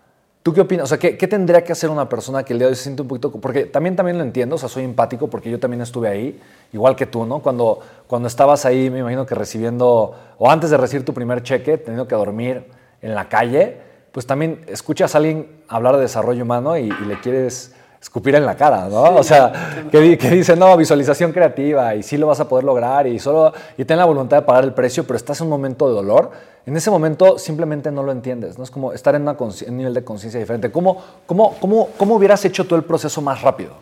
¿Tú 0.48 0.54
qué 0.54 0.62
opinas? 0.62 0.84
O 0.84 0.86
sea, 0.86 0.96
¿qué, 0.96 1.28
tendría 1.28 1.62
que 1.62 1.72
hacer 1.72 1.90
una 1.90 2.08
persona 2.08 2.42
que 2.42 2.54
el 2.54 2.58
día 2.58 2.68
de 2.68 2.70
hoy 2.70 2.74
se 2.74 2.84
siente 2.84 3.02
un 3.02 3.08
poquito... 3.08 3.30
Porque 3.30 3.66
también, 3.66 3.96
también 3.96 4.16
lo 4.16 4.24
entiendo, 4.24 4.54
o 4.54 4.58
sea, 4.58 4.70
soy 4.70 4.82
empático 4.82 5.28
porque 5.28 5.50
yo 5.50 5.60
también 5.60 5.82
estuve 5.82 6.08
ahí, 6.08 6.40
igual 6.72 6.96
que 6.96 7.04
tú, 7.04 7.26
¿no? 7.26 7.40
Cuando, 7.40 7.80
cuando 8.06 8.28
estabas 8.28 8.64
ahí, 8.64 8.88
me 8.88 9.00
imagino 9.00 9.26
que 9.26 9.34
recibiendo, 9.34 10.14
o 10.38 10.50
antes 10.50 10.70
de 10.70 10.78
recibir 10.78 11.04
tu 11.04 11.12
primer 11.12 11.42
cheque, 11.42 11.76
teniendo 11.76 12.08
que 12.08 12.14
dormir 12.14 12.64
en 13.02 13.14
la 13.14 13.28
calle, 13.28 13.76
pues 14.10 14.26
también 14.26 14.64
escuchas 14.68 15.14
a 15.14 15.18
alguien 15.18 15.50
hablar 15.68 15.96
de 15.96 16.00
desarrollo 16.00 16.44
humano 16.44 16.78
y, 16.78 16.84
y 16.84 17.04
le 17.04 17.20
quieres 17.20 17.74
escupir 18.00 18.34
en 18.36 18.46
la 18.46 18.56
cara, 18.56 18.88
¿no? 18.88 19.16
o 19.16 19.22
sea, 19.22 19.86
que, 19.90 20.16
que, 20.16 20.30
dice, 20.30 20.54
no, 20.54 20.76
visualización 20.76 21.32
creativa 21.32 21.94
y 21.94 22.02
sí 22.02 22.16
lo 22.16 22.28
vas 22.28 22.40
a 22.40 22.48
poder 22.48 22.64
lograr 22.64 23.06
y 23.06 23.18
solo, 23.18 23.52
y 23.76 23.84
ten 23.84 23.98
la 23.98 24.04
voluntad 24.04 24.38
de 24.38 24.42
pagar 24.42 24.64
el 24.64 24.72
precio, 24.72 25.04
pero 25.04 25.16
estás 25.16 25.40
en 25.40 25.46
un 25.46 25.50
momento 25.50 25.88
de 25.88 25.94
dolor, 25.94 26.30
en 26.68 26.76
ese 26.76 26.90
momento 26.90 27.38
simplemente 27.38 27.90
no 27.90 28.02
lo 28.02 28.12
entiendes, 28.12 28.58
¿no? 28.58 28.64
Es 28.64 28.70
como 28.70 28.92
estar 28.92 29.14
en, 29.14 29.26
un 29.26 29.76
nivel 29.76 29.94
de 29.94 30.04
conciencia 30.04 30.38
diferente. 30.38 30.70
¿Cómo, 30.70 31.02
cómo, 31.24 31.56
cómo, 31.60 31.88
¿Cómo 31.96 32.16
hubieras 32.16 32.44
hecho 32.44 32.66
tú 32.66 32.74
el 32.74 32.84
proceso 32.84 33.22
más 33.22 33.40
rápido? 33.40 33.72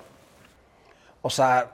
O 1.20 1.28
sea, 1.28 1.66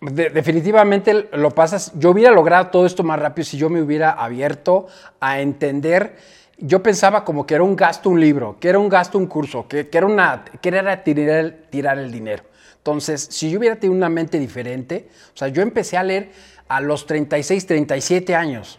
definitivamente 0.00 1.28
lo 1.32 1.50
pasas, 1.50 1.90
yo 1.96 2.10
hubiera 2.10 2.30
logrado 2.30 2.68
todo 2.68 2.86
esto 2.86 3.02
más 3.02 3.18
rápido 3.18 3.44
si 3.44 3.56
yo 3.56 3.68
me 3.68 3.82
hubiera 3.82 4.12
abierto 4.12 4.86
a 5.18 5.40
entender 5.40 6.16
yo 6.58 6.82
pensaba 6.82 7.24
como 7.24 7.46
que 7.46 7.54
era 7.54 7.64
un 7.64 7.76
gasto 7.76 8.08
un 8.08 8.20
libro, 8.20 8.56
que 8.58 8.68
era 8.68 8.78
un 8.78 8.88
gasto 8.88 9.18
un 9.18 9.26
curso, 9.26 9.68
que, 9.68 9.88
era, 9.92 10.06
una, 10.06 10.44
que 10.44 10.68
era 10.68 11.04
tirar 11.04 11.38
el, 11.38 11.62
tirar 11.70 11.98
el 11.98 12.10
dinero. 12.10 12.44
Entonces, 12.78 13.28
si 13.30 13.50
yo 13.50 13.58
hubiera 13.58 13.76
tenido 13.76 13.96
una 13.96 14.08
mente 14.08 14.38
diferente, 14.38 15.08
o 15.34 15.36
sea, 15.36 15.48
yo 15.48 15.60
empecé 15.60 15.96
a 15.96 16.02
leer 16.02 16.30
a 16.68 16.80
los 16.80 17.06
36, 17.06 17.66
37 17.66 18.34
años. 18.34 18.78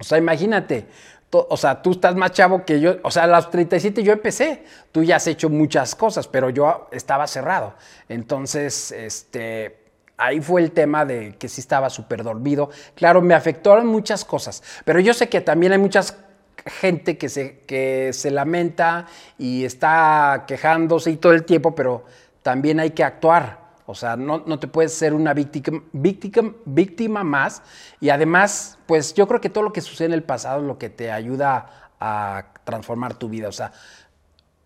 O 0.00 0.04
sea, 0.04 0.18
imagínate, 0.18 0.86
o 1.30 1.56
sea, 1.56 1.82
tú 1.82 1.92
estás 1.92 2.14
más 2.14 2.32
chavo 2.32 2.64
que 2.64 2.80
yo, 2.80 2.96
o 3.02 3.10
sea, 3.10 3.24
a 3.24 3.26
los 3.26 3.50
37 3.50 4.02
yo 4.02 4.12
empecé, 4.12 4.64
tú 4.92 5.02
ya 5.02 5.16
has 5.16 5.26
hecho 5.26 5.48
muchas 5.48 5.94
cosas, 5.94 6.26
pero 6.26 6.50
yo 6.50 6.88
estaba 6.92 7.26
cerrado. 7.26 7.74
Entonces, 8.08 8.92
este, 8.92 9.78
ahí 10.16 10.40
fue 10.40 10.60
el 10.62 10.72
tema 10.72 11.04
de 11.04 11.36
que 11.36 11.48
sí 11.48 11.60
estaba 11.60 11.90
súper 11.90 12.22
dormido. 12.22 12.70
Claro, 12.94 13.22
me 13.22 13.34
afectaron 13.34 13.86
muchas 13.86 14.24
cosas, 14.24 14.62
pero 14.84 15.00
yo 15.00 15.14
sé 15.14 15.28
que 15.28 15.40
también 15.40 15.72
hay 15.72 15.78
muchas 15.78 16.16
gente 16.68 17.18
que 17.18 17.28
se, 17.28 17.60
que 17.60 18.12
se 18.12 18.30
lamenta 18.30 19.06
y 19.38 19.64
está 19.64 20.44
quejándose 20.46 21.10
y 21.10 21.16
todo 21.16 21.32
el 21.32 21.44
tiempo, 21.44 21.74
pero 21.74 22.04
también 22.42 22.80
hay 22.80 22.90
que 22.90 23.04
actuar. 23.04 23.68
O 23.86 23.94
sea, 23.94 24.16
no, 24.16 24.42
no, 24.44 24.58
te 24.58 24.68
puedes 24.68 24.92
ser 24.92 25.14
una 25.14 25.32
víctima, 25.32 25.82
víctima, 25.92 26.52
víctima 26.66 27.24
más. 27.24 27.62
Y 28.00 28.10
además, 28.10 28.78
pues 28.86 29.14
yo 29.14 29.26
creo 29.26 29.40
que 29.40 29.48
todo 29.48 29.64
lo 29.64 29.72
que 29.72 29.80
sucede 29.80 30.08
en 30.08 30.12
el 30.12 30.22
pasado 30.22 30.60
es 30.60 30.66
lo 30.66 30.78
que 30.78 30.90
te 30.90 31.10
ayuda 31.10 31.90
a 31.98 32.52
transformar 32.64 33.14
tu 33.14 33.30
vida. 33.30 33.48
O 33.48 33.52
sea, 33.52 33.72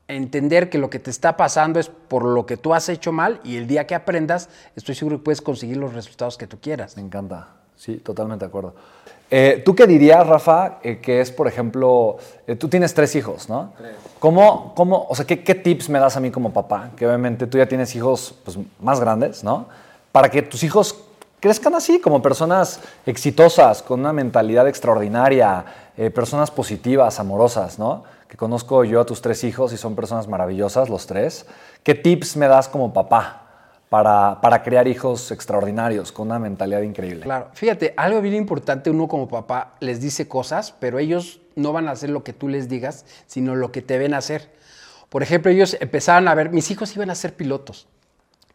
entender 0.08 0.70
que 0.70 0.78
lo 0.78 0.90
que 0.90 0.98
te 0.98 1.10
está 1.10 1.36
pasando 1.36 1.78
es 1.78 1.88
por 1.88 2.24
lo 2.24 2.46
que 2.46 2.56
tú 2.56 2.74
has 2.74 2.88
hecho 2.88 3.12
mal 3.12 3.40
y 3.44 3.56
el 3.56 3.66
día 3.66 3.86
que 3.86 3.94
aprendas, 3.94 4.48
estoy 4.74 4.94
seguro 4.94 5.18
que 5.18 5.24
puedes 5.24 5.40
conseguir 5.40 5.76
los 5.76 5.94
resultados 5.94 6.36
que 6.36 6.46
tú 6.48 6.60
quieras. 6.60 6.96
Me 6.96 7.02
encanta. 7.02 7.61
Sí, 7.76 7.96
totalmente 7.96 8.44
de 8.44 8.48
acuerdo. 8.48 8.74
Eh, 9.34 9.62
¿Tú 9.64 9.74
qué 9.74 9.86
dirías, 9.86 10.26
Rafa, 10.26 10.78
eh, 10.82 10.98
que 11.00 11.22
es, 11.22 11.32
por 11.32 11.48
ejemplo, 11.48 12.18
eh, 12.46 12.54
tú 12.54 12.68
tienes 12.68 12.92
tres 12.92 13.16
hijos, 13.16 13.48
¿no? 13.48 13.72
¿Cómo, 14.18 14.74
cómo, 14.74 15.06
o 15.08 15.14
sea, 15.14 15.24
¿qué, 15.24 15.36
tips 15.36 15.88
me 15.88 15.98
das 15.98 16.18
a 16.18 16.20
mí 16.20 16.30
como 16.30 16.52
papá? 16.52 16.90
Que 16.94 17.06
obviamente 17.06 17.46
tú 17.46 17.56
ya 17.56 17.64
tienes 17.64 17.96
hijos 17.96 18.34
pues, 18.44 18.58
más 18.78 19.00
grandes, 19.00 19.42
¿no? 19.42 19.68
Para 20.12 20.30
que 20.30 20.42
tus 20.42 20.62
hijos 20.64 21.04
crezcan 21.40 21.74
así, 21.74 21.98
como 21.98 22.20
personas 22.20 22.80
exitosas, 23.06 23.82
con 23.82 24.00
una 24.00 24.12
mentalidad 24.12 24.68
extraordinaria, 24.68 25.64
personas 26.14 26.50
positivas, 26.50 27.18
amorosas, 27.18 27.78
¿no? 27.78 28.04
Que 28.28 28.36
conozco 28.36 28.84
yo 28.84 29.00
a 29.00 29.06
tus 29.06 29.22
tres 29.22 29.44
hijos 29.44 29.72
y 29.72 29.78
son 29.78 29.94
personas 29.96 30.28
maravillosas, 30.28 30.90
los 30.90 31.06
tres. 31.06 31.46
¿Qué 31.82 31.94
tips 31.94 32.36
me 32.36 32.48
das 32.48 32.68
como 32.68 32.92
papá? 32.92 33.41
Para, 33.92 34.62
crear 34.62 34.88
hijos 34.88 35.30
extraordinarios, 35.32 36.12
con 36.12 36.28
una 36.28 36.38
mentalidad 36.38 36.80
increíble. 36.80 37.20
Claro, 37.20 37.50
fíjate, 37.52 37.92
algo 37.98 38.22
bien 38.22 38.34
importante, 38.34 38.88
uno 38.88 39.06
como 39.06 39.28
papá 39.28 39.74
les 39.80 40.00
dice 40.00 40.26
cosas, 40.26 40.72
pero 40.72 40.98
ellos 40.98 41.42
no 41.56 41.74
van 41.74 41.88
a 41.88 41.90
hacer 41.90 42.08
lo 42.08 42.24
que 42.24 42.32
tú 42.32 42.48
les 42.48 42.70
digas, 42.70 43.04
sino 43.26 43.54
lo 43.54 43.70
que 43.70 43.82
te 43.82 43.98
ven 43.98 44.14
hacer. 44.14 44.48
Por 45.10 45.22
ejemplo, 45.22 45.50
ellos 45.50 45.76
empezaban 45.78 46.26
a 46.26 46.34
ver, 46.34 46.48
mis 46.48 46.70
hijos 46.70 46.96
iban 46.96 47.10
a 47.10 47.14
ser 47.14 47.34
pilotos. 47.34 47.86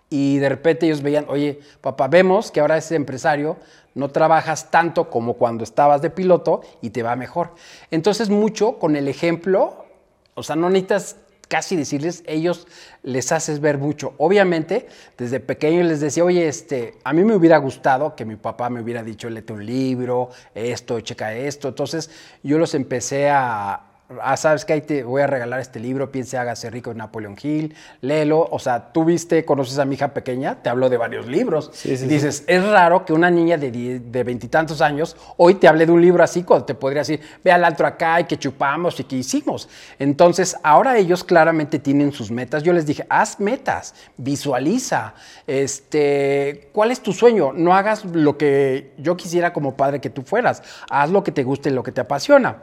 Y 0.09 0.39
de 0.39 0.49
repente 0.49 0.87
ellos 0.87 1.03
veían, 1.03 1.25
oye, 1.29 1.59
papá, 1.81 2.07
vemos 2.07 2.49
que 2.49 2.59
ahora 2.59 2.75
ese 2.75 2.95
empresario, 2.95 3.57
no 3.93 4.09
trabajas 4.09 4.71
tanto 4.71 5.11
como 5.11 5.35
cuando 5.35 5.63
estabas 5.63 6.01
de 6.01 6.09
piloto 6.09 6.61
y 6.81 6.89
te 6.89 7.03
va 7.03 7.15
mejor. 7.15 7.53
Entonces, 7.91 8.31
mucho 8.31 8.79
con 8.79 8.95
el 8.95 9.07
ejemplo, 9.07 9.85
o 10.33 10.41
sea, 10.41 10.55
no 10.55 10.71
necesitas 10.71 11.17
casi 11.47 11.75
decirles, 11.75 12.23
ellos 12.25 12.67
les 13.03 13.31
haces 13.31 13.59
ver 13.59 13.77
mucho. 13.77 14.13
Obviamente, 14.17 14.87
desde 15.17 15.39
pequeño 15.39 15.83
les 15.83 15.99
decía, 15.99 16.23
oye, 16.23 16.47
este, 16.47 16.95
a 17.03 17.13
mí 17.13 17.23
me 17.23 17.35
hubiera 17.35 17.57
gustado 17.57 18.15
que 18.15 18.25
mi 18.25 18.35
papá 18.35 18.69
me 18.69 18.81
hubiera 18.81 19.03
dicho, 19.03 19.29
léete 19.29 19.53
un 19.53 19.65
libro, 19.65 20.29
esto, 20.53 20.99
checa 21.01 21.33
esto. 21.33 21.69
Entonces, 21.69 22.09
yo 22.43 22.57
los 22.57 22.73
empecé 22.75 23.29
a, 23.29 23.86
ah, 24.21 24.37
sabes 24.37 24.65
que 24.65 24.73
ahí 24.73 24.81
te 24.81 25.03
voy 25.03 25.21
a 25.21 25.27
regalar 25.27 25.59
este 25.59 25.79
libro, 25.79 26.11
piense, 26.11 26.37
hágase 26.37 26.69
rico 26.69 26.91
de 26.91 26.97
Napoleon 26.97 27.35
Hill, 27.41 27.75
léelo. 28.01 28.47
O 28.51 28.59
sea, 28.59 28.91
tú 28.93 29.05
viste, 29.05 29.45
conoces 29.45 29.79
a 29.79 29.85
mi 29.85 29.95
hija 29.95 30.09
pequeña, 30.09 30.55
te 30.61 30.69
hablo 30.69 30.89
de 30.89 30.97
varios 30.97 31.27
libros. 31.27 31.71
dices, 31.83 32.43
es 32.47 32.63
raro 32.67 33.05
que 33.05 33.13
una 33.13 33.29
niña 33.29 33.57
de 33.57 34.23
veintitantos 34.23 34.81
años 34.81 35.15
hoy 35.37 35.55
te 35.55 35.67
hable 35.67 35.85
de 35.85 35.91
un 35.91 36.01
libro 36.01 36.23
así 36.23 36.43
cuando 36.43 36.65
te 36.65 36.75
podría 36.75 37.01
decir, 37.01 37.19
ve 37.43 37.51
al 37.51 37.63
alto 37.63 37.85
acá 37.85 38.21
y 38.21 38.23
que 38.25 38.37
chupamos 38.37 38.99
y 38.99 39.03
que 39.03 39.17
hicimos. 39.17 39.69
Entonces, 39.99 40.55
ahora 40.63 40.97
ellos 40.97 41.23
claramente 41.23 41.79
tienen 41.79 42.11
sus 42.11 42.31
metas. 42.31 42.63
Yo 42.63 42.73
les 42.73 42.85
dije, 42.85 43.05
haz 43.09 43.39
metas, 43.39 43.93
visualiza, 44.17 45.13
este, 45.45 46.69
¿cuál 46.71 46.91
es 46.91 47.01
tu 47.01 47.13
sueño? 47.13 47.51
No 47.53 47.73
hagas 47.73 48.05
lo 48.05 48.37
que 48.37 48.93
yo 48.97 49.17
quisiera 49.17 49.53
como 49.53 49.75
padre 49.75 49.99
que 49.99 50.09
tú 50.09 50.21
fueras, 50.21 50.63
haz 50.89 51.09
lo 51.09 51.23
que 51.23 51.31
te 51.31 51.43
guste, 51.43 51.71
lo 51.71 51.83
que 51.83 51.91
te 51.91 52.01
apasiona. 52.01 52.57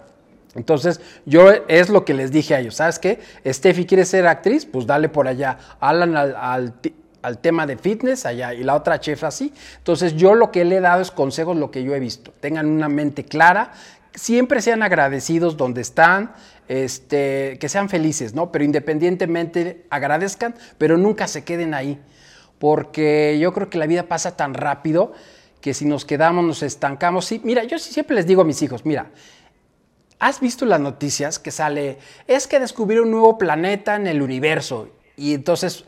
Entonces, 0.55 1.01
yo 1.27 1.51
es 1.69 1.89
lo 1.89 2.05
que 2.05 2.15
les 2.15 2.31
dije 2.31 2.55
a 2.55 2.61
ellos, 2.61 2.77
¿sabes 2.77 2.99
qué? 2.99 3.19
Steffi 3.47 3.87
quiere 3.87 4.05
ser 4.05 4.27
actriz, 4.27 4.67
pues 4.67 4.87
dale 4.87 5.09
por 5.09 5.27
allá. 5.27 5.59
Alan 5.81 6.17
al, 6.17 6.75
tema 7.41 7.67
de 7.67 7.77
fitness 7.77 8.27
allá 8.27 8.53
y 8.53 8.63
la 8.63 8.75
otra 8.75 9.01
chef 9.01 9.25
así. 9.25 9.53
Entonces, 9.79 10.15
yo 10.15 10.35
lo 10.35 10.51
que 10.51 10.65
le 10.65 10.77
he 10.77 10.81
dado 10.81 11.03
es 11.03 11.11
consejos, 11.11 11.57
lo 11.57 11.71
que 11.71 11.83
yo 11.83 11.95
he 11.95 12.01
visto. 12.01 12.33
Tengan 12.41 12.67
una 12.67 12.89
mente 12.89 13.25
clara, 13.25 13.73
siempre 14.15 14.61
sean 14.61 14.83
agradecidos 14.83 15.57
donde 15.57 15.81
están, 15.81 16.33
este, 16.69 17.59
que 17.61 17.69
sean 17.69 17.89
felices, 17.89 18.35
¿no? 18.35 18.53
Pero 18.53 18.65
independientemente 18.65 19.87
agradezcan, 19.91 20.55
pero 20.79 20.97
nunca 20.97 21.27
se 21.27 21.45
queden 21.45 21.75
ahí. 21.75 21.99
Porque 22.59 23.39
yo 23.41 23.53
creo 23.53 23.69
que 23.69 23.79
la 23.79 23.87
vida 23.87 24.05
pasa 24.05 24.37
tan 24.37 24.55
rápido 24.55 25.13
que 25.61 25.75
si 25.75 25.87
nos 25.87 26.05
quedamos, 26.05 26.45
nos 26.45 26.63
estancamos. 26.63 27.25
Sí, 27.25 27.41
mira, 27.43 27.65
yo 27.65 27.79
siempre 27.79 28.15
les 28.15 28.27
digo 28.27 28.43
a 28.43 28.45
mis 28.45 28.61
hijos, 28.63 28.85
mira, 28.85 29.07
¿Has 30.25 30.41
visto 30.41 30.65
las 30.65 30.81
noticias 30.81 31.39
que 31.39 31.51
sale? 31.51 31.99
Es 32.27 32.47
que 32.47 32.59
descubrieron 32.59 33.09
un 33.09 33.11
nuevo 33.11 33.37
planeta 33.37 33.95
en 33.95 34.07
el 34.07 34.23
universo. 34.23 34.89
Y 35.19 35.35
entonces, 35.35 35.85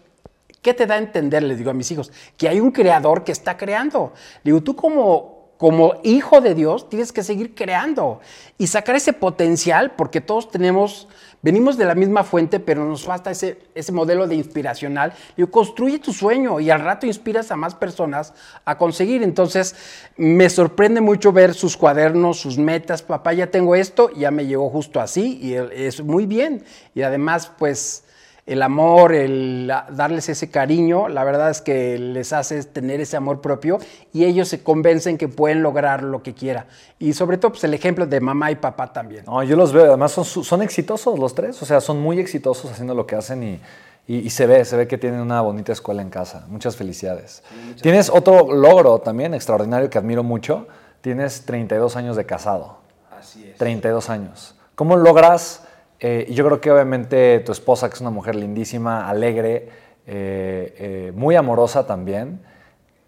¿qué 0.60 0.74
te 0.74 0.84
da 0.84 0.96
a 0.96 0.98
entender? 0.98 1.42
Les 1.42 1.56
digo 1.56 1.70
a 1.70 1.72
mis 1.72 1.90
hijos, 1.90 2.12
que 2.36 2.46
hay 2.46 2.60
un 2.60 2.70
creador 2.70 3.24
que 3.24 3.32
está 3.32 3.56
creando. 3.56 4.12
digo, 4.44 4.62
tú 4.62 4.76
como, 4.76 5.52
como 5.56 5.94
hijo 6.04 6.42
de 6.42 6.54
Dios 6.54 6.90
tienes 6.90 7.12
que 7.12 7.22
seguir 7.22 7.54
creando 7.54 8.20
y 8.58 8.66
sacar 8.66 8.96
ese 8.96 9.14
potencial 9.14 9.92
porque 9.92 10.20
todos 10.20 10.50
tenemos 10.50 11.08
Venimos 11.46 11.76
de 11.78 11.84
la 11.84 11.94
misma 11.94 12.24
fuente, 12.24 12.58
pero 12.58 12.84
nos 12.84 13.04
falta 13.04 13.30
ese, 13.30 13.60
ese 13.76 13.92
modelo 13.92 14.26
de 14.26 14.34
inspiracional. 14.34 15.12
Construye 15.48 16.00
tu 16.00 16.12
sueño 16.12 16.58
y 16.58 16.70
al 16.70 16.80
rato 16.80 17.06
inspiras 17.06 17.52
a 17.52 17.56
más 17.56 17.76
personas 17.76 18.34
a 18.64 18.76
conseguir. 18.76 19.22
Entonces, 19.22 19.76
me 20.16 20.50
sorprende 20.50 21.00
mucho 21.00 21.30
ver 21.30 21.54
sus 21.54 21.76
cuadernos, 21.76 22.40
sus 22.40 22.58
metas. 22.58 23.00
Papá, 23.00 23.32
ya 23.32 23.46
tengo 23.46 23.76
esto, 23.76 24.10
ya 24.10 24.32
me 24.32 24.46
llegó 24.46 24.68
justo 24.70 25.00
así 25.00 25.38
y 25.40 25.54
es 25.54 26.02
muy 26.02 26.26
bien. 26.26 26.64
Y 26.96 27.02
además, 27.02 27.52
pues 27.56 28.02
el 28.46 28.62
amor, 28.62 29.12
el 29.12 29.72
darles 29.90 30.28
ese 30.28 30.50
cariño, 30.50 31.08
la 31.08 31.24
verdad 31.24 31.50
es 31.50 31.60
que 31.60 31.98
les 31.98 32.32
hace 32.32 32.62
tener 32.62 33.00
ese 33.00 33.16
amor 33.16 33.40
propio 33.40 33.78
y 34.12 34.24
ellos 34.24 34.48
se 34.48 34.62
convencen 34.62 35.18
que 35.18 35.26
pueden 35.26 35.62
lograr 35.62 36.04
lo 36.04 36.22
que 36.22 36.32
quiera. 36.32 36.66
Y 37.00 37.12
sobre 37.12 37.38
todo, 37.38 37.52
pues 37.52 37.64
el 37.64 37.74
ejemplo 37.74 38.06
de 38.06 38.20
mamá 38.20 38.52
y 38.52 38.56
papá 38.56 38.92
también. 38.92 39.24
No, 39.26 39.42
yo 39.42 39.56
los 39.56 39.72
veo, 39.72 39.86
además 39.86 40.12
son, 40.12 40.24
son 40.24 40.62
exitosos 40.62 41.18
los 41.18 41.34
tres, 41.34 41.60
o 41.60 41.66
sea, 41.66 41.80
son 41.80 42.00
muy 42.00 42.20
exitosos 42.20 42.70
haciendo 42.70 42.94
lo 42.94 43.04
que 43.04 43.16
hacen 43.16 43.42
y, 43.42 43.60
y, 44.06 44.30
se 44.30 44.46
ve, 44.46 44.64
se 44.64 44.76
ve 44.76 44.86
que 44.86 44.96
tienen 44.96 45.20
una 45.20 45.40
bonita 45.40 45.72
escuela 45.72 46.00
en 46.00 46.10
casa. 46.10 46.46
Muchas 46.48 46.76
felicidades. 46.76 47.42
Tienes 47.82 48.08
otro 48.08 48.54
logro 48.54 49.00
también 49.00 49.34
extraordinario 49.34 49.90
que 49.90 49.98
admiro 49.98 50.22
mucho 50.22 50.68
tienes 51.00 51.44
32 51.44 51.96
años 51.96 52.16
de 52.16 52.26
casado. 52.26 52.78
Así 53.16 53.48
es. 53.48 53.58
32 53.58 54.10
años. 54.10 54.54
¿Cómo 54.74 54.96
logras, 54.96 55.65
eh, 56.00 56.26
y 56.28 56.34
yo 56.34 56.44
creo 56.44 56.60
que 56.60 56.70
obviamente 56.70 57.40
tu 57.40 57.52
esposa, 57.52 57.88
que 57.88 57.94
es 57.94 58.00
una 58.00 58.10
mujer 58.10 58.34
lindísima, 58.34 59.08
alegre, 59.08 59.68
eh, 60.06 60.74
eh, 60.78 61.12
muy 61.14 61.34
amorosa 61.36 61.86
también, 61.86 62.40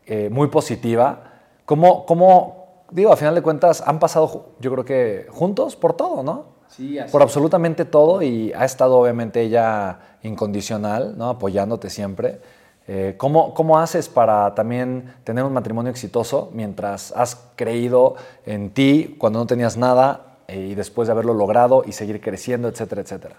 eh, 0.07 0.31
muy 0.31 0.49
positiva, 0.49 1.33
¿cómo, 1.65 2.07
¿cómo, 2.07 2.85
digo, 2.91 3.13
a 3.13 3.17
final 3.17 3.35
de 3.35 3.43
cuentas, 3.43 3.83
han 3.87 3.99
pasado, 3.99 4.47
yo 4.59 4.73
creo 4.73 4.85
que 4.85 5.27
juntos 5.31 5.77
por 5.77 5.93
todo, 5.93 6.23
¿no? 6.23 6.59
Sí, 6.69 6.99
así 6.99 7.13
por 7.13 7.23
absolutamente 7.23 7.85
todo 7.85 8.23
y 8.23 8.53
ha 8.53 8.65
estado 8.65 8.99
obviamente 8.99 9.43
ella 9.43 9.99
incondicional, 10.23 11.17
¿no? 11.17 11.29
apoyándote 11.29 11.91
siempre. 11.91 12.41
Eh, 12.87 13.17
¿cómo, 13.19 13.53
¿Cómo 13.53 13.79
haces 13.79 14.09
para 14.09 14.55
también 14.55 15.15
tener 15.23 15.45
un 15.45 15.53
matrimonio 15.53 15.91
exitoso 15.91 16.51
mientras 16.55 17.13
has 17.13 17.37
creído 17.55 18.17
en 18.47 18.71
ti 18.71 19.17
cuando 19.19 19.41
no 19.41 19.47
tenías 19.47 19.77
nada 19.77 20.28
y 20.49 20.75
después 20.75 21.09
de 21.09 21.13
haberlo 21.13 21.35
logrado 21.35 21.83
y 21.87 21.93
seguir 21.93 22.21
creciendo, 22.21 22.69
etcétera, 22.69 23.03
etcétera? 23.03 23.37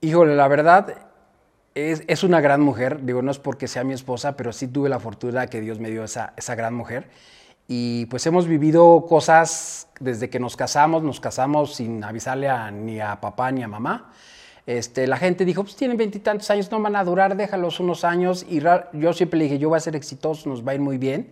Híjole, 0.00 0.34
la 0.36 0.48
verdad 0.48 0.94
es, 1.74 2.02
es 2.06 2.24
una 2.24 2.40
gran 2.40 2.60
mujer. 2.60 3.04
Digo, 3.04 3.22
no 3.22 3.30
es 3.30 3.38
porque 3.38 3.68
sea 3.68 3.84
mi 3.84 3.94
esposa, 3.94 4.36
pero 4.36 4.52
sí 4.52 4.68
tuve 4.68 4.88
la 4.88 4.98
fortuna 4.98 5.46
que 5.46 5.60
Dios 5.60 5.78
me 5.78 5.90
dio 5.90 6.04
esa, 6.04 6.32
esa 6.36 6.54
gran 6.54 6.74
mujer. 6.74 7.08
Y 7.68 8.06
pues 8.06 8.26
hemos 8.26 8.48
vivido 8.48 9.04
cosas 9.08 9.88
desde 10.00 10.30
que 10.30 10.40
nos 10.40 10.56
casamos, 10.56 11.02
nos 11.02 11.20
casamos 11.20 11.74
sin 11.74 12.02
avisarle 12.02 12.48
a- 12.48 12.70
ni 12.70 13.00
a 13.00 13.20
papá 13.20 13.52
ni 13.52 13.62
a 13.62 13.68
mamá. 13.68 14.12
Este, 14.66 15.06
la 15.06 15.16
gente 15.16 15.44
dijo, 15.44 15.62
pues 15.62 15.76
tienen 15.76 15.96
veintitantos 15.96 16.50
años, 16.50 16.70
no 16.70 16.80
van 16.80 16.96
a 16.96 17.04
durar, 17.04 17.36
déjalos 17.36 17.80
unos 17.80 18.04
años. 18.04 18.44
Y 18.48 18.60
yo 18.60 19.12
siempre 19.12 19.38
le 19.38 19.44
dije, 19.44 19.58
yo 19.58 19.68
voy 19.68 19.76
a 19.76 19.80
ser 19.80 19.96
exitoso, 19.96 20.48
nos 20.48 20.66
va 20.66 20.72
a 20.72 20.74
ir 20.74 20.80
muy 20.80 20.98
bien. 20.98 21.30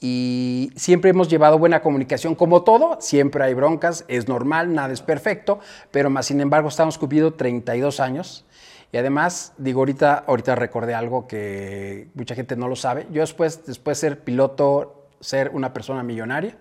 Y 0.00 0.72
siempre 0.76 1.10
hemos 1.10 1.28
llevado 1.28 1.58
buena 1.58 1.82
comunicación, 1.82 2.34
como 2.34 2.62
todo, 2.62 2.96
siempre 3.00 3.44
hay 3.44 3.52
broncas, 3.52 4.06
es 4.08 4.28
normal, 4.28 4.74
nada 4.74 4.94
es 4.94 5.02
perfecto, 5.02 5.60
pero 5.90 6.08
más 6.08 6.26
sin 6.26 6.40
embargo 6.40 6.70
estamos 6.70 6.96
cumpliendo 6.96 7.34
32 7.34 8.00
años. 8.00 8.46
Y 8.92 8.96
además, 8.96 9.52
digo, 9.58 9.80
ahorita, 9.80 10.24
ahorita 10.26 10.54
recordé 10.54 10.94
algo 10.94 11.28
que 11.28 12.08
mucha 12.14 12.34
gente 12.34 12.56
no 12.56 12.66
lo 12.66 12.76
sabe. 12.76 13.06
Yo 13.12 13.20
después, 13.20 13.66
después 13.66 13.98
de 13.98 14.08
ser 14.08 14.24
piloto, 14.24 15.06
ser 15.20 15.50
una 15.52 15.72
persona 15.72 16.02
millonaria, 16.02 16.56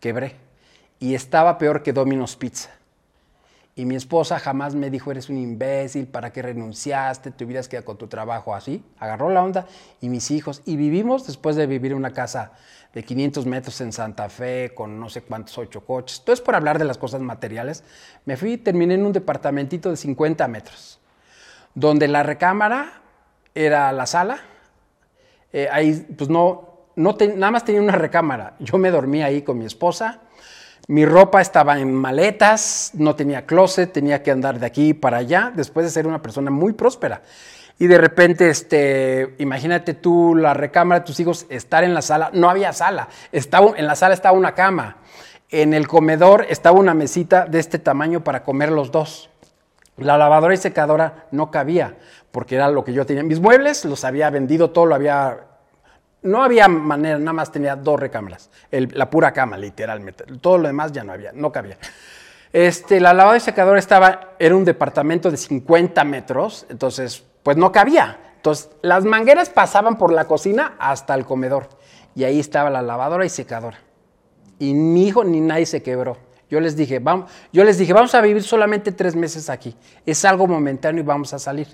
quebré. 0.00 0.36
Y 1.00 1.14
estaba 1.14 1.58
peor 1.58 1.82
que 1.82 1.92
Domino's 1.92 2.36
Pizza. 2.36 2.70
Y 3.76 3.86
mi 3.86 3.96
esposa 3.96 4.38
jamás 4.38 4.76
me 4.76 4.88
dijo, 4.88 5.10
eres 5.10 5.28
un 5.28 5.36
imbécil, 5.36 6.06
¿para 6.06 6.32
qué 6.32 6.42
renunciaste? 6.42 7.32
Te 7.32 7.44
hubieras 7.44 7.66
quedado 7.68 7.84
con 7.86 7.98
tu 7.98 8.06
trabajo 8.06 8.54
así. 8.54 8.84
Agarró 8.98 9.30
la 9.30 9.42
onda 9.42 9.66
y 10.00 10.08
mis 10.08 10.30
hijos. 10.30 10.62
Y 10.64 10.76
vivimos, 10.76 11.26
después 11.26 11.56
de 11.56 11.66
vivir 11.66 11.90
en 11.90 11.98
una 11.98 12.12
casa 12.12 12.52
de 12.92 13.02
500 13.02 13.46
metros 13.46 13.80
en 13.80 13.92
Santa 13.92 14.28
Fe, 14.28 14.72
con 14.76 15.00
no 15.00 15.08
sé 15.08 15.22
cuántos 15.22 15.58
ocho 15.58 15.84
coches. 15.84 16.20
Entonces, 16.20 16.44
por 16.44 16.54
hablar 16.54 16.78
de 16.78 16.84
las 16.84 16.98
cosas 16.98 17.20
materiales, 17.20 17.82
me 18.26 18.36
fui 18.36 18.52
y 18.52 18.58
terminé 18.58 18.94
en 18.94 19.04
un 19.04 19.12
departamentito 19.12 19.90
de 19.90 19.96
50 19.96 20.46
metros, 20.46 21.00
donde 21.74 22.06
la 22.06 22.22
recámara 22.22 23.02
era 23.54 23.92
la 23.92 24.06
sala. 24.06 24.38
Eh, 25.52 25.68
ahí, 25.70 26.06
pues 26.16 26.28
no, 26.30 26.68
no 26.96 27.14
te- 27.16 27.34
nada 27.34 27.50
más 27.52 27.64
tenía 27.64 27.80
una 27.82 27.96
recámara. 27.96 28.54
Yo 28.58 28.78
me 28.78 28.90
dormía 28.90 29.26
ahí 29.26 29.42
con 29.42 29.58
mi 29.58 29.64
esposa. 29.64 30.20
Mi 30.86 31.06
ropa 31.06 31.40
estaba 31.40 31.78
en 31.78 31.94
maletas, 31.94 32.90
no 32.92 33.16
tenía 33.16 33.46
closet, 33.46 33.90
tenía 33.90 34.22
que 34.22 34.30
andar 34.30 34.58
de 34.58 34.66
aquí 34.66 34.92
para 34.92 35.18
allá, 35.18 35.50
después 35.54 35.86
de 35.86 35.90
ser 35.90 36.06
una 36.06 36.20
persona 36.20 36.50
muy 36.50 36.74
próspera. 36.74 37.22
Y 37.78 37.86
de 37.86 37.96
repente, 37.96 38.50
este, 38.50 39.34
imagínate 39.38 39.94
tú 39.94 40.34
la 40.34 40.52
recámara 40.52 41.00
de 41.00 41.06
tus 41.06 41.18
hijos, 41.20 41.46
estar 41.48 41.84
en 41.84 41.94
la 41.94 42.02
sala, 42.02 42.30
no 42.34 42.50
había 42.50 42.72
sala, 42.74 43.08
estaba, 43.32 43.72
en 43.76 43.86
la 43.86 43.96
sala 43.96 44.12
estaba 44.12 44.36
una 44.36 44.54
cama, 44.54 44.98
en 45.50 45.72
el 45.72 45.88
comedor 45.88 46.46
estaba 46.50 46.78
una 46.78 46.92
mesita 46.92 47.46
de 47.46 47.60
este 47.60 47.78
tamaño 47.78 48.22
para 48.22 48.42
comer 48.42 48.70
los 48.70 48.92
dos. 48.92 49.30
La 49.96 50.18
lavadora 50.18 50.52
y 50.52 50.58
secadora 50.58 51.26
no 51.30 51.50
cabía, 51.50 51.96
porque 52.30 52.56
era 52.56 52.68
lo 52.68 52.84
que 52.84 52.92
yo 52.92 53.06
tenía. 53.06 53.22
Mis 53.22 53.40
muebles 53.40 53.84
los 53.86 54.04
había 54.04 54.28
vendido, 54.28 54.70
todo 54.70 54.86
lo 54.86 54.94
había 54.94 55.38
no 56.24 56.42
había 56.42 56.68
manera, 56.68 57.18
nada 57.18 57.32
más 57.32 57.52
tenía 57.52 57.76
dos 57.76 58.00
recámaras, 58.00 58.50
la 58.70 59.08
pura 59.08 59.32
cama, 59.32 59.56
literalmente. 59.56 60.24
Todo 60.40 60.58
lo 60.58 60.68
demás 60.68 60.90
ya 60.90 61.04
no 61.04 61.12
había, 61.12 61.32
no 61.32 61.52
cabía. 61.52 61.78
Este, 62.52 63.00
la 63.00 63.12
lavadora 63.12 63.38
y 63.38 63.40
secadora 63.40 63.78
estaba, 63.78 64.34
era 64.38 64.56
un 64.56 64.64
departamento 64.64 65.30
de 65.30 65.36
50 65.36 66.02
metros, 66.04 66.66
entonces, 66.68 67.24
pues 67.42 67.56
no 67.56 67.72
cabía. 67.72 68.18
Entonces, 68.36 68.70
las 68.82 69.04
mangueras 69.04 69.50
pasaban 69.50 69.98
por 69.98 70.12
la 70.12 70.26
cocina 70.26 70.74
hasta 70.78 71.14
el 71.14 71.24
comedor. 71.24 71.68
Y 72.14 72.24
ahí 72.24 72.40
estaba 72.40 72.70
la 72.70 72.80
lavadora 72.80 73.24
y 73.24 73.28
secadora. 73.28 73.78
Y 74.58 74.72
ni 74.72 75.08
hijo 75.08 75.24
ni 75.24 75.40
nadie 75.40 75.66
se 75.66 75.82
quebró. 75.82 76.16
Yo 76.48 76.60
les 76.60 76.76
dije, 76.76 77.00
vamos, 77.00 77.30
yo 77.52 77.64
les 77.64 77.76
dije, 77.78 77.92
vamos 77.92 78.14
a 78.14 78.20
vivir 78.20 78.42
solamente 78.42 78.92
tres 78.92 79.16
meses 79.16 79.50
aquí. 79.50 79.74
Es 80.06 80.24
algo 80.24 80.46
momentáneo 80.46 81.02
y 81.02 81.06
vamos 81.06 81.34
a 81.34 81.38
salir. 81.38 81.68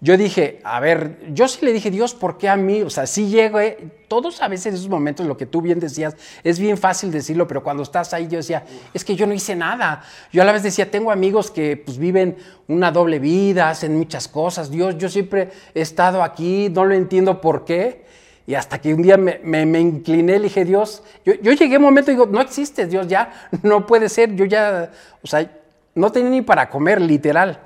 Yo 0.00 0.18
dije, 0.18 0.60
a 0.62 0.78
ver, 0.78 1.18
yo 1.32 1.48
sí 1.48 1.64
le 1.64 1.72
dije, 1.72 1.90
Dios, 1.90 2.14
¿por 2.14 2.36
qué 2.36 2.50
a 2.50 2.56
mí? 2.56 2.82
O 2.82 2.90
sea, 2.90 3.06
sí 3.06 3.28
llego, 3.28 3.60
eh, 3.60 3.78
todos 4.08 4.42
a 4.42 4.48
veces 4.48 4.66
en 4.66 4.74
esos 4.74 4.90
momentos, 4.90 5.26
lo 5.26 5.38
que 5.38 5.46
tú 5.46 5.62
bien 5.62 5.80
decías, 5.80 6.16
es 6.44 6.58
bien 6.58 6.76
fácil 6.76 7.10
decirlo, 7.10 7.48
pero 7.48 7.62
cuando 7.62 7.82
estás 7.82 8.12
ahí 8.12 8.28
yo 8.28 8.36
decía, 8.36 8.64
es 8.92 9.04
que 9.04 9.16
yo 9.16 9.26
no 9.26 9.32
hice 9.32 9.56
nada. 9.56 10.02
Yo 10.32 10.42
a 10.42 10.44
la 10.44 10.52
vez 10.52 10.62
decía, 10.62 10.90
tengo 10.90 11.10
amigos 11.10 11.50
que 11.50 11.78
pues 11.78 11.96
viven 11.96 12.36
una 12.68 12.92
doble 12.92 13.18
vida, 13.18 13.70
hacen 13.70 13.96
muchas 13.96 14.28
cosas. 14.28 14.70
Dios, 14.70 14.98
yo 14.98 15.08
siempre 15.08 15.50
he 15.74 15.80
estado 15.80 16.22
aquí, 16.22 16.68
no 16.68 16.84
lo 16.84 16.94
entiendo 16.94 17.40
por 17.40 17.64
qué. 17.64 18.04
Y 18.46 18.54
hasta 18.54 18.80
que 18.80 18.92
un 18.94 19.02
día 19.02 19.16
me, 19.16 19.80
incliné, 19.80 20.38
le 20.38 20.44
dije, 20.44 20.64
Dios, 20.64 21.02
yo, 21.24 21.32
yo 21.34 21.52
llegué 21.52 21.76
a 21.76 21.78
un 21.78 21.84
momento 21.84 22.10
y 22.10 22.14
digo, 22.14 22.26
no 22.26 22.40
existes, 22.40 22.90
Dios, 22.90 23.08
ya, 23.08 23.48
no 23.62 23.86
puede 23.86 24.08
ser, 24.10 24.36
yo 24.36 24.44
ya, 24.44 24.92
o 25.22 25.26
sea, 25.26 25.50
no 25.94 26.12
tenía 26.12 26.30
ni 26.30 26.42
para 26.42 26.68
comer, 26.68 27.00
literal. 27.00 27.60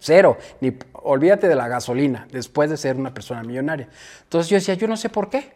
Cero, 0.00 0.36
ni 0.60 0.72
olvídate 1.06 1.48
de 1.48 1.54
la 1.54 1.68
gasolina, 1.68 2.26
después 2.30 2.68
de 2.68 2.76
ser 2.76 2.96
una 2.96 3.14
persona 3.14 3.42
millonaria. 3.42 3.88
Entonces 4.24 4.50
yo 4.50 4.56
decía, 4.56 4.74
yo 4.74 4.88
no 4.88 4.96
sé 4.96 5.08
por 5.08 5.30
qué. 5.30 5.52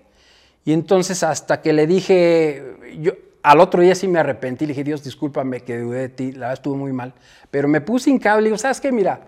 Y 0.64 0.72
entonces 0.72 1.22
hasta 1.22 1.60
que 1.60 1.72
le 1.72 1.86
dije, 1.86 2.76
yo 3.00 3.12
al 3.42 3.60
otro 3.60 3.82
día 3.82 3.94
sí 3.94 4.06
me 4.06 4.18
arrepentí, 4.18 4.66
le 4.66 4.72
dije, 4.72 4.84
Dios, 4.84 5.02
discúlpame 5.02 5.60
que 5.60 5.78
dudé 5.78 6.00
de 6.00 6.08
ti, 6.10 6.32
la 6.32 6.40
verdad 6.40 6.52
estuvo 6.54 6.76
muy 6.76 6.92
mal. 6.92 7.14
Pero 7.50 7.68
me 7.68 7.80
puse 7.80 8.10
hincado 8.10 8.40
y 8.40 8.44
digo, 8.44 8.58
¿sabes 8.58 8.80
qué? 8.80 8.92
Mira, 8.92 9.20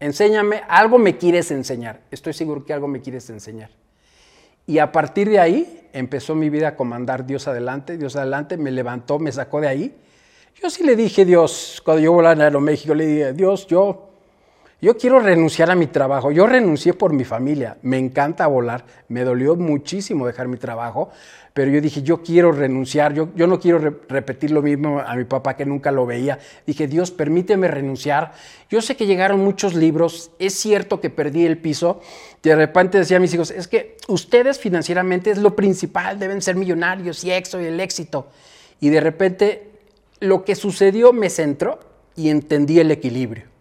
enséñame, 0.00 0.62
algo 0.68 0.98
me 0.98 1.16
quieres 1.16 1.50
enseñar. 1.50 2.00
Estoy 2.10 2.32
seguro 2.32 2.64
que 2.64 2.72
algo 2.72 2.88
me 2.88 3.00
quieres 3.00 3.30
enseñar. 3.30 3.70
Y 4.66 4.78
a 4.78 4.90
partir 4.90 5.28
de 5.28 5.38
ahí 5.38 5.88
empezó 5.92 6.34
mi 6.34 6.50
vida 6.50 6.68
a 6.68 6.76
comandar 6.76 7.24
Dios 7.24 7.46
adelante, 7.46 7.96
Dios 7.96 8.16
adelante, 8.16 8.56
me 8.56 8.72
levantó, 8.72 9.18
me 9.18 9.30
sacó 9.30 9.60
de 9.60 9.68
ahí. 9.68 9.96
Yo 10.60 10.70
sí 10.70 10.82
le 10.82 10.96
dije, 10.96 11.24
Dios, 11.24 11.80
cuando 11.84 12.02
yo 12.02 12.12
volaba 12.12 12.32
en 12.32 12.40
Aeroméxico, 12.40 12.94
le 12.94 13.06
dije, 13.06 13.32
Dios, 13.32 13.66
yo, 13.68 14.10
yo 14.80 14.96
quiero 14.98 15.20
renunciar 15.20 15.70
a 15.70 15.74
mi 15.74 15.86
trabajo. 15.86 16.30
Yo 16.30 16.46
renuncié 16.46 16.92
por 16.92 17.12
mi 17.12 17.24
familia. 17.24 17.78
Me 17.82 17.98
encanta 17.98 18.46
volar. 18.46 18.84
Me 19.08 19.24
dolió 19.24 19.56
muchísimo 19.56 20.26
dejar 20.26 20.48
mi 20.48 20.58
trabajo. 20.58 21.10
Pero 21.54 21.70
yo 21.70 21.80
dije, 21.80 22.02
yo 22.02 22.22
quiero 22.22 22.52
renunciar. 22.52 23.14
Yo, 23.14 23.30
yo 23.34 23.46
no 23.46 23.58
quiero 23.58 23.78
re- 23.78 23.94
repetir 24.08 24.50
lo 24.50 24.60
mismo 24.60 25.00
a 25.00 25.14
mi 25.14 25.24
papá 25.24 25.56
que 25.56 25.64
nunca 25.64 25.90
lo 25.90 26.04
veía. 26.04 26.38
Dije, 26.66 26.86
Dios, 26.88 27.10
permíteme 27.10 27.68
renunciar. 27.68 28.32
Yo 28.68 28.82
sé 28.82 28.96
que 28.96 29.06
llegaron 29.06 29.40
muchos 29.40 29.74
libros. 29.74 30.30
Es 30.38 30.52
cierto 30.54 31.00
que 31.00 31.08
perdí 31.08 31.46
el 31.46 31.56
piso. 31.56 32.02
De 32.42 32.54
repente 32.54 32.98
decía 32.98 33.16
a 33.16 33.20
mis 33.20 33.32
hijos, 33.32 33.50
es 33.50 33.68
que 33.68 33.96
ustedes 34.08 34.58
financieramente 34.58 35.30
es 35.30 35.38
lo 35.38 35.56
principal. 35.56 36.18
Deben 36.18 36.42
ser 36.42 36.54
millonarios 36.56 37.24
y 37.24 37.32
éxito 37.32 37.62
y 37.62 37.64
el 37.64 37.80
éxito. 37.80 38.26
Y 38.78 38.90
de 38.90 39.00
repente 39.00 39.70
lo 40.20 40.44
que 40.44 40.54
sucedió 40.54 41.14
me 41.14 41.30
centró 41.30 41.78
y 42.14 42.28
entendí 42.28 42.78
el 42.78 42.90
equilibrio. 42.90 43.55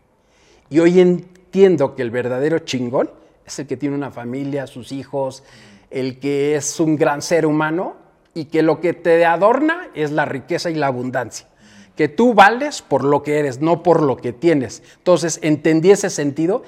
Y 0.69 0.79
hoy 0.79 0.99
entiendo 0.99 1.95
que 1.95 2.01
el 2.01 2.11
verdadero 2.11 2.59
chingón 2.59 3.09
es 3.45 3.59
el 3.59 3.67
que 3.67 3.77
tiene 3.77 3.95
una 3.95 4.11
familia, 4.11 4.67
sus 4.67 4.91
hijos, 4.91 5.43
el 5.91 6.19
que 6.19 6.55
es 6.55 6.79
un 6.79 6.95
gran 6.95 7.21
ser 7.21 7.45
humano 7.45 7.95
y 8.33 8.45
que 8.45 8.63
lo 8.63 8.81
que 8.81 8.93
te 8.93 9.25
adorna 9.25 9.89
es 9.93 10.11
la 10.11 10.25
riqueza 10.25 10.69
y 10.69 10.75
la 10.75 10.87
abundancia. 10.87 11.47
Que 11.95 12.09
tú 12.09 12.33
vales 12.33 12.81
por 12.81 13.03
lo 13.03 13.23
que 13.23 13.39
eres, 13.39 13.61
no 13.61 13.83
por 13.83 14.01
lo 14.01 14.17
que 14.17 14.33
tienes. 14.33 14.83
Entonces 14.97 15.39
entendí 15.41 15.91
ese 15.91 16.09
sentido 16.09 16.63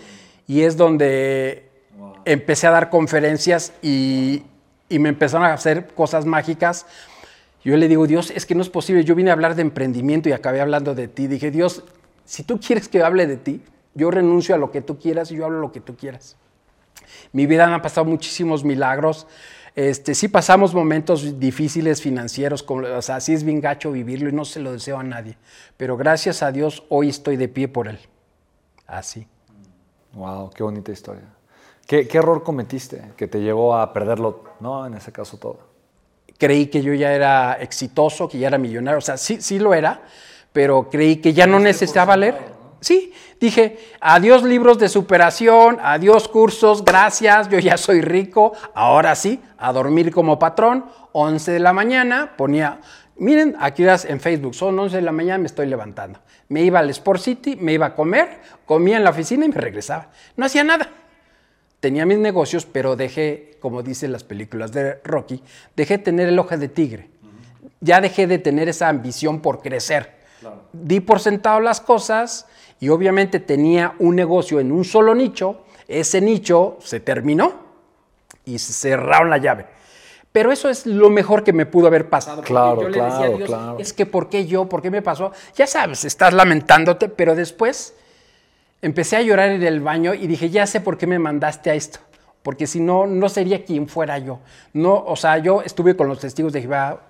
y 0.48 0.62
es 0.62 0.78
donde 0.78 1.70
empecé 2.24 2.68
a 2.68 2.72
dar 2.72 2.90
conferencias 2.90 3.74
y, 3.82 4.44
y 4.88 5.00
me 5.00 5.10
empezaron 5.10 5.48
a 5.48 5.54
hacer 5.54 5.88
cosas 5.88 6.26
mágicas. 6.26 6.86
Yo 7.64 7.76
le 7.76 7.90
digo, 7.90 8.08
Dios, 8.08 8.32
es 8.32 8.46
que 8.46 8.56
no 8.56 8.62
es 8.62 8.70
posible. 8.70 9.04
Yo 9.04 9.16
vine 9.16 9.32
a 9.32 9.34
hablar 9.34 9.56
de 9.56 9.64
emprendimiento 9.64 10.30
y 10.30 10.32
acabé 10.32 10.62
hablando 10.62 10.96
de 10.96 11.10
ti. 11.10 11.28
Dije, 11.28 11.52
Dios, 11.52 11.84
si 12.24 12.44
tú 12.44 12.60
quieres 12.60 12.88
que 12.88 13.02
hable 13.02 13.28
de 13.28 13.36
ti, 13.36 13.62
yo 13.98 14.12
renuncio 14.12 14.56
a 14.56 14.58
lo 14.58 14.72
que 14.72 14.82
tú 14.82 15.00
quieras 15.00 15.32
y 15.32 15.36
yo 15.36 15.46
hablo 15.46 15.60
lo 15.60 15.72
que 15.72 15.82
tú 15.82 15.98
quieras. 15.98 16.38
Mi 17.34 17.46
vida 17.46 17.66
han 17.66 17.82
pasado 17.82 18.06
muchísimos 18.06 18.64
milagros. 18.64 19.28
Este, 19.76 20.16
sí 20.16 20.28
pasamos 20.28 20.74
momentos 20.74 21.40
difíciles 21.40 22.02
financieros, 22.02 22.64
como, 22.64 22.88
o 22.88 23.02
sea, 23.02 23.20
sí 23.20 23.34
es 23.34 23.44
bien 23.44 23.60
gacho 23.60 23.92
vivirlo 23.92 24.30
y 24.30 24.34
no 24.34 24.46
se 24.46 24.60
lo 24.60 24.72
deseo 24.72 25.00
a 25.00 25.04
nadie. 25.04 25.38
Pero 25.78 25.98
gracias 25.98 26.42
a 26.42 26.52
Dios 26.52 26.84
hoy 26.90 27.10
estoy 27.10 27.38
de 27.38 27.48
pie 27.48 27.68
por 27.68 27.88
él. 27.88 28.00
Así. 28.86 29.28
Wow, 30.14 30.52
qué 30.52 30.64
bonita 30.64 30.92
historia. 30.92 31.26
¿Qué, 31.86 32.08
qué 32.08 32.18
error 32.18 32.44
cometiste 32.44 33.12
que 33.16 33.28
te 33.28 33.40
llevó 33.40 33.76
a 33.76 33.94
perderlo, 33.94 34.44
no? 34.60 34.86
En 34.86 34.94
ese 34.96 35.12
caso 35.12 35.38
todo. 35.38 35.60
creí 36.38 36.68
que 36.68 36.82
yo 36.82 36.94
ya 36.94 37.14
era 37.14 37.54
exitoso, 37.54 38.28
que 38.28 38.38
ya 38.38 38.48
era 38.48 38.58
millonario, 38.58 38.98
o 38.98 39.02
sea, 39.02 39.18
sí, 39.18 39.42
sí 39.42 39.60
lo 39.60 39.74
era, 39.74 40.02
pero 40.54 40.90
creí 40.90 41.18
que 41.18 41.34
ya 41.34 41.48
no 41.48 41.60
necesitaba 41.60 42.18
leer. 42.18 42.57
Sí, 42.80 43.12
dije, 43.40 43.80
adiós 44.00 44.44
libros 44.44 44.78
de 44.78 44.88
superación, 44.90 45.80
adiós 45.82 46.28
cursos, 46.28 46.86
gracias, 46.86 47.50
yo 47.50 47.58
ya 47.60 47.78
soy 47.78 48.02
rico, 48.02 48.54
ahora 48.76 49.16
sí, 49.16 49.42
a 49.58 49.74
dormir 49.74 50.12
como 50.12 50.38
patrón, 50.38 50.86
11 51.14 51.52
de 51.52 51.60
la 51.60 51.74
mañana, 51.74 52.34
ponía, 52.38 52.80
miren, 53.18 53.56
aquí 53.60 53.84
en 53.86 54.20
Facebook, 54.20 54.54
son 54.54 54.78
11 54.78 54.98
de 54.98 55.02
la 55.02 55.12
mañana, 55.12 55.40
me 55.40 55.48
estoy 55.48 55.66
levantando. 55.66 56.20
Me 56.50 56.62
iba 56.62 56.80
al 56.80 56.90
Sport 56.92 57.22
City, 57.22 57.58
me 57.60 57.74
iba 57.74 57.88
a 57.88 57.96
comer, 57.96 58.40
comía 58.66 58.98
en 58.98 59.04
la 59.04 59.10
oficina 59.10 59.46
y 59.46 59.50
me 59.50 59.56
regresaba. 59.56 60.10
No 60.36 60.46
hacía 60.46 60.64
nada. 60.64 60.90
Tenía 61.80 62.06
mis 62.06 62.18
negocios, 62.18 62.66
pero 62.66 62.96
dejé, 62.96 63.58
como 63.60 63.84
dicen 63.84 64.12
las 64.12 64.24
películas 64.24 64.72
de 64.72 65.00
Rocky, 65.04 65.44
dejé 65.76 65.98
de 65.98 66.04
tener 66.04 66.30
el 66.30 66.40
ojo 66.40 66.58
de 66.58 66.70
tigre. 66.70 67.10
Ya 67.82 68.02
dejé 68.02 68.28
de 68.28 68.40
tener 68.40 68.70
esa 68.70 68.88
ambición 68.88 69.42
por 69.42 69.62
crecer. 69.62 70.17
Di 70.74 71.00
por 71.00 71.20
sentado 71.20 71.60
las 71.60 71.82
cosas 71.82 72.46
y 72.80 72.90
obviamente 72.90 73.40
tenía 73.40 73.96
un 74.00 74.16
negocio 74.16 74.60
en 74.60 74.72
un 74.72 74.84
solo 74.86 75.16
nicho. 75.16 75.64
Ese 75.88 76.22
nicho 76.22 76.78
se 76.82 77.00
terminó 77.00 77.54
y 78.46 78.60
se 78.60 78.74
cerraron 78.74 79.30
la 79.30 79.38
llave. 79.38 79.66
Pero 80.32 80.52
eso 80.52 80.70
es 80.70 80.86
lo 80.86 81.10
mejor 81.10 81.44
que 81.44 81.54
me 81.54 81.66
pudo 81.66 81.88
haber 81.88 82.10
pasado. 82.10 82.44
Claro, 82.44 82.84
yo 82.84 82.90
le 82.90 83.02
decía 83.02 83.26
a 83.26 83.30
Dios, 83.30 83.52
es 83.80 83.94
que 83.94 84.06
¿por 84.06 84.30
qué 84.30 84.46
yo? 84.46 84.70
¿Por 84.70 84.82
qué 84.82 84.92
me 84.92 85.02
pasó? 85.02 85.32
Ya 85.56 85.66
sabes, 85.66 86.06
estás 86.06 86.34
lamentándote, 86.34 87.10
pero 87.10 87.34
después 87.34 87.96
empecé 88.82 89.16
a 89.16 89.22
llorar 89.22 89.50
en 89.50 89.64
el 89.64 89.80
baño 89.80 90.14
y 90.14 90.28
dije, 90.28 90.50
ya 90.50 90.68
sé 90.68 90.82
por 90.82 90.98
qué 90.98 91.08
me 91.08 91.18
mandaste 91.18 91.72
a 91.72 91.74
esto. 91.74 92.00
Porque 92.44 92.68
si 92.68 92.80
no, 92.80 93.08
no 93.08 93.30
sería 93.30 93.66
quien 93.66 93.88
fuera 93.88 94.20
yo. 94.20 94.40
No, 94.74 95.04
o 95.08 95.16
sea, 95.16 95.38
yo 95.40 95.64
estuve 95.64 95.98
con 95.98 96.08
los 96.08 96.20
testigos 96.20 96.54
de 96.54 96.62
Jehová, 96.62 97.02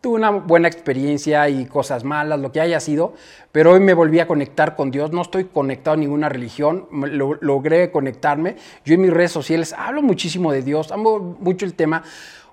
tuve 0.00 0.16
una 0.16 0.30
buena 0.30 0.68
experiencia 0.68 1.48
y 1.48 1.66
cosas 1.66 2.04
malas, 2.04 2.38
lo 2.38 2.52
que 2.52 2.60
haya 2.60 2.80
sido, 2.80 3.14
pero 3.52 3.72
hoy 3.72 3.80
me 3.80 3.94
volví 3.94 4.20
a 4.20 4.26
conectar 4.26 4.76
con 4.76 4.90
Dios. 4.90 5.12
No 5.12 5.22
estoy 5.22 5.44
conectado 5.44 5.94
a 5.94 5.96
ninguna 5.96 6.28
religión, 6.28 6.86
logré 7.40 7.90
conectarme. 7.90 8.56
Yo 8.84 8.94
en 8.94 9.02
mis 9.02 9.12
redes 9.12 9.32
sociales 9.32 9.74
hablo 9.76 10.02
muchísimo 10.02 10.52
de 10.52 10.62
Dios, 10.62 10.92
amo 10.92 11.36
mucho 11.40 11.64
el 11.66 11.74
tema 11.74 12.02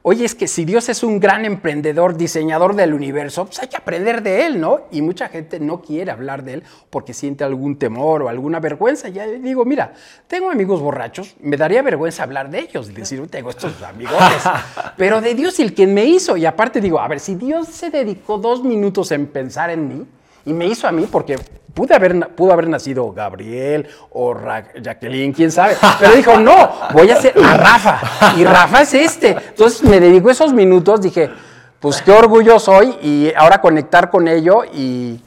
Oye, 0.06 0.26
es 0.26 0.36
que 0.36 0.50
si 0.50 0.66
Dios 0.66 0.90
es 0.90 1.02
un 1.02 1.18
gran 1.18 1.46
emprendedor, 1.46 2.18
diseñador 2.18 2.76
del 2.76 2.94
universo, 2.94 3.46
pues 3.46 3.60
hay 3.60 3.70
que 3.70 3.78
aprender 3.78 4.22
de 4.22 4.46
Él, 4.46 4.60
¿no? 4.60 4.82
Y 4.92 5.02
mucha 5.02 5.30
gente 5.30 5.62
no 5.62 5.82
quiere 5.82 6.12
hablar 6.12 6.44
de 6.44 6.56
Él 6.56 6.64
porque 6.90 7.14
siente 7.14 7.46
algún 7.46 7.80
temor 7.80 8.22
o 8.22 8.28
alguna 8.28 8.60
vergüenza. 8.60 9.08
Ya 9.08 9.26
digo, 9.26 9.64
mira, 9.64 9.94
tengo 10.28 10.52
amigos 10.52 10.82
borrachos, 10.82 11.36
me 11.40 11.56
daría 11.56 11.82
vergüenza 11.82 12.24
hablar 12.24 12.50
de 12.50 12.60
ellos 12.60 12.90
y 12.90 12.94
decir, 12.94 13.26
tengo 13.30 13.50
estos 13.50 13.82
amigos, 13.82 14.22
pero 14.98 15.22
de 15.22 15.36
Dios 15.36 15.58
y 15.60 15.62
el 15.62 15.74
quien 15.74 15.94
me 15.94 16.04
hizo. 16.04 16.36
Y 16.36 16.46
aparte 16.46 16.82
digo, 16.82 17.00
a 17.00 17.08
ver, 17.08 17.22
si 17.22 17.36
Dios 17.36 17.70
se 17.70 17.90
dedicó 17.90 18.38
dos 18.38 18.62
minutos 18.62 19.10
en 19.14 19.28
pensar 19.28 19.70
en 19.70 19.88
mí 19.88 20.06
y 20.46 20.54
me 20.54 20.66
hizo 20.68 20.88
a 20.88 20.92
mí 20.92 21.08
porque 21.12 21.38
Pude 21.74 21.96
haber, 21.96 22.28
pudo 22.36 22.54
haber 22.54 22.68
nacido 22.68 23.12
Gabriel 23.12 23.88
o 24.12 24.36
Jacqueline, 24.80 25.34
quién 25.34 25.52
sabe. 25.52 25.76
Pero 26.00 26.14
dijo, 26.14 26.38
no, 26.38 26.72
voy 26.94 27.10
a 27.10 27.16
hacer 27.16 27.34
a 27.44 27.58
Rafa. 27.58 28.00
Y 28.38 28.44
Rafa 28.46 28.84
es 28.84 28.94
este. 28.94 29.30
Entonces 29.30 29.82
me 29.82 30.00
dedicó 30.00 30.30
esos 30.30 30.54
minutos, 30.54 31.02
dije, 31.02 31.32
pues 31.80 32.02
qué 32.04 32.12
orgullo 32.12 32.60
soy 32.60 32.96
y 33.02 33.34
ahora 33.36 33.60
conectar 33.60 34.12
con 34.12 34.28
ello. 34.28 34.64
Y 34.72 35.20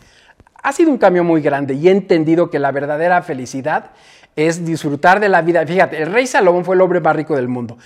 ha 0.62 0.72
sido 0.72 0.90
un 0.90 0.98
cambio 0.98 1.24
muy 1.24 1.42
grande 1.42 1.74
y 1.74 1.88
he 1.88 1.90
entendido 1.90 2.48
que 2.48 2.60
la 2.60 2.70
verdadera 2.70 3.22
felicidad 3.22 3.90
es 4.36 4.64
disfrutar 4.64 5.18
de 5.18 5.28
la 5.28 5.42
vida. 5.42 5.66
Fíjate, 5.66 6.00
el 6.00 6.12
rey 6.12 6.28
Salomón 6.28 6.64
fue 6.64 6.76
el 6.76 6.80
hombre 6.80 7.00
más 7.00 7.16
rico 7.16 7.34
del 7.34 7.48
mundo. 7.48 7.76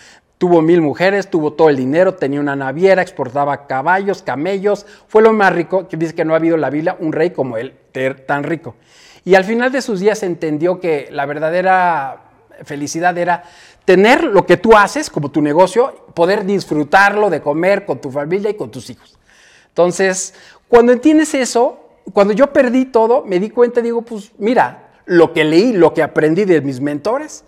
Tuvo 0.41 0.63
mil 0.63 0.81
mujeres, 0.81 1.29
tuvo 1.29 1.53
todo 1.53 1.69
el 1.69 1.77
dinero, 1.77 2.15
tenía 2.15 2.41
una 2.41 2.57
naviera, 2.57 3.03
exportaba 3.03 3.67
caballos, 3.67 4.23
camellos. 4.23 4.87
Fue 5.07 5.21
lo 5.21 5.35
más 5.35 5.53
rico, 5.53 5.87
que 5.87 5.99
dice 5.99 6.15
que 6.15 6.25
no 6.25 6.33
ha 6.33 6.39
habido 6.39 6.55
en 6.55 6.63
la 6.63 6.71
Biblia 6.71 6.97
un 6.99 7.13
rey 7.13 7.29
como 7.29 7.59
él, 7.59 7.75
tan 8.27 8.45
rico. 8.45 8.75
Y 9.27 9.35
al 9.35 9.45
final 9.45 9.71
de 9.71 9.83
sus 9.83 10.01
días 10.01 10.23
entendió 10.23 10.81
que 10.81 11.09
la 11.11 11.27
verdadera 11.27 12.23
felicidad 12.65 13.19
era 13.19 13.43
tener 13.85 14.25
lo 14.25 14.47
que 14.47 14.57
tú 14.57 14.75
haces 14.75 15.11
como 15.11 15.31
tu 15.31 15.43
negocio, 15.43 16.07
poder 16.15 16.47
disfrutarlo 16.47 17.29
de 17.29 17.43
comer 17.43 17.85
con 17.85 18.01
tu 18.01 18.11
familia 18.11 18.49
y 18.49 18.55
con 18.55 18.71
tus 18.71 18.89
hijos. 18.89 19.19
Entonces, 19.69 20.33
cuando 20.69 20.93
entiendes 20.93 21.35
eso, 21.35 21.85
cuando 22.15 22.33
yo 22.33 22.51
perdí 22.51 22.87
todo, 22.87 23.27
me 23.27 23.39
di 23.41 23.51
cuenta, 23.51 23.83
digo, 23.83 24.01
pues 24.01 24.33
mira, 24.39 24.89
lo 25.05 25.35
que 25.35 25.45
leí, 25.45 25.75
lo 25.75 25.93
que 25.93 26.03
aprendí 26.03 26.47
de 26.47 26.63
mis 26.63 26.81
mentores, 26.81 27.45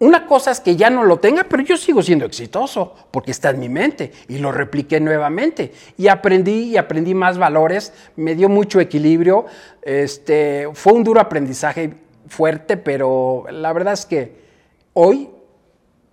una 0.00 0.26
cosa 0.26 0.50
es 0.50 0.60
que 0.60 0.74
ya 0.74 0.90
no 0.90 1.04
lo 1.04 1.18
tenga, 1.18 1.44
pero 1.44 1.62
yo 1.62 1.76
sigo 1.76 2.02
siendo 2.02 2.24
exitoso 2.24 2.94
porque 3.10 3.30
está 3.30 3.50
en 3.50 3.60
mi 3.60 3.68
mente 3.68 4.10
y 4.28 4.38
lo 4.38 4.50
repliqué 4.50 4.98
nuevamente 4.98 5.72
y 5.96 6.08
aprendí 6.08 6.70
y 6.70 6.76
aprendí 6.76 7.14
más 7.14 7.38
valores, 7.38 7.92
me 8.16 8.34
dio 8.34 8.48
mucho 8.48 8.80
equilibrio, 8.80 9.46
este, 9.82 10.68
fue 10.74 10.94
un 10.94 11.04
duro 11.04 11.20
aprendizaje 11.20 11.94
fuerte, 12.26 12.76
pero 12.76 13.44
la 13.50 13.72
verdad 13.72 13.92
es 13.92 14.04
que 14.04 14.36
hoy, 14.94 15.30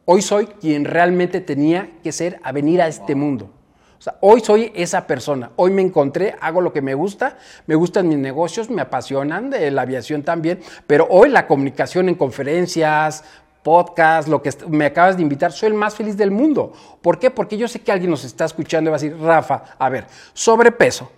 hoy 0.06 0.22
soy 0.22 0.46
quien 0.46 0.86
realmente 0.86 1.42
tenía 1.42 1.92
que 2.04 2.12
ser 2.12 2.40
a 2.44 2.52
venir 2.52 2.82
a 2.82 2.88
este 2.88 3.16
mundo. 3.16 3.50
O 3.98 4.04
sea, 4.04 4.16
hoy 4.22 4.42
soy 4.42 4.72
esa 4.74 5.06
persona. 5.06 5.52
Hoy 5.58 5.70
me 5.70 5.84
encontré, 5.84 6.36
hago 6.42 6.60
lo 6.62 6.74
que 6.74 6.82
me 6.82 6.96
gusta, 6.96 7.38
me 7.68 7.76
gustan 7.76 8.10
mis 8.10 8.18
negocios, 8.18 8.68
me 8.72 8.82
apasionan, 8.82 9.52
de 9.52 9.70
la 9.70 9.84
aviación 9.84 10.24
también, 10.24 10.60
pero 10.88 11.08
hoy 11.12 11.30
la 11.30 11.46
comunicación 11.46 12.10
en 12.10 12.16
conferencias, 12.16 13.24
podcast, 13.64 14.28
lo 14.28 14.42
que 14.42 14.52
me 14.68 14.86
acabas 14.86 15.18
de 15.18 15.24
invitar, 15.24 15.52
soy 15.52 15.68
el 15.68 15.74
más 15.74 15.96
feliz 15.96 16.18
del 16.18 16.32
mundo. 16.32 16.74
¿Por 17.02 17.20
qué? 17.20 17.32
Porque 17.32 17.58
yo 17.58 17.68
sé 17.68 17.80
que 17.82 17.92
alguien 17.92 18.12
nos 18.12 18.24
está 18.24 18.46
escuchando 18.46 18.90
y 18.90 18.92
va 18.92 18.98
a 18.98 19.00
decir, 19.00 19.18
Rafa, 19.20 19.64
a 19.78 19.90
ver, 19.90 20.08
sobrepeso, 20.34 21.12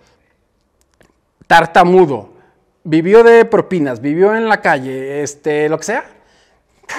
tartamudo, 1.46 2.34
vivió 2.84 3.24
de 3.24 3.44
propinas, 3.44 4.00
vivió 4.00 4.34
en 4.34 4.48
la 4.48 4.60
calle, 4.60 5.22
este, 5.22 5.68
lo 5.68 5.78
que 5.78 5.84
sea. 5.84 6.04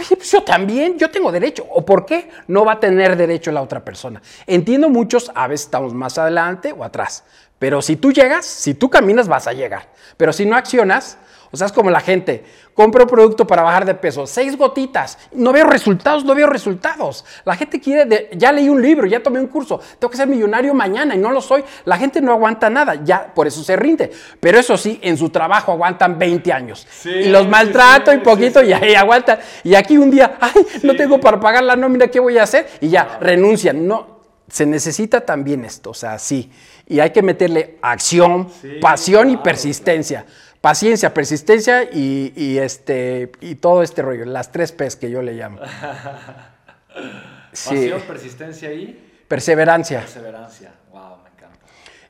pues 0.10 0.32
yo 0.32 0.44
también, 0.44 0.98
yo 0.98 1.10
tengo 1.10 1.32
derecho. 1.32 1.66
¿O 1.70 1.86
por 1.86 2.06
qué 2.06 2.30
no 2.48 2.66
va 2.66 2.74
a 2.74 2.80
tener 2.80 3.16
derecho 3.16 3.52
la 3.52 3.62
otra 3.62 3.86
persona? 3.86 4.22
Entiendo 4.48 4.90
muchos, 4.90 5.32
a 5.36 5.48
veces 5.48 5.68
estamos 5.68 5.94
más 5.94 6.18
adelante 6.18 6.74
o 6.74 6.84
atrás. 6.84 7.24
Pero 7.60 7.82
si 7.82 7.96
tú 7.96 8.12
llegas, 8.12 8.46
si 8.46 8.74
tú 8.74 8.90
caminas, 8.90 9.28
vas 9.28 9.48
a 9.48 9.54
llegar. 9.54 9.88
Pero 10.18 10.34
si 10.34 10.46
no 10.46 10.58
accionas, 10.58 11.18
o 11.52 11.58
sea, 11.58 11.68
es 11.68 11.74
como 11.74 11.90
la 11.90 12.00
gente, 12.00 12.44
compra 12.74 13.04
un 13.04 13.10
producto 13.10 13.48
para 13.48 13.62
bajar 13.62 13.86
de 13.86 13.96
peso, 13.96 14.28
seis 14.28 14.58
gotitas, 14.58 15.18
no 15.32 15.54
veo 15.54 15.66
resultados, 15.66 16.26
no 16.26 16.36
veo 16.36 16.48
resultados. 16.48 17.24
La 17.46 17.56
gente 17.56 17.80
quiere, 17.80 18.30
ya 18.34 18.52
leí 18.52 18.68
un 18.68 18.82
libro, 18.82 19.08
ya 19.08 19.24
tomé 19.24 19.40
un 19.40 19.48
curso, 19.48 19.80
tengo 19.98 20.12
que 20.12 20.18
ser 20.18 20.28
millonario 20.28 20.74
mañana 20.74 21.16
y 21.16 21.18
no 21.18 21.32
lo 21.32 21.42
soy. 21.42 21.64
La 21.86 21.98
gente 21.98 22.22
no 22.22 22.34
aguanta 22.34 22.70
nada, 22.70 22.96
ya 23.04 23.34
por 23.34 23.48
eso 23.48 23.64
se 23.64 23.76
rinde. 23.76 24.12
Pero 24.40 24.60
eso 24.60 24.78
sí, 24.78 25.00
en 25.02 25.18
su 25.18 25.30
trabajo 25.30 25.72
aguantan 25.72 26.20
20 26.20 26.52
años. 26.52 26.86
y 27.06 27.30
los 27.30 27.48
maltrato 27.48 28.14
y 28.14 28.18
poquito 28.18 28.64
y 28.64 28.74
ahí 28.74 28.96
aguantan. 28.96 29.40
Y 29.64 29.76
aquí 29.76 29.98
un 29.98 30.12
día, 30.12 30.38
ay, 30.40 30.66
no 30.84 30.96
tengo 30.96 31.20
para 31.20 31.40
pagar 31.40 31.64
la 31.64 31.76
nómina, 31.76 32.08
¿qué 32.08 32.20
voy 32.20 32.38
a 32.38 32.44
hacer? 32.44 32.68
Y 32.82 32.90
ya, 32.90 33.18
renuncian. 33.22 33.88
No, 33.88 34.16
se 34.50 34.66
necesita 34.66 35.22
también 35.22 35.66
esto, 35.66 35.92
o 35.92 35.94
sea, 35.94 36.20
sí. 36.20 36.52
Y 36.88 37.00
hay 37.00 37.12
que 37.12 37.22
meterle 37.22 37.78
acción, 37.82 38.50
pasión 38.82 39.30
y 39.30 39.38
persistencia 39.38 40.26
paciencia, 40.66 41.14
persistencia 41.14 41.84
y, 41.84 42.58
este, 42.58 43.32
y 43.40 43.54
todo 43.54 43.84
este 43.84 44.02
rollo, 44.02 44.26
las 44.26 44.52
tres 44.52 44.72
P's 44.72 44.96
que 44.96 45.12
yo 45.12 45.22
le 45.22 45.34
llamo. 45.34 45.60
Pasión, 47.52 48.02
persistencia 48.08 48.74
y... 48.74 49.00
Perseverancia. 49.28 50.00
Perseverancia, 50.00 50.72
wow, 50.92 51.18
me 51.24 51.30
encanta. 51.30 51.60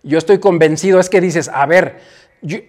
Yo 0.03 0.17
estoy 0.17 0.39
convencido, 0.39 1.01
es 1.01 1.09
que 1.09 1.19
dices, 1.19 1.49
a 1.53 1.65
ver, 1.65 1.99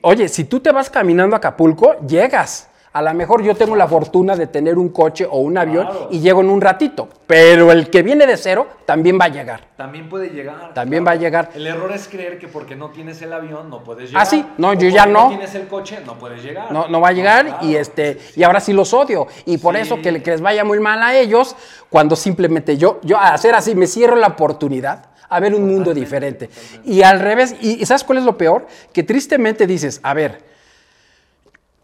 oye, 0.03 0.29
si 0.29 0.43
tú 0.43 0.59
te 0.59 0.73
vas 0.73 0.91
caminando 0.91 1.37
a 1.37 1.39
Acapulco, 1.39 2.01
llegas. 2.05 2.69
A 2.97 3.03
lo 3.03 3.13
mejor 3.13 3.43
yo 3.43 3.55
tengo 3.55 3.77
la 3.77 3.87
fortuna 3.87 4.35
de 4.37 4.47
tener 4.47 4.79
un 4.79 4.89
coche 4.89 5.27
o 5.31 5.41
un 5.41 5.59
avión 5.59 5.87
y 6.11 6.21
llego 6.21 6.41
en 6.41 6.49
un 6.49 6.63
ratito, 6.63 7.11
pero 7.27 7.71
el 7.71 7.91
que 7.91 8.03
viene 8.03 8.27
de 8.27 8.39
cero 8.39 8.67
también 8.87 9.19
va 9.21 9.27
a 9.27 9.29
llegar. 9.29 9.69
También 9.77 10.09
puede 10.09 10.31
llegar. 10.31 10.73
También 10.73 11.07
va 11.07 11.11
a 11.11 11.17
llegar. 11.17 11.51
El 11.55 11.67
error 11.67 11.93
es 11.93 12.09
creer 12.09 12.39
que 12.39 12.49
porque 12.49 12.75
no 12.75 12.89
tienes 12.89 13.21
el 13.21 13.35
avión 13.35 13.69
no 13.69 13.85
puedes 13.85 14.09
llegar. 14.09 14.23
Ah, 14.23 14.25
sí, 14.25 14.47
no, 14.57 14.73
yo 14.73 14.89
ya 14.89 15.05
no. 15.05 15.25
no 15.25 15.29
tienes 15.29 15.55
el 15.55 15.69
coche 15.69 15.99
no 16.07 16.15
puedes 16.15 16.43
llegar. 16.43 16.73
No, 16.73 16.89
no 16.89 17.03
va 17.03 17.09
a 17.09 17.13
llegar 17.13 17.59
y 17.61 17.75
este 17.75 18.17
y 18.35 18.43
ahora 18.45 18.61
sí 18.61 18.73
los 18.73 18.95
odio 18.95 19.27
y 19.45 19.59
por 19.59 19.77
eso 19.77 20.01
que, 20.01 20.11
les 20.11 20.41
vaya 20.41 20.65
muy 20.65 20.81
mal 20.81 21.03
a 21.03 21.15
ellos 21.19 21.55
cuando 21.91 22.17
simplemente 22.17 22.79
yo 22.79 23.01
yo 23.03 23.19
a 23.19 23.35
hacer 23.35 23.55
así 23.55 23.75
me 23.75 23.89
cierro 23.89 24.17
la 24.17 24.29
oportunidad 24.29 25.11
a 25.29 25.39
ver 25.39 25.55
un 25.55 25.69
mundo 25.69 25.93
diferente. 25.93 26.49
Y 26.87 27.03
al 27.03 27.21
revés, 27.21 27.57
y 27.61 27.85
¿sabes 27.85 28.05
cuál 28.05 28.21
es 28.21 28.25
lo 28.25 28.39
peor? 28.39 28.67
Que 28.95 29.03
tristemente 29.03 29.67
dices, 29.67 30.01
a 30.03 30.15
ver, 30.15 30.56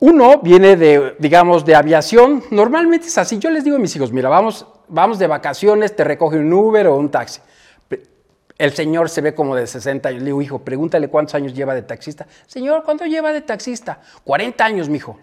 uno 0.02 0.40
viene 0.40 0.74
de, 0.74 1.14
digamos, 1.20 1.64
de 1.64 1.76
aviación. 1.76 2.42
Normalmente 2.50 3.06
es 3.06 3.16
así. 3.18 3.38
Yo 3.38 3.50
les 3.50 3.62
digo 3.62 3.76
a 3.76 3.78
mis 3.78 3.94
hijos, 3.94 4.10
mira, 4.10 4.28
vamos, 4.28 4.66
vamos 4.88 5.16
de 5.20 5.28
vacaciones, 5.28 5.94
te 5.94 6.02
recoge 6.02 6.38
un 6.38 6.52
Uber 6.52 6.88
o 6.88 6.96
un 6.96 7.08
taxi. 7.08 7.40
El 8.58 8.72
señor 8.72 9.08
se 9.08 9.20
ve 9.20 9.32
como 9.32 9.54
de 9.54 9.64
60 9.64 10.08
años. 10.08 10.22
Le 10.22 10.26
digo, 10.26 10.42
hijo, 10.42 10.58
pregúntale 10.58 11.06
cuántos 11.06 11.36
años 11.36 11.54
lleva 11.54 11.72
de 11.76 11.82
taxista. 11.82 12.26
Señor, 12.48 12.82
¿cuánto 12.82 13.06
lleva 13.06 13.32
de 13.32 13.42
taxista? 13.42 14.00
40 14.24 14.64
años, 14.64 14.88
mijo. 14.88 15.20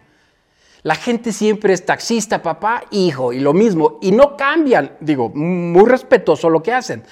La 0.83 0.95
gente 0.95 1.33
siempre 1.33 1.73
es 1.73 1.85
taxista, 1.85 2.41
papá, 2.41 2.83
hijo, 2.91 3.33
y 3.33 3.41
lo 3.41 3.51
mismo. 3.51 3.99
Y 4.01 4.13
no 4.13 4.37
cambian. 4.37 4.93
Digo, 5.01 5.27
muy 5.27 5.89
respetuoso 5.89 6.49
lo 6.49 6.63
que 6.63 6.71
hacen. 6.71 7.03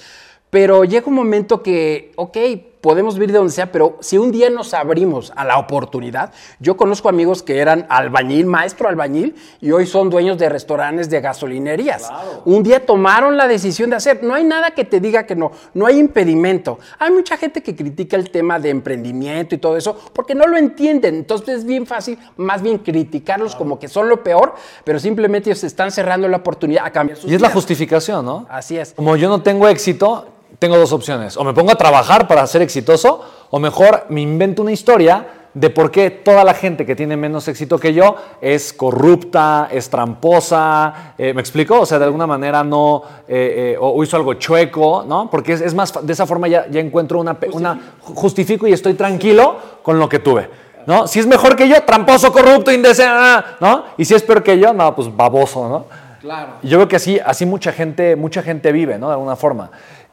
Pero 0.48 0.84
llega 0.84 1.08
un 1.08 1.14
momento 1.16 1.62
que, 1.62 2.12
ok, 2.16 2.38
podemos 2.80 3.14
vivir 3.14 3.32
de 3.32 3.38
donde 3.38 3.52
sea, 3.52 3.72
pero 3.72 3.96
si 4.00 4.18
un 4.18 4.30
día 4.30 4.50
nos 4.50 4.74
abrimos 4.74 5.32
a 5.36 5.44
la 5.44 5.58
oportunidad, 5.58 6.32
yo 6.60 6.76
conozco 6.76 7.08
amigos 7.08 7.42
que 7.42 7.58
eran 7.58 7.86
albañil, 7.88 8.46
maestro 8.46 8.88
albañil, 8.88 9.34
y 9.60 9.70
hoy 9.70 9.86
son 9.86 10.10
dueños 10.10 10.38
de 10.38 10.48
restaurantes 10.48 11.10
de 11.10 11.20
gasolinerías. 11.20 12.08
Un 12.44 12.62
día 12.62 12.84
tomaron 12.84 13.36
la 13.36 13.48
decisión 13.48 13.90
de 13.90 13.96
hacer. 13.96 14.22
No 14.22 14.34
hay 14.34 14.44
nada 14.44 14.72
que 14.72 14.84
te 14.84 15.00
diga 15.00 15.26
que 15.26 15.34
no, 15.34 15.52
no 15.74 15.86
hay 15.86 15.98
impedimento. 15.98 16.78
Hay 16.98 17.10
mucha 17.10 17.36
gente 17.36 17.62
que 17.62 17.74
critica 17.74 18.16
el 18.16 18.30
tema 18.30 18.58
de 18.58 18.70
emprendimiento 18.70 19.54
y 19.54 19.58
todo 19.58 19.76
eso 19.76 19.96
porque 20.12 20.34
no 20.34 20.46
lo 20.46 20.56
entienden. 20.56 21.16
Entonces 21.16 21.58
es 21.58 21.64
bien 21.64 21.86
fácil, 21.86 22.18
más 22.36 22.62
bien 22.62 22.78
criticarlos 22.78 23.54
como 23.54 23.78
que 23.78 23.88
son 23.88 24.08
lo 24.08 24.22
peor, 24.22 24.54
pero 24.84 24.98
simplemente 24.98 25.50
ellos 25.50 25.64
están 25.64 25.90
cerrando 25.90 26.28
la 26.28 26.38
oportunidad 26.38 26.86
a 26.86 26.90
cambiar 26.90 27.18
sus 27.18 27.30
Y 27.30 27.34
es 27.34 27.40
la 27.40 27.50
justificación, 27.50 28.24
¿no? 28.24 28.46
Así 28.48 28.78
es. 28.78 28.92
Como 28.94 29.16
yo 29.16 29.28
no 29.28 29.42
tengo 29.42 29.68
éxito, 29.68 30.26
tengo 30.58 30.76
dos 30.76 30.92
opciones. 30.92 31.36
O 31.36 31.44
me 31.44 31.52
pongo 31.54 31.70
a 31.72 31.76
trabajar 31.76 32.26
para 32.28 32.46
ser 32.46 32.62
exitoso, 32.62 33.20
o 33.50 33.58
mejor 33.58 34.06
me 34.08 34.20
invento 34.20 34.62
una 34.62 34.72
historia 34.72 35.26
de 35.54 35.70
por 35.70 35.90
qué 35.90 36.10
toda 36.10 36.44
la 36.44 36.54
gente 36.54 36.84
que 36.86 36.94
tiene 36.94 37.16
menos 37.16 37.48
éxito 37.48 37.78
que 37.78 37.92
yo 37.94 38.14
es 38.40 38.72
corrupta, 38.72 39.68
es 39.72 39.88
tramposa, 39.88 41.14
eh, 41.16 41.32
¿me 41.32 41.40
explico? 41.40 41.80
O 41.80 41.86
sea, 41.86 41.98
de 41.98 42.04
alguna 42.04 42.26
manera 42.26 42.62
no, 42.62 43.02
eh, 43.26 43.72
eh, 43.74 43.76
o, 43.80 44.02
hizo 44.04 44.16
algo 44.16 44.34
chueco, 44.34 45.04
¿no? 45.08 45.28
Porque 45.30 45.54
es, 45.54 45.60
es 45.62 45.74
más, 45.74 45.92
de 46.06 46.12
esa 46.12 46.26
forma 46.26 46.48
ya, 46.48 46.66
ya 46.68 46.80
encuentro 46.80 47.18
una, 47.18 47.34
pe- 47.34 47.48
una, 47.50 47.78
justifico 48.00 48.66
y 48.68 48.72
estoy 48.72 48.94
tranquilo 48.94 49.56
con 49.82 49.98
lo 49.98 50.08
que 50.08 50.18
tuve. 50.18 50.48
¿No? 50.86 51.06
Si 51.06 51.18
es 51.18 51.26
mejor 51.26 51.54
que 51.54 51.68
yo, 51.68 51.82
tramposo, 51.82 52.32
corrupto, 52.32 52.72
indecente, 52.72 53.12
¿no? 53.60 53.84
Y 53.98 54.06
si 54.06 54.14
es 54.14 54.22
peor 54.22 54.42
que 54.42 54.58
yo, 54.58 54.72
no, 54.72 54.94
pues 54.96 55.14
baboso, 55.14 55.68
¿no? 55.68 55.84
Claro. 56.18 56.52
Y 56.62 56.68
Yo 56.68 56.78
creo 56.78 56.88
que 56.88 56.96
así, 56.96 57.20
así 57.22 57.44
mucha, 57.44 57.72
gente, 57.72 58.16
mucha 58.16 58.42
gente 58.42 58.72
vive, 58.72 58.98
¿no? 58.98 59.08
De 59.08 59.12
alguna 59.12 59.36
forma. 59.36 59.70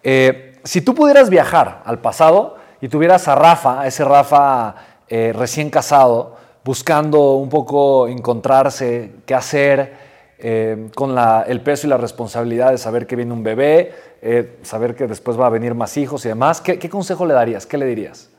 Eh, 0.08 0.54
si 0.64 0.82
tú 0.82 0.96
pudieras 0.96 1.30
viajar 1.30 1.82
al 1.84 2.00
pasado 2.00 2.58
y 2.80 2.88
tuvieras 2.88 3.28
a 3.28 3.36
Rafa, 3.36 3.86
ese 3.88 4.06
Rafa 4.06 4.76
eh, 5.08 5.34
recién 5.36 5.70
casado, 5.70 6.38
buscando 6.64 7.34
un 7.34 7.50
poco 7.50 8.08
encontrarse, 8.08 9.12
qué 9.26 9.34
hacer, 9.34 9.94
eh, 10.38 10.90
con 10.94 11.16
el 11.48 11.62
peso 11.62 11.88
y 11.88 11.90
la 11.90 11.98
responsabilidad 11.98 12.72
de 12.72 12.78
saber 12.78 13.08
que 13.08 13.16
viene 13.16 13.34
un 13.34 13.44
bebé, 13.44 13.94
eh, 14.22 14.58
saber 14.64 14.96
que 14.96 15.08
después 15.08 15.40
va 15.40 15.48
a 15.48 15.50
venir 15.50 15.74
más 15.74 15.98
hijos 15.98 16.26
y 16.26 16.30
demás, 16.30 16.62
¿qué, 16.62 16.78
qué 16.78 16.90
consejo 16.90 17.26
le 17.26 17.34
darías? 17.34 17.66
¿Qué 17.66 17.78
le 17.78 17.86
dirías? 17.86 18.30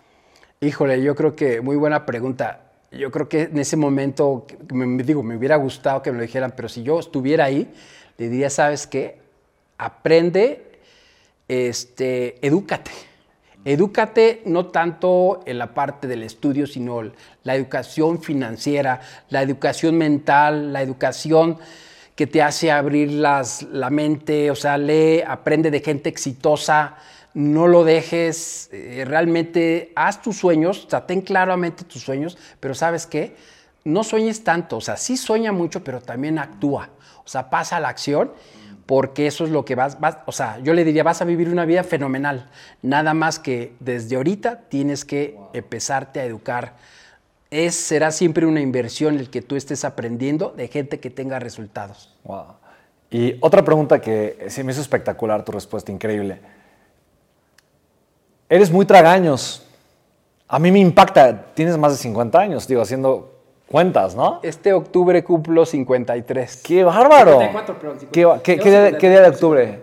Híjole, 0.61 1.03
yo 1.03 1.15
creo 1.15 1.35
que 1.35 1.61
muy 1.61 1.77
buena 1.77 2.07
pregunta. 2.07 2.61
Yo 2.93 3.11
creo 3.11 3.29
que 3.29 3.43
en 3.43 3.59
ese 3.59 3.77
momento, 3.77 4.47
me 4.73 5.03
digo, 5.03 5.23
me 5.23 5.37
hubiera 5.37 5.57
gustado 5.57 6.03
que 6.03 6.13
me 6.13 6.19
lo 6.19 6.23
dijeran, 6.23 6.53
pero 6.57 6.69
si 6.69 6.83
yo 6.83 7.01
estuviera 7.01 7.45
ahí, 7.45 7.73
le 8.19 8.29
diría, 8.29 8.51
¿sabes 8.51 8.87
qué? 8.87 9.19
Aprende, 9.79 10.66
este, 11.49 12.45
edúcate. 12.47 12.91
Edúcate 13.65 14.43
no 14.47 14.67
tanto 14.67 15.43
en 15.45 15.59
la 15.59 15.75
parte 15.75 16.07
del 16.07 16.23
estudio, 16.23 16.69
sino 16.69 17.03
la 17.43 17.57
educación 17.57 18.23
financiera, 18.23 19.01
la 19.29 19.43
educación 19.43 19.99
mental, 19.99 20.73
la 20.73 20.83
educación 20.83 21.59
que 22.15 22.27
te 22.27 22.43
hace 22.43 22.71
abrir 22.71 23.11
las, 23.11 23.65
la 23.65 23.91
mente, 23.91 24.51
o 24.51 24.55
sea, 24.55 24.79
lee, 24.79 25.21
aprende 25.27 25.71
de 25.71 25.81
gente 25.81 26.09
exitosa, 26.09 26.97
no 27.35 27.67
lo 27.67 27.85
dejes, 27.85 28.71
eh, 28.73 29.05
realmente 29.07 29.93
haz 29.95 30.23
tus 30.23 30.39
sueños, 30.39 30.87
o 30.87 30.91
sea, 30.91 31.07
ten 31.07 31.21
claramente 31.21 31.85
tus 31.85 32.03
sueños, 32.03 32.39
pero 32.59 32.75
¿sabes 32.75 33.07
qué? 33.07 33.37
No 33.85 34.05
sueñes 34.05 34.43
tanto, 34.43 34.79
o 34.79 34.81
sea, 34.81 34.97
sí 34.97 35.19
sueña 35.19 35.53
mucho, 35.53 35.85
pero 35.85 36.01
también 36.01 36.39
actúa, 36.39 36.89
o 37.25 37.29
sea, 37.29 37.51
pasa 37.51 37.77
a 37.77 37.81
la 37.81 37.89
acción, 37.89 38.33
porque 38.87 39.27
eso 39.27 39.45
es 39.45 39.51
lo 39.51 39.65
que 39.65 39.75
vas, 39.75 40.01
vas, 40.01 40.19
o 40.27 40.33
sea, 40.33 40.59
yo 40.61 40.73
le 40.73 40.85
diría, 40.85 41.03
vas 41.03 41.21
a 41.21 41.25
vivir 41.25 41.49
una 41.49 41.65
vida 41.65 41.83
fenomenal, 41.83 42.49
nada 42.83 43.15
más 43.15 43.39
que 43.41 43.75
desde 43.81 44.17
ahorita 44.17 44.63
tienes 44.69 45.05
que 45.05 45.37
empezarte 45.53 46.21
a 46.21 46.25
educar. 46.25 46.75
Es, 47.51 47.75
será 47.75 48.13
siempre 48.13 48.47
una 48.47 48.61
inversión 48.61 49.19
el 49.19 49.31
que 49.31 49.43
tú 49.43 49.57
estés 49.57 49.85
aprendiendo 49.85 50.51
de 50.57 50.69
gente 50.69 51.01
que 51.01 51.11
tenga 51.11 51.39
resultados. 51.39 52.17
Wow. 52.25 52.47
Y 53.11 53.37
otra 53.41 53.65
pregunta 53.65 54.01
que 54.01 54.47
sí 54.49 54.63
me 54.65 54.73
hizo 54.73 54.81
espectacular 54.81 55.45
tu 55.45 55.53
respuesta, 55.53 55.93
increíble. 55.93 56.41
Eres 58.49 58.71
muy 58.71 58.85
tragaños. 58.85 59.65
A 60.49 60.59
mí 60.59 60.71
me 60.71 60.81
impacta. 60.81 61.47
Tienes 61.55 61.77
más 61.79 61.93
de 61.93 61.99
50 61.99 62.39
años, 62.39 62.67
digo, 62.67 62.83
haciendo 62.83 63.36
cuentas, 63.71 64.15
¿no? 64.15 64.41
Este 64.43 64.73
octubre 64.73 65.23
cumplo 65.25 65.65
53. 65.67 66.63
¡Qué 66.63 66.85
bárbaro! 66.85 67.33
54, 67.41 67.79
perdón, 67.79 67.99
¿Qué, 68.13 68.25
va- 68.25 68.43
qué- 68.43 68.59
qué 68.59 68.71
día, 68.71 68.99
qué 68.99 69.11
día 69.11 69.21
de 69.23 69.29
octubre? 69.29 69.81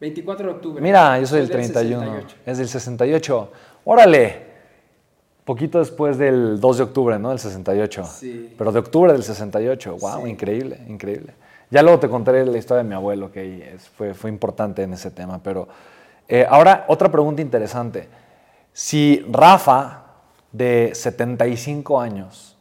24 0.00 0.46
de 0.48 0.52
octubre. 0.54 0.82
Mira, 0.82 1.18
yo 1.18 1.26
soy 1.26 1.40
del 1.40 1.50
31. 1.50 2.20
Es 2.44 2.58
del 2.58 2.68
68. 2.68 3.50
Órale. 3.84 4.46
Poquito 5.44 5.78
después 5.78 6.18
del 6.18 6.58
2 6.60 6.78
de 6.78 6.82
octubre, 6.82 7.18
¿no? 7.18 7.30
Del 7.30 7.38
68. 7.38 8.04
Sí. 8.04 8.54
Pero 8.58 8.72
de 8.72 8.78
octubre 8.80 9.12
del 9.12 9.22
68. 9.22 9.96
Wow, 10.00 10.26
increíble, 10.26 10.80
increíble. 10.88 11.34
Ya 11.70 11.82
luego 11.82 11.98
te 12.00 12.08
contaré 12.08 12.44
la 12.44 12.58
historia 12.58 12.82
de 12.82 12.88
mi 12.88 12.94
abuelo, 12.94 13.30
que 13.30 13.74
es- 13.74 13.88
fue, 13.88 14.12
fue 14.12 14.28
importante 14.30 14.82
en 14.82 14.92
ese 14.92 15.10
tema. 15.10 15.40
Pero 15.42 15.68
eh, 16.28 16.44
ahora, 16.48 16.84
otra 16.88 17.10
pregunta 17.10 17.40
interesante. 17.42 18.08
Si 18.72 19.24
Rafa, 19.30 20.02
de 20.52 20.90
75 20.94 22.00
años, 22.00 22.55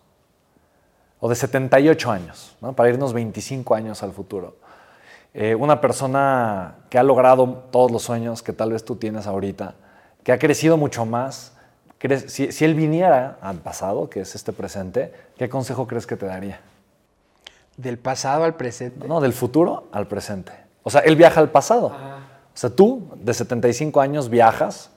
o 1.25 1.29
de 1.29 1.33
78 1.33 2.11
años, 2.11 2.55
¿no? 2.61 2.73
para 2.73 2.87
irnos 2.89 3.11
25 3.11 3.73
años 3.73 4.03
al 4.03 4.11
futuro, 4.11 4.57
eh, 5.33 5.55
una 5.55 5.81
persona 5.81 6.75
que 6.87 6.99
ha 6.99 7.03
logrado 7.03 7.63
todos 7.71 7.89
los 7.89 8.03
sueños 8.03 8.43
que 8.43 8.53
tal 8.53 8.71
vez 8.73 8.85
tú 8.85 8.95
tienes 8.97 9.25
ahorita, 9.25 9.73
que 10.23 10.31
ha 10.31 10.37
crecido 10.37 10.77
mucho 10.77 11.03
más, 11.07 11.53
¿crees- 11.97 12.29
si, 12.31 12.51
si 12.51 12.63
él 12.63 12.75
viniera 12.75 13.39
al 13.41 13.57
pasado, 13.57 14.07
que 14.07 14.19
es 14.21 14.35
este 14.35 14.53
presente, 14.53 15.11
¿qué 15.35 15.49
consejo 15.49 15.87
crees 15.87 16.05
que 16.05 16.15
te 16.15 16.27
daría? 16.27 16.59
Del 17.75 17.97
pasado 17.97 18.43
al 18.43 18.53
presente. 18.53 19.07
No, 19.07 19.19
del 19.19 19.33
futuro 19.33 19.85
al 19.91 20.05
presente. 20.07 20.51
O 20.83 20.91
sea, 20.91 21.01
él 21.01 21.15
viaja 21.15 21.39
al 21.41 21.49
pasado. 21.49 21.87
O 21.87 21.91
sea, 22.57 22.69
tú 22.69 23.09
de 23.15 23.33
75 23.33 23.99
años 23.99 24.29
viajas 24.29 24.91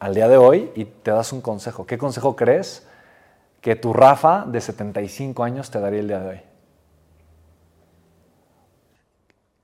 al 0.00 0.16
día 0.16 0.26
de 0.28 0.36
hoy 0.36 0.72
y 0.74 0.84
te 0.84 1.12
das 1.12 1.32
un 1.32 1.40
consejo. 1.40 1.86
¿Qué 1.86 1.96
consejo 1.96 2.34
crees 2.34 2.87
que 3.60 3.76
tu 3.76 3.92
Rafa 3.92 4.44
de 4.46 4.60
75 4.60 5.42
años 5.42 5.70
te 5.70 5.80
daría 5.80 6.00
el 6.00 6.08
día 6.08 6.20
de 6.20 6.28
hoy? 6.28 6.40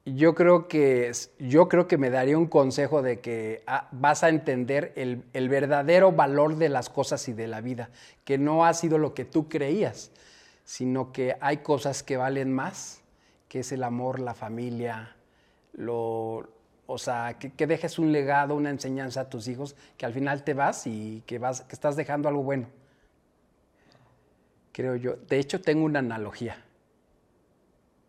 Yo 0.07 0.35
creo 0.35 0.69
que, 0.69 1.13
yo 1.39 1.69
creo 1.69 1.89
que 1.89 1.97
me 1.97 2.11
daría 2.11 2.37
un 2.37 2.47
consejo 2.47 3.01
de 3.01 3.21
que 3.21 3.63
ah, 3.67 3.89
vas 3.91 4.23
a 4.23 4.29
entender 4.29 4.93
el, 4.97 5.25
el 5.33 5.49
verdadero 5.49 6.13
valor 6.13 6.57
de 6.57 6.69
las 6.69 6.91
cosas 6.91 7.27
y 7.29 7.33
de 7.33 7.47
la 7.47 7.63
vida, 7.63 7.89
que 8.25 8.37
no 8.37 8.67
ha 8.67 8.75
sido 8.75 8.99
lo 8.99 9.15
que 9.15 9.25
tú 9.25 9.49
creías, 9.49 10.11
sino 10.65 11.11
que 11.11 11.37
hay 11.41 11.59
cosas 11.59 12.03
que 12.03 12.19
valen 12.19 12.53
más, 12.53 13.01
que 13.49 13.61
es 13.61 13.73
el 13.73 13.83
amor, 13.83 14.21
la 14.21 14.35
familia, 14.35 15.17
lo, 15.73 16.49
o 16.87 16.99
sea, 16.99 17.39
que, 17.39 17.53
que 17.53 17.67
dejes 17.67 17.99
un 17.99 18.13
legado, 18.13 18.55
una 18.55 18.69
enseñanza 18.69 19.23
a 19.23 19.31
tus 19.31 19.49
hijos, 19.49 19.75
que 19.97 20.05
al 20.05 20.13
final 20.13 20.45
te 20.45 20.53
vas 20.53 20.87
y 20.87 21.23
que, 21.27 21.39
vas, 21.39 21.63
que 21.63 21.75
estás 21.75 21.97
dejando 21.97 22.29
algo 22.29 22.43
bueno. 22.43 22.67
Creo 24.75 24.97
yo. 24.97 25.15
De 25.29 25.39
hecho, 25.39 25.61
tengo 25.61 25.85
una 25.85 26.01
analogía 26.01 26.57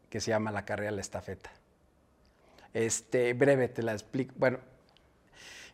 que 0.10 0.20
se 0.20 0.32
llama 0.32 0.52
la 0.52 0.66
carrera 0.66 0.90
de 0.90 0.96
la 0.96 1.02
estafeta. 1.02 1.52
Este, 2.74 3.34
breve, 3.34 3.68
te 3.68 3.84
la 3.84 3.94
explico. 3.94 4.34
Bueno, 4.36 4.58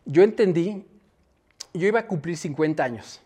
yo 0.04 0.22
entendí, 0.22 0.84
yo 1.72 1.88
iba 1.88 2.00
a 2.00 2.06
cumplir 2.06 2.36
50 2.36 2.84
años 2.84 3.22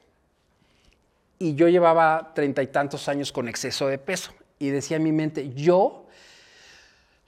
y 1.40 1.56
yo 1.56 1.68
llevaba 1.68 2.34
treinta 2.36 2.62
y 2.62 2.68
tantos 2.68 3.08
años 3.08 3.32
con 3.32 3.48
exceso 3.48 3.88
de 3.88 3.98
peso 3.98 4.32
y 4.60 4.68
decía 4.68 4.98
en 4.98 5.02
mi 5.02 5.10
mente, 5.10 5.52
yo 5.52 6.06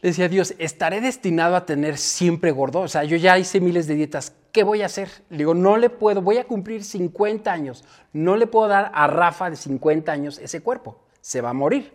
decía 0.01 0.29
Dios, 0.29 0.55
estaré 0.59 1.01
destinado 1.01 1.57
a 1.57 1.67
tener 1.67 1.99
siempre 1.99 2.53
gordo. 2.53 2.83
O 2.83 2.89
sea, 2.89 3.03
yo 3.03 3.17
ya 3.17 3.37
hice 3.41 3.61
miles 3.61 3.89
de 3.89 3.97
dietas. 3.97 4.33
¿Qué 4.59 4.65
voy 4.65 4.83
a 4.83 4.87
hacer? 4.87 5.09
Le 5.31 5.39
digo, 5.39 5.55
no 5.55 5.77
le 5.77 5.89
puedo, 5.89 6.21
voy 6.21 6.39
a 6.39 6.45
cumplir 6.45 6.83
50 6.83 7.53
años. 7.53 7.85
No 8.13 8.35
le 8.35 8.49
puedo 8.49 8.67
dar 8.67 8.91
a 8.93 9.07
Rafa 9.07 9.51
de 9.51 9.55
50 9.55 10.11
años 10.11 10.37
ese 10.39 10.63
cuerpo. 10.63 10.99
Se 11.21 11.41
va 11.41 11.51
a 11.51 11.53
morir. 11.53 11.93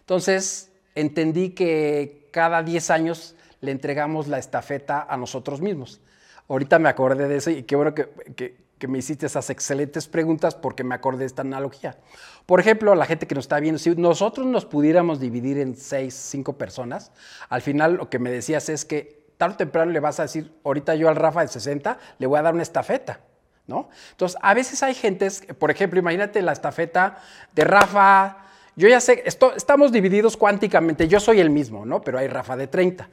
Entonces, 0.00 0.70
entendí 0.94 1.54
que 1.54 2.28
cada 2.30 2.62
10 2.62 2.90
años 2.90 3.34
le 3.62 3.70
entregamos 3.70 4.28
la 4.28 4.38
estafeta 4.38 5.06
a 5.08 5.16
nosotros 5.16 5.62
mismos. 5.62 6.02
Ahorita 6.48 6.78
me 6.78 6.90
acordé 6.90 7.28
de 7.28 7.36
eso 7.36 7.50
y 7.50 7.62
qué 7.62 7.76
bueno 7.76 7.94
que, 7.94 8.60
me 8.86 8.98
hiciste 8.98 9.24
esas 9.24 9.48
excelentes 9.48 10.06
preguntas 10.06 10.54
porque 10.54 10.84
me 10.84 10.94
acordé 10.94 11.20
de 11.20 11.26
esta 11.26 11.40
analogía. 11.40 11.96
Por 12.44 12.60
ejemplo, 12.60 12.94
la 12.94 13.06
gente 13.06 13.26
que 13.26 13.34
nos 13.34 13.44
está 13.44 13.58
viendo, 13.58 13.78
si 13.78 13.88
nosotros 13.96 14.46
nos 14.46 14.66
pudiéramos 14.66 15.18
dividir 15.18 15.56
en 15.56 15.76
seis, 15.76 16.12
cinco 16.12 16.58
personas, 16.58 17.10
al 17.48 17.62
final 17.62 17.94
lo 17.94 18.10
que 18.10 18.18
me 18.18 18.30
decías 18.30 18.68
es 18.68 18.84
que 18.84 19.21
tarde 19.42 19.54
o 19.54 19.56
temprano 19.56 19.90
le 19.90 19.98
vas 19.98 20.20
a 20.20 20.22
decir, 20.22 20.52
ahorita 20.62 20.94
yo 20.94 21.08
al 21.08 21.16
Rafa 21.16 21.40
de 21.40 21.48
60 21.48 21.98
le 22.16 22.26
voy 22.28 22.38
a 22.38 22.42
dar 22.42 22.54
una 22.54 22.62
estafeta, 22.62 23.18
¿no? 23.66 23.88
Entonces, 24.12 24.38
a 24.40 24.54
veces 24.54 24.84
hay 24.84 24.94
gentes, 24.94 25.44
por 25.58 25.72
ejemplo, 25.72 25.98
imagínate 25.98 26.40
la 26.42 26.52
estafeta 26.52 27.18
de 27.52 27.64
Rafa, 27.64 28.36
yo 28.76 28.86
ya 28.86 29.00
sé, 29.00 29.24
esto, 29.26 29.52
estamos 29.56 29.90
divididos 29.90 30.36
cuánticamente, 30.36 31.08
yo 31.08 31.18
soy 31.18 31.40
el 31.40 31.50
mismo, 31.50 31.84
¿no? 31.84 32.02
Pero 32.02 32.20
hay 32.20 32.28
Rafa 32.28 32.56
de 32.56 32.68
30. 32.68 33.10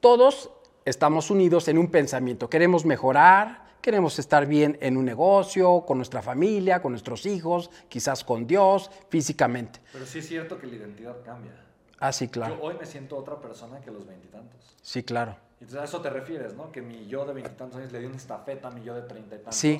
Todos 0.00 0.50
estamos 0.86 1.30
unidos 1.30 1.68
en 1.68 1.76
un 1.76 1.90
pensamiento. 1.90 2.48
Queremos 2.48 2.86
mejorar, 2.86 3.66
queremos 3.82 4.18
estar 4.18 4.46
bien 4.46 4.78
en 4.80 4.96
un 4.96 5.04
negocio, 5.04 5.84
con 5.86 5.98
nuestra 5.98 6.22
familia, 6.22 6.80
con 6.80 6.92
nuestros 6.92 7.26
hijos, 7.26 7.70
quizás 7.90 8.24
con 8.24 8.46
Dios, 8.46 8.90
físicamente. 9.10 9.80
Pero 9.92 10.06
sí 10.06 10.20
es 10.20 10.28
cierto 10.28 10.58
que 10.58 10.66
la 10.66 10.76
identidad 10.76 11.16
cambia. 11.26 11.52
Ah, 11.98 12.10
sí, 12.10 12.28
claro. 12.28 12.56
Yo 12.56 12.62
hoy 12.62 12.76
me 12.80 12.86
siento 12.86 13.18
otra 13.18 13.38
persona 13.38 13.80
que 13.80 13.90
los 13.90 14.06
veintitantos. 14.06 14.74
Sí, 14.80 15.02
claro. 15.02 15.36
Entonces 15.60 15.80
a 15.80 15.84
eso 15.84 16.00
te 16.00 16.10
refieres, 16.10 16.54
¿no? 16.54 16.70
Que 16.70 16.82
mi 16.82 17.06
yo 17.06 17.26
de 17.26 17.34
veintitantos 17.34 17.78
años 17.78 17.92
le 17.92 17.98
di 18.00 18.06
una 18.06 18.16
estafeta 18.16 18.68
a 18.68 18.70
mi 18.70 18.82
yo 18.82 18.94
de 18.94 19.02
treinta 19.02 19.34
y 19.34 19.38
tantos. 19.38 19.56
Sí. 19.56 19.78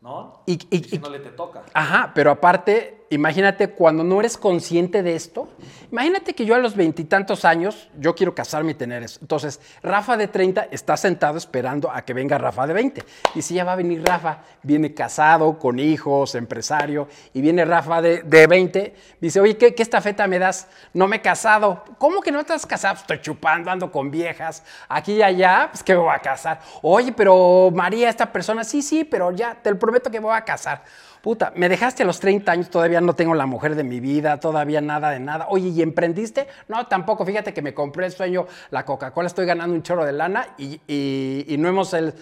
¿No? 0.00 0.42
Y, 0.46 0.58
y, 0.70 0.82
si 0.84 0.98
no 0.98 1.10
le 1.10 1.18
te 1.18 1.28
toca. 1.30 1.62
Ajá, 1.74 2.12
pero 2.14 2.30
aparte, 2.30 3.00
imagínate 3.10 3.68
cuando 3.70 4.02
no 4.02 4.20
eres 4.20 4.38
consciente 4.38 5.02
de 5.02 5.14
esto. 5.14 5.48
Imagínate 5.92 6.32
que 6.32 6.46
yo 6.46 6.54
a 6.54 6.58
los 6.58 6.76
veintitantos 6.76 7.44
años, 7.44 7.90
yo 7.98 8.14
quiero 8.14 8.34
casarme 8.34 8.72
y 8.72 8.74
tener 8.74 9.02
eso. 9.02 9.18
Entonces, 9.20 9.60
Rafa 9.82 10.16
de 10.16 10.28
30 10.28 10.68
está 10.70 10.96
sentado 10.96 11.36
esperando 11.36 11.90
a 11.90 12.02
que 12.02 12.14
venga 12.14 12.38
Rafa 12.38 12.66
de 12.66 12.72
20. 12.72 13.04
Y 13.34 13.42
si 13.42 13.54
ya 13.54 13.64
va 13.64 13.72
a 13.72 13.76
venir 13.76 14.02
Rafa, 14.02 14.38
viene 14.62 14.94
casado, 14.94 15.58
con 15.58 15.78
hijos, 15.78 16.34
empresario, 16.36 17.08
y 17.34 17.40
viene 17.40 17.64
Rafa 17.64 18.00
de, 18.00 18.22
de 18.22 18.46
20, 18.46 18.94
dice, 19.20 19.40
oye, 19.40 19.58
¿qué, 19.58 19.74
¿qué 19.74 19.82
estafeta 19.82 20.26
me 20.28 20.38
das? 20.38 20.68
No 20.94 21.08
me 21.08 21.16
he 21.16 21.20
casado. 21.20 21.84
¿Cómo 21.98 22.22
que 22.22 22.30
no 22.32 22.38
has 22.38 22.64
casado? 22.64 22.94
Pues 22.94 23.02
estoy 23.02 23.20
chupando, 23.20 23.70
ando 23.70 23.90
con 23.90 24.10
viejas, 24.10 24.62
aquí 24.88 25.14
y 25.14 25.22
allá, 25.22 25.68
pues 25.72 25.82
que 25.82 25.92
me 25.92 25.98
voy 25.98 26.14
a 26.14 26.20
casar. 26.20 26.60
Oye, 26.80 27.12
pero 27.12 27.70
María, 27.74 28.08
esta 28.08 28.32
persona, 28.32 28.64
sí, 28.64 28.80
sí, 28.80 29.04
pero 29.04 29.32
ya, 29.32 29.56
te 29.60 29.70
lo 29.70 29.78
prometo 29.90 30.10
que 30.10 30.20
voy 30.20 30.36
a 30.36 30.42
casar. 30.42 30.84
Puta, 31.20 31.52
me 31.56 31.68
dejaste 31.68 32.04
a 32.04 32.06
los 32.06 32.20
30 32.20 32.52
años, 32.52 32.70
todavía 32.70 33.00
no 33.00 33.14
tengo 33.14 33.34
la 33.34 33.44
mujer 33.44 33.74
de 33.74 33.82
mi 33.82 33.98
vida, 33.98 34.38
todavía 34.38 34.80
nada 34.80 35.10
de 35.10 35.18
nada. 35.18 35.48
Oye, 35.50 35.68
¿y 35.68 35.82
emprendiste? 35.82 36.46
No, 36.68 36.86
tampoco. 36.86 37.26
Fíjate 37.26 37.52
que 37.52 37.60
me 37.60 37.74
compré 37.74 38.06
el 38.06 38.12
sueño, 38.12 38.46
la 38.70 38.84
Coca-Cola, 38.84 39.26
estoy 39.26 39.46
ganando 39.46 39.74
un 39.74 39.82
chorro 39.82 40.04
de 40.04 40.12
lana 40.12 40.54
y, 40.56 40.80
y, 40.86 41.44
y 41.48 41.58
no, 41.58 41.68
hemos 41.68 41.92
el, 41.92 42.14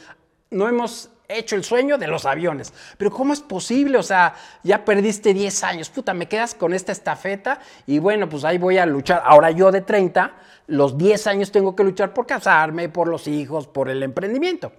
no 0.51 0.67
hemos 0.67 1.11
hecho 1.29 1.57
el 1.57 1.63
sueño 1.63 1.99
de 1.99 2.07
los 2.07 2.25
aviones. 2.25 2.73
Pero 2.97 3.11
¿cómo 3.11 3.35
es 3.35 3.41
posible? 3.41 3.99
O 3.99 4.03
sea, 4.03 4.35
ya 4.63 4.83
perdiste 4.83 5.35
10 5.35 5.63
años. 5.65 5.91
Puta, 5.91 6.15
me 6.15 6.27
quedas 6.27 6.55
con 6.55 6.73
esta 6.73 6.93
estafeta 6.93 7.61
y 7.87 7.99
bueno, 7.99 8.31
pues 8.31 8.45
ahí 8.45 8.57
voy 8.57 8.79
a 8.79 8.87
luchar. 8.87 9.23
Ahora 9.27 9.51
yo 9.51 9.71
de 9.71 9.83
30, 9.83 10.33
los 10.69 10.97
10 10.97 11.27
años 11.27 11.53
tengo 11.53 11.77
que 11.77 11.85
luchar 11.85 12.15
por 12.15 12.27
casarme, 12.27 12.89
por 12.89 13.09
los 13.09 13.29
hijos, 13.29 13.67
por 13.67 13.91
el 13.91 14.03
emprendimiento. 14.03 14.73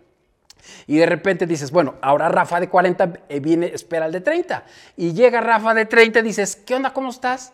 Y 0.88 0.97
de 0.97 1.05
repente 1.05 1.45
dices, 1.45 1.72
bueno, 1.72 1.95
ahora 2.01 2.30
Rafa 2.30 2.60
de 2.60 2.70
40 2.70 3.14
viene, 3.41 3.68
espera 3.68 4.05
el 4.05 4.12
de 4.12 4.22
30. 4.22 4.64
Y 4.97 5.14
llega 5.14 5.41
Rafa 5.41 5.74
de 5.74 5.86
30 5.86 6.20
y 6.20 6.24
dices, 6.24 6.55
¿qué 6.55 6.76
onda? 6.76 6.93
¿Cómo 6.93 7.10
estás? 7.10 7.53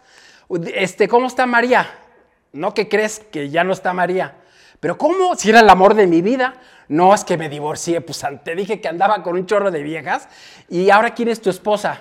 Este, 0.74 1.08
¿Cómo 1.08 1.28
está 1.28 1.45
María? 1.45 1.88
¿No 2.51 2.74
que 2.74 2.88
crees 2.88 3.20
que 3.20 3.49
ya 3.49 3.64
no 3.64 3.74
está 3.74 3.93
María? 3.93 4.36
Pero 4.80 4.97
¿cómo? 4.97 5.36
Si 5.36 5.49
era 5.49 5.62
el 5.62 5.70
amor 5.70 5.93
de 5.95 6.08
mi 6.08 6.22
vida. 6.22 6.56
No, 6.88 7.14
es 7.14 7.24
que 7.24 7.38
me 7.38 7.49
divorcié, 7.49 8.01
pues 8.01 8.24
te 8.43 8.56
dije 8.56 8.80
que 8.80 8.88
andaba 8.88 9.24
con 9.24 9.36
un 9.36 9.47
chorro 9.47 9.72
de 9.72 9.82
viejas 9.82 10.28
y 10.70 10.91
ahora 10.91 11.16
quién 11.16 11.30
es 11.30 11.41
tu 11.41 11.49
esposa. 11.49 11.99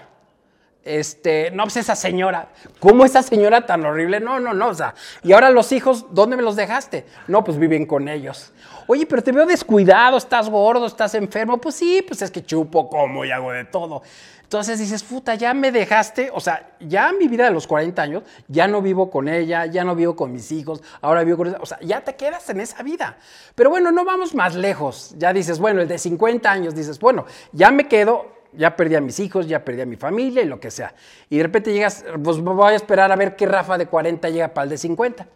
Este, 0.85 1.51
no, 1.53 1.63
pues 1.63 1.79
esa 1.79 1.97
señora. 1.97 2.49
¿Cómo 2.79 3.07
esa 3.07 3.23
señora 3.23 3.65
tan 3.65 3.85
horrible? 3.87 4.21
No, 4.21 4.39
no, 4.39 4.53
no, 4.53 4.69
o 4.69 4.75
sea. 4.75 4.95
Y 5.23 5.33
ahora 5.33 5.51
los 5.51 5.73
hijos, 5.73 6.07
¿dónde 6.11 6.37
me 6.37 6.43
los 6.43 6.57
dejaste? 6.57 7.07
No, 7.27 7.43
pues 7.43 7.59
viven 7.59 7.87
con 7.87 8.09
ellos. 8.09 8.53
Oye, 8.87 9.07
pero 9.07 9.22
te 9.22 9.32
veo 9.32 9.47
descuidado, 9.47 10.16
estás 10.16 10.49
gordo, 10.49 10.87
estás 10.87 11.14
enfermo. 11.14 11.59
Pues 11.59 11.74
sí, 11.74 12.05
pues 12.07 12.22
es 12.22 12.30
que 12.30 12.45
chupo, 12.45 12.89
como 12.89 13.24
y 13.24 13.30
hago 13.30 13.53
de 13.53 13.64
todo. 13.64 14.03
Entonces 14.45 14.78
dices, 14.78 15.03
puta, 15.03 15.35
ya 15.35 15.53
me 15.53 15.72
dejaste, 15.72 16.30
o 16.32 16.39
sea, 16.39 16.76
ya 16.78 17.11
mi 17.12 17.26
vida 17.26 17.45
de 17.45 17.51
los 17.51 17.66
40 17.66 18.01
años, 18.01 18.22
ya 18.47 18.68
no 18.68 18.82
vivo 18.82 19.11
con 19.11 19.26
ella, 19.26 19.66
ya 19.66 19.82
no 19.82 19.97
vivo 19.97 20.14
con 20.14 20.30
mis 20.32 20.53
hijos, 20.53 20.80
ahora 21.01 21.24
vivo 21.24 21.39
con 21.39 21.49
ella, 21.49 21.59
o 21.61 21.66
sea, 21.66 21.80
ya 21.80 22.03
te 22.03 22.14
quedas 22.14 22.49
en 22.51 22.61
esa 22.61 22.82
vida. 22.85 23.16
Pero 23.57 23.70
bueno, 23.70 23.91
no 23.91 24.05
vamos 24.05 24.35
más 24.35 24.55
lejos. 24.55 25.14
Ya 25.18 25.32
dices, 25.32 25.59
bueno, 25.59 25.80
el 25.80 25.89
de 25.89 25.99
50 25.99 26.49
años, 26.49 26.74
dices, 26.74 27.01
bueno, 27.01 27.24
ya 27.53 27.70
me 27.70 27.89
quedo, 27.89 28.26
ya 28.53 28.76
perdí 28.76 28.95
a 28.95 29.01
mis 29.01 29.18
hijos, 29.18 29.49
ya 29.49 29.64
perdí 29.64 29.80
a 29.80 29.87
mi 29.87 29.97
familia 29.97 30.43
y 30.43 30.47
lo 30.47 30.61
que 30.61 30.70
sea. 30.70 30.95
Y 31.30 31.39
de 31.39 31.43
repente 31.43 31.72
llegas, 31.72 32.05
pues 32.22 32.39
voy 32.39 32.72
a 32.72 32.76
esperar 32.76 33.11
a 33.11 33.16
ver 33.16 33.35
qué 33.37 33.47
Rafa 33.47 33.76
de 33.76 33.87
40 33.87 34.28
llega 34.30 34.49
para 34.55 34.64
el 34.64 34.70
de 34.70 34.78
50. 34.78 35.26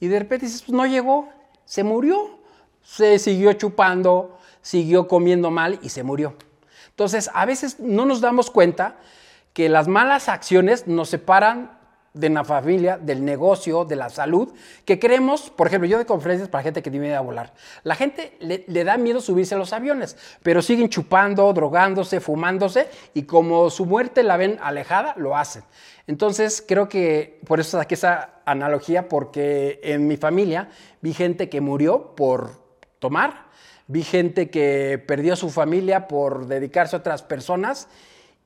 Y 0.00 0.06
de 0.06 0.18
repente 0.18 0.46
dices, 0.46 0.62
pues 0.62 0.76
no 0.76 0.86
llegó, 0.86 1.28
se 1.64 1.82
murió, 1.82 2.33
se 2.84 3.18
siguió 3.18 3.52
chupando, 3.54 4.38
siguió 4.62 5.08
comiendo 5.08 5.50
mal 5.50 5.80
y 5.82 5.88
se 5.88 6.02
murió. 6.02 6.36
Entonces, 6.90 7.28
a 7.34 7.44
veces 7.44 7.80
no 7.80 8.04
nos 8.04 8.20
damos 8.20 8.50
cuenta 8.50 8.96
que 9.52 9.68
las 9.68 9.88
malas 9.88 10.28
acciones 10.28 10.86
nos 10.86 11.08
separan 11.08 11.78
de 12.12 12.28
la 12.28 12.44
familia, 12.44 12.96
del 12.96 13.24
negocio, 13.24 13.84
de 13.84 13.96
la 13.96 14.08
salud, 14.08 14.52
que 14.84 15.00
creemos, 15.00 15.50
por 15.50 15.66
ejemplo, 15.66 15.88
yo 15.88 15.98
de 15.98 16.06
conferencias 16.06 16.48
para 16.48 16.62
gente 16.62 16.80
que 16.80 16.90
tiene 16.90 17.06
miedo 17.06 17.18
a 17.18 17.22
volar, 17.22 17.52
la 17.82 17.96
gente 17.96 18.36
le, 18.38 18.84
da 18.84 18.96
miedo 18.96 19.20
subirse 19.20 19.56
a 19.56 19.58
los 19.58 19.72
aviones, 19.72 20.16
pero 20.44 20.62
siguen 20.62 20.88
chupando, 20.88 21.52
drogándose, 21.52 22.20
fumándose, 22.20 22.88
y 23.14 23.24
como 23.24 23.68
su 23.68 23.84
muerte 23.84 24.22
la 24.22 24.36
ven 24.36 24.58
alejada, 24.62 25.14
lo 25.16 25.36
hacen. 25.36 25.64
Entonces, 26.06 26.64
creo 26.66 26.88
que 26.88 27.40
por 27.46 27.58
eso 27.58 27.78
saqué 27.78 27.94
esa 27.94 28.42
analogía, 28.44 29.08
porque 29.08 29.80
en 29.82 30.06
mi 30.06 30.16
familia 30.16 30.68
vi 31.00 31.14
gente 31.14 31.48
que 31.48 31.60
murió 31.60 32.14
por 32.14 32.63
tomar, 33.04 33.44
vi 33.86 34.02
gente 34.02 34.48
que 34.48 34.98
perdió 35.06 35.36
su 35.36 35.50
familia 35.50 36.08
por 36.08 36.46
dedicarse 36.46 36.96
a 36.96 37.00
otras 37.00 37.22
personas 37.22 37.86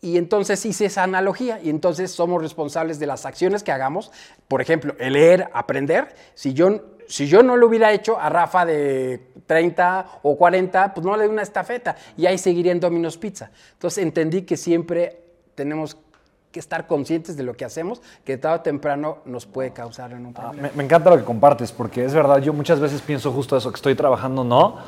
y 0.01 0.17
entonces 0.17 0.67
hice 0.67 0.87
esa 0.87 1.05
analogía 1.05 1.61
y 1.63 1.71
entonces 1.71 2.11
somos 2.11 2.43
responsables 2.43 2.99
de 2.99 3.07
las 3.07 3.25
acciones 3.25 3.63
que 3.63 3.71
hagamos. 3.71 4.11
Por 4.49 4.61
ejemplo, 4.61 4.97
el 4.99 5.13
leer, 5.13 5.49
aprender. 5.53 6.13
Si 6.35 6.55
yo, 6.55 6.97
si 7.07 7.29
yo 7.29 7.45
no 7.45 7.57
lo 7.57 7.69
hubiera 7.69 7.93
hecho 7.93 8.19
a 8.19 8.31
Rafa 8.31 8.67
de 8.67 9.29
30 9.47 10.19
o 10.25 10.37
40, 10.37 10.93
pues 10.93 11.07
no 11.07 11.17
le 11.17 11.23
doy 11.23 11.33
una 11.33 11.43
estafeta 11.43 11.95
y 12.17 12.27
ahí 12.27 12.37
seguiría 12.37 12.73
en 12.73 12.81
Domino's 12.81 13.17
Pizza. 13.17 13.53
Entonces 13.75 14.03
entendí 14.03 14.43
que 14.43 14.57
siempre 14.57 15.21
tenemos 15.55 15.97
que 16.59 16.61
estar 16.61 16.89
conscientes 16.89 17.37
de 17.37 17.45
lo 17.45 17.55
que 17.55 17.65
hacemos, 17.65 18.03
que 18.25 18.37
tarde 18.37 18.57
o 18.57 18.61
temprano 18.63 19.19
nos 19.25 19.47
puede 19.47 19.71
causar 19.71 20.11
en 20.11 20.27
un 20.27 20.35
problema. 20.35 20.59
Ah, 20.59 20.71
me, 20.73 20.77
me, 20.77 20.83
encanta 20.83 21.09
lo 21.09 21.17
que 21.17 21.23
compartes, 21.23 21.71
porque 21.71 22.05
es 22.05 22.13
verdad, 22.13 22.39
yo 22.39 22.53
muchas 22.53 22.81
veces 22.81 23.01
pienso 23.01 23.31
justo 23.31 23.57
eso, 23.57 23.71
que 23.71 23.77
estoy 23.77 23.95
trabajando, 23.95 24.43
no, 24.43 24.79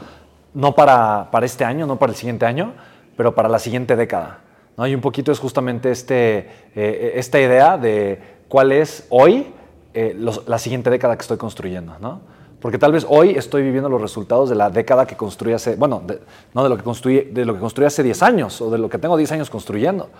no 0.52 0.74
para, 0.74 1.30
para 1.30 1.46
este 1.46 1.64
año, 1.64 1.86
no 1.86 1.96
para 1.96 2.10
el 2.10 2.16
siguiente 2.16 2.44
año, 2.44 2.74
pero 3.16 3.36
para 3.36 3.48
la 3.48 3.60
siguiente 3.60 3.94
década. 3.94 4.40
¿no? 4.76 4.84
Y 4.84 4.96
un 4.96 5.00
poquito 5.00 5.30
es 5.30 5.38
justamente 5.38 5.92
este, 5.92 6.48
eh, 6.74 7.12
esta 7.14 7.40
idea 7.40 7.78
de 7.78 8.20
cuál 8.48 8.72
es 8.72 9.06
hoy 9.10 9.54
eh, 9.94 10.12
los, 10.18 10.48
la 10.48 10.58
siguiente 10.58 10.90
década 10.90 11.16
que 11.16 11.22
estoy 11.22 11.36
construyendo. 11.36 11.96
¿no? 12.00 12.20
Porque 12.60 12.78
tal 12.78 12.92
vez 12.92 13.06
hoy 13.08 13.30
estoy 13.30 13.62
viviendo 13.62 13.88
los 13.88 14.00
resultados 14.00 14.50
de 14.50 14.54
la 14.54 14.70
década 14.70 15.06
que 15.06 15.16
construí 15.16 15.54
hace, 15.54 15.76
bueno, 15.76 16.02
de, 16.06 16.20
no 16.52 16.62
de 16.62 16.68
lo, 16.68 16.76
que 16.76 16.82
construí, 16.82 17.20
de 17.22 17.44
lo 17.44 17.54
que 17.54 17.60
construí 17.60 17.86
hace 17.86 18.02
10 18.02 18.22
años 18.22 18.60
o 18.60 18.70
de 18.70 18.78
lo 18.78 18.88
que 18.88 18.98
tengo 18.98 19.16
10 19.16 19.32
años 19.32 19.50
construyendo. 19.50 20.10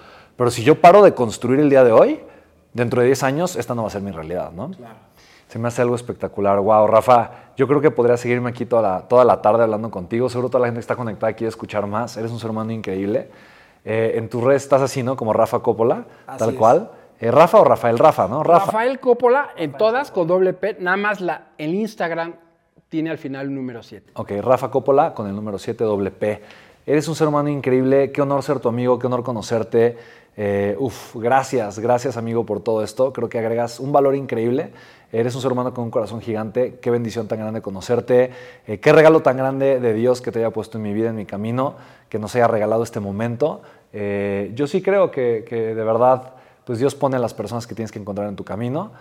Pero 0.41 0.51
si 0.51 0.64
yo 0.64 0.80
paro 0.80 1.03
de 1.03 1.12
construir 1.12 1.61
el 1.61 1.68
día 1.68 1.84
de 1.84 1.93
hoy, 1.93 2.18
dentro 2.72 3.03
de 3.03 3.09
10 3.09 3.24
años, 3.24 3.57
esta 3.57 3.74
no 3.74 3.82
va 3.82 3.88
a 3.88 3.91
ser 3.91 4.01
mi 4.01 4.11
realidad, 4.11 4.53
¿no? 4.53 4.70
Claro. 4.70 4.95
Se 5.49 5.59
me 5.59 5.68
hace 5.68 5.82
algo 5.82 5.95
espectacular. 5.95 6.59
Wow, 6.59 6.86
Rafa, 6.86 7.30
yo 7.59 7.68
creo 7.68 7.82
que 7.82 7.91
podría 7.91 8.16
seguirme 8.16 8.49
aquí 8.49 8.64
toda 8.64 8.80
la, 8.80 9.01
toda 9.03 9.26
la 9.26 9.43
tarde 9.43 9.64
hablando 9.64 9.91
contigo. 9.91 10.30
Seguro 10.30 10.49
toda 10.49 10.61
la 10.62 10.68
gente 10.68 10.78
que 10.78 10.80
está 10.80 10.97
conectada 10.97 11.34
quiere 11.34 11.51
escuchar 11.51 11.86
más. 11.86 12.16
Eres 12.16 12.30
un 12.30 12.41
ser 12.41 12.49
humano 12.49 12.72
increíble. 12.72 13.28
Eh, 13.84 14.12
en 14.14 14.30
tus 14.30 14.43
redes 14.43 14.62
estás 14.62 14.80
así, 14.80 15.03
¿no? 15.03 15.14
Como 15.14 15.34
Rafa 15.34 15.59
Coppola, 15.59 16.07
Así 16.26 16.38
tal 16.38 16.49
es. 16.49 16.57
cual. 16.57 16.91
Eh, 17.20 17.30
Rafa 17.30 17.61
o 17.61 17.64
Rafael 17.64 17.99
Rafa, 17.99 18.26
¿no? 18.26 18.43
Rafa. 18.43 18.64
Rafael 18.64 18.99
Coppola, 18.99 19.51
en 19.59 19.72
todas 19.72 20.11
con 20.11 20.26
doble 20.26 20.55
P, 20.55 20.78
nada 20.80 20.97
más 20.97 21.20
la, 21.20 21.49
el 21.59 21.74
Instagram 21.74 22.36
tiene 22.88 23.11
al 23.11 23.18
final 23.18 23.45
el 23.49 23.55
número 23.55 23.82
7. 23.82 24.12
Ok, 24.14 24.32
Rafa 24.41 24.70
Coppola 24.70 25.12
con 25.12 25.26
el 25.26 25.36
número 25.36 25.59
7 25.59 25.84
doble 25.84 26.11
P. 26.11 26.43
Eres 26.86 27.07
un 27.09 27.14
ser 27.14 27.28
humano 27.28 27.49
increíble. 27.51 28.11
Qué 28.11 28.22
honor 28.22 28.43
ser 28.43 28.59
tu 28.59 28.68
amigo, 28.68 28.99
qué 28.99 29.07
honor 29.07 29.22
conocerte. 29.22 29.99
Eh, 30.36 30.76
uf, 30.78 31.16
gracias, 31.16 31.78
gracias 31.78 32.16
amigo 32.16 32.46
por 32.46 32.60
todo 32.62 32.82
esto. 32.82 33.12
Creo 33.12 33.28
que 33.28 33.38
agregas 33.38 33.80
un 33.80 33.92
valor 33.92 34.14
increíble. 34.14 34.72
Eres 35.12 35.34
un 35.34 35.42
ser 35.42 35.50
humano 35.50 35.74
con 35.74 35.84
un 35.84 35.90
corazón 35.90 36.20
gigante. 36.20 36.78
Qué 36.80 36.90
bendición 36.90 37.26
tan 37.26 37.40
grande 37.40 37.60
conocerte. 37.60 38.30
Eh, 38.66 38.78
qué 38.78 38.92
regalo 38.92 39.20
tan 39.20 39.36
grande 39.36 39.80
de 39.80 39.92
Dios 39.92 40.20
que 40.20 40.30
te 40.30 40.38
haya 40.38 40.50
puesto 40.50 40.78
en 40.78 40.82
mi 40.82 40.92
vida, 40.92 41.10
en 41.10 41.16
mi 41.16 41.26
camino, 41.26 41.74
que 42.08 42.18
nos 42.18 42.34
haya 42.36 42.46
regalado 42.46 42.82
este 42.82 43.00
momento. 43.00 43.60
Eh, 43.92 44.52
yo 44.54 44.66
sí 44.66 44.82
creo 44.82 45.10
que, 45.10 45.44
que, 45.48 45.74
de 45.74 45.84
verdad, 45.84 46.34
pues 46.64 46.78
Dios 46.78 46.94
pone 46.94 47.16
a 47.16 47.18
las 47.18 47.34
personas 47.34 47.66
que 47.66 47.74
tienes 47.74 47.90
que 47.90 47.98
encontrar 47.98 48.28
en 48.28 48.36
tu 48.36 48.44
camino. 48.44 48.92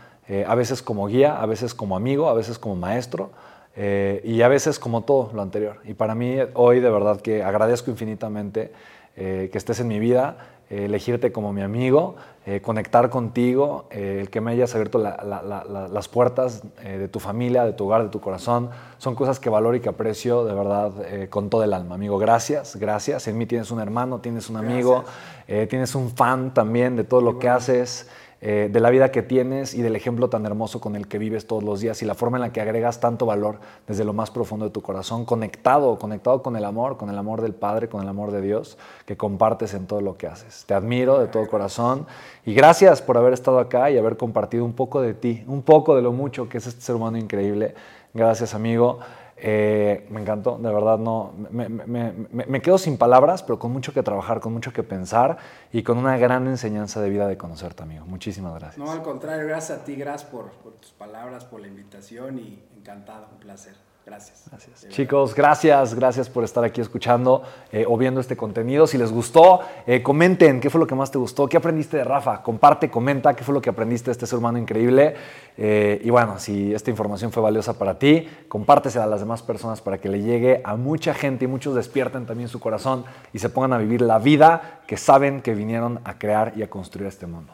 A 0.47 0.53
veces 0.53 0.83
como 0.83 1.07
guía, 1.07 1.41
a 1.41 1.45
veces 1.47 1.73
como 1.73 1.95
amigo, 1.95 2.29
a 2.29 2.33
veces 2.35 2.59
como 2.59 2.75
maestro. 2.75 3.31
Y 3.75 4.41
a 4.41 4.47
veces 4.47 4.77
como 4.77 5.01
todo 5.03 5.31
lo 5.33 5.41
anterior. 5.41 5.77
Y 5.85 5.95
para 5.95 6.13
mí 6.13 6.37
hoy 6.53 6.79
de 6.79 6.89
verdad 6.89 7.19
que 7.21 7.41
agradezco 7.43 7.89
infinitamente 7.89 8.71
que 9.15 9.51
estés 9.53 9.79
en 9.79 9.87
mi 9.87 9.99
vida, 9.99 10.37
elegirte 10.69 11.31
como 11.31 11.51
mi 11.51 11.61
amigo, 11.61 12.15
eh, 12.45 12.61
conectar 12.61 13.09
contigo, 13.09 13.85
eh, 13.91 14.19
el 14.21 14.29
que 14.29 14.41
me 14.41 14.51
hayas 14.51 14.73
abierto 14.73 14.97
la, 14.97 15.17
la, 15.23 15.41
la, 15.43 15.87
las 15.87 16.07
puertas 16.07 16.63
eh, 16.83 16.97
de 16.97 17.07
tu 17.07 17.19
familia, 17.19 17.63
de 17.65 17.73
tu 17.73 17.85
hogar, 17.85 18.03
de 18.03 18.09
tu 18.09 18.19
corazón, 18.21 18.69
son 18.97 19.13
cosas 19.15 19.39
que 19.39 19.49
valoro 19.49 19.75
y 19.75 19.81
que 19.81 19.89
aprecio 19.89 20.45
de 20.45 20.53
verdad 20.53 20.91
con 21.29 21.49
todo 21.49 21.63
el 21.63 21.73
alma. 21.73 21.95
Amigo, 21.95 22.17
gracias, 22.17 22.75
gracias. 22.75 23.27
En 23.27 23.37
mí 23.37 23.45
tienes 23.45 23.71
un 23.71 23.79
hermano, 23.79 24.19
tienes 24.19 24.49
un 24.49 24.57
amigo, 24.57 25.03
tienes 25.45 25.95
un 25.95 26.11
fan 26.11 26.53
también 26.53 26.95
de 26.95 27.03
todo 27.03 27.21
lo 27.21 27.39
que 27.39 27.49
haces. 27.49 28.09
Eh, 28.41 28.69
de 28.71 28.79
la 28.79 28.89
vida 28.89 29.11
que 29.11 29.21
tienes 29.21 29.73
y 29.73 29.81
del 29.81 29.97
ejemplo 29.97 30.29
tan 30.29 30.45
hermoso 30.45 30.79
con 30.79 30.95
el 30.95 31.09
que 31.09 31.17
vives 31.17 31.45
todos 31.45 31.61
los 31.61 31.81
días 31.81 32.01
y 32.01 32.05
la 32.05 32.15
forma 32.15 32.37
en 32.37 32.41
la 32.41 32.53
que 32.53 32.61
agregas 32.61 33.01
tanto 33.01 33.25
valor 33.25 33.59
desde 33.85 34.05
lo 34.05 34.13
más 34.13 34.31
profundo 34.31 34.63
de 34.63 34.71
tu 34.71 34.81
corazón, 34.81 35.25
conectado, 35.25 35.99
conectado 35.99 36.41
con 36.41 36.55
el 36.55 36.63
amor, 36.63 36.95
con 36.95 37.09
el 37.09 37.17
amor 37.17 37.41
del 37.41 37.53
Padre, 37.53 37.89
con 37.89 38.01
el 38.01 38.07
amor 38.07 38.31
de 38.31 38.41
Dios, 38.41 38.77
que 39.05 39.17
compartes 39.17 39.73
en 39.73 39.87
todo 39.87 39.99
lo 39.99 40.17
que 40.17 40.27
haces. 40.27 40.63
Te 40.65 40.73
admiro 40.73 41.19
de 41.19 41.27
todo 41.27 41.47
corazón 41.47 42.07
y 42.45 42.53
gracias 42.53 43.01
por 43.01 43.17
haber 43.17 43.33
estado 43.33 43.59
acá 43.59 43.91
y 43.91 43.97
haber 43.97 44.15
compartido 44.15 44.63
un 44.63 44.73
poco 44.73 45.01
de 45.01 45.13
ti, 45.13 45.43
un 45.47 45.61
poco 45.61 45.95
de 45.97 46.01
lo 46.01 46.13
mucho 46.13 46.47
que 46.47 46.59
es 46.59 46.67
este 46.67 46.79
ser 46.79 46.95
humano 46.95 47.17
increíble. 47.17 47.75
Gracias, 48.13 48.55
amigo. 48.55 48.99
Eh, 49.41 50.05
me 50.09 50.21
encantó, 50.21 50.57
de 50.57 50.73
verdad 50.73 50.97
no, 50.97 51.33
me, 51.49 52.61
quedo 52.61 52.77
sin 52.77 52.97
palabras, 52.97 53.41
pero 53.41 53.57
con 53.57 53.71
mucho 53.71 53.93
que 53.93 54.03
trabajar, 54.03 54.41
con 54.41 54.51
mucho 54.53 54.73
que 54.73 54.83
pensar 54.83 55.37
y 55.71 55.83
con 55.83 55.97
una 55.97 56.17
gran 56.17 56.47
enseñanza 56.47 57.01
de 57.01 57.09
vida 57.09 57.27
de 57.27 57.37
conocerte, 57.37 57.83
amigo. 57.83 58.05
Muchísimas 58.05 58.53
gracias. 58.55 58.77
No, 58.77 58.91
al 58.91 59.01
contrario, 59.01 59.47
gracias 59.47 59.79
a 59.79 59.83
ti, 59.85 59.95
gracias 59.95 60.29
por, 60.29 60.51
por 60.51 60.73
tus 60.73 60.91
palabras, 60.91 61.45
por 61.45 61.61
la 61.61 61.67
invitación 61.67 62.37
y 62.39 62.61
encantado, 62.77 63.27
un 63.31 63.39
placer. 63.39 63.88
Gracias. 64.09 64.45
Gracias. 64.49 64.87
Chicos, 64.89 65.35
gracias, 65.35 65.93
gracias 65.93 66.29
por 66.29 66.43
estar 66.43 66.63
aquí 66.63 66.81
escuchando 66.81 67.43
eh, 67.71 67.85
o 67.87 67.95
viendo 67.95 68.19
este 68.19 68.35
contenido. 68.35 68.87
Si 68.87 68.97
les 68.97 69.11
gustó, 69.11 69.59
eh, 69.85 70.01
comenten 70.01 70.59
qué 70.59 70.71
fue 70.71 70.79
lo 70.79 70.87
que 70.87 70.95
más 70.95 71.11
te 71.11 71.19
gustó, 71.19 71.47
qué 71.47 71.57
aprendiste 71.57 71.97
de 71.97 72.03
Rafa. 72.03 72.41
Comparte, 72.41 72.89
comenta 72.89 73.35
qué 73.35 73.43
fue 73.43 73.53
lo 73.53 73.61
que 73.61 73.69
aprendiste 73.69 74.07
de 74.07 74.13
este 74.13 74.25
ser 74.25 74.39
humano 74.39 74.57
increíble. 74.57 75.13
Eh, 75.55 76.01
y 76.03 76.09
bueno, 76.09 76.39
si 76.39 76.73
esta 76.73 76.89
información 76.89 77.31
fue 77.31 77.43
valiosa 77.43 77.77
para 77.77 77.99
ti, 77.99 78.27
compártesela 78.47 79.03
a 79.03 79.07
las 79.07 79.19
demás 79.19 79.43
personas 79.43 79.79
para 79.79 79.99
que 79.99 80.09
le 80.09 80.23
llegue 80.23 80.61
a 80.63 80.75
mucha 80.75 81.13
gente 81.13 81.45
y 81.45 81.47
muchos 81.47 81.75
despierten 81.75 82.25
también 82.25 82.49
su 82.49 82.59
corazón 82.59 83.05
y 83.31 83.37
se 83.37 83.49
pongan 83.49 83.73
a 83.73 83.77
vivir 83.77 84.01
la 84.01 84.17
vida 84.17 84.79
que 84.87 84.97
saben 84.97 85.43
que 85.43 85.53
vinieron 85.53 85.99
a 86.03 86.17
crear 86.17 86.53
y 86.55 86.63
a 86.63 86.69
construir 86.69 87.07
este 87.07 87.27
mundo. 87.27 87.53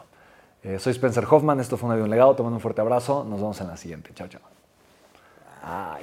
soy 0.78 0.92
Spencer 0.92 1.26
Hoffman, 1.30 1.60
esto 1.60 1.76
fue 1.76 1.90
un, 1.90 2.00
un 2.00 2.08
legado, 2.08 2.34
te 2.34 2.42
mando 2.42 2.56
un 2.56 2.62
fuerte 2.62 2.80
abrazo, 2.80 3.26
nos 3.28 3.40
vemos 3.40 3.60
en 3.60 3.66
la 3.66 3.76
siguiente. 3.76 4.12
Chao, 4.14 4.28
chao. 4.28 4.40
Ah, 5.62 5.98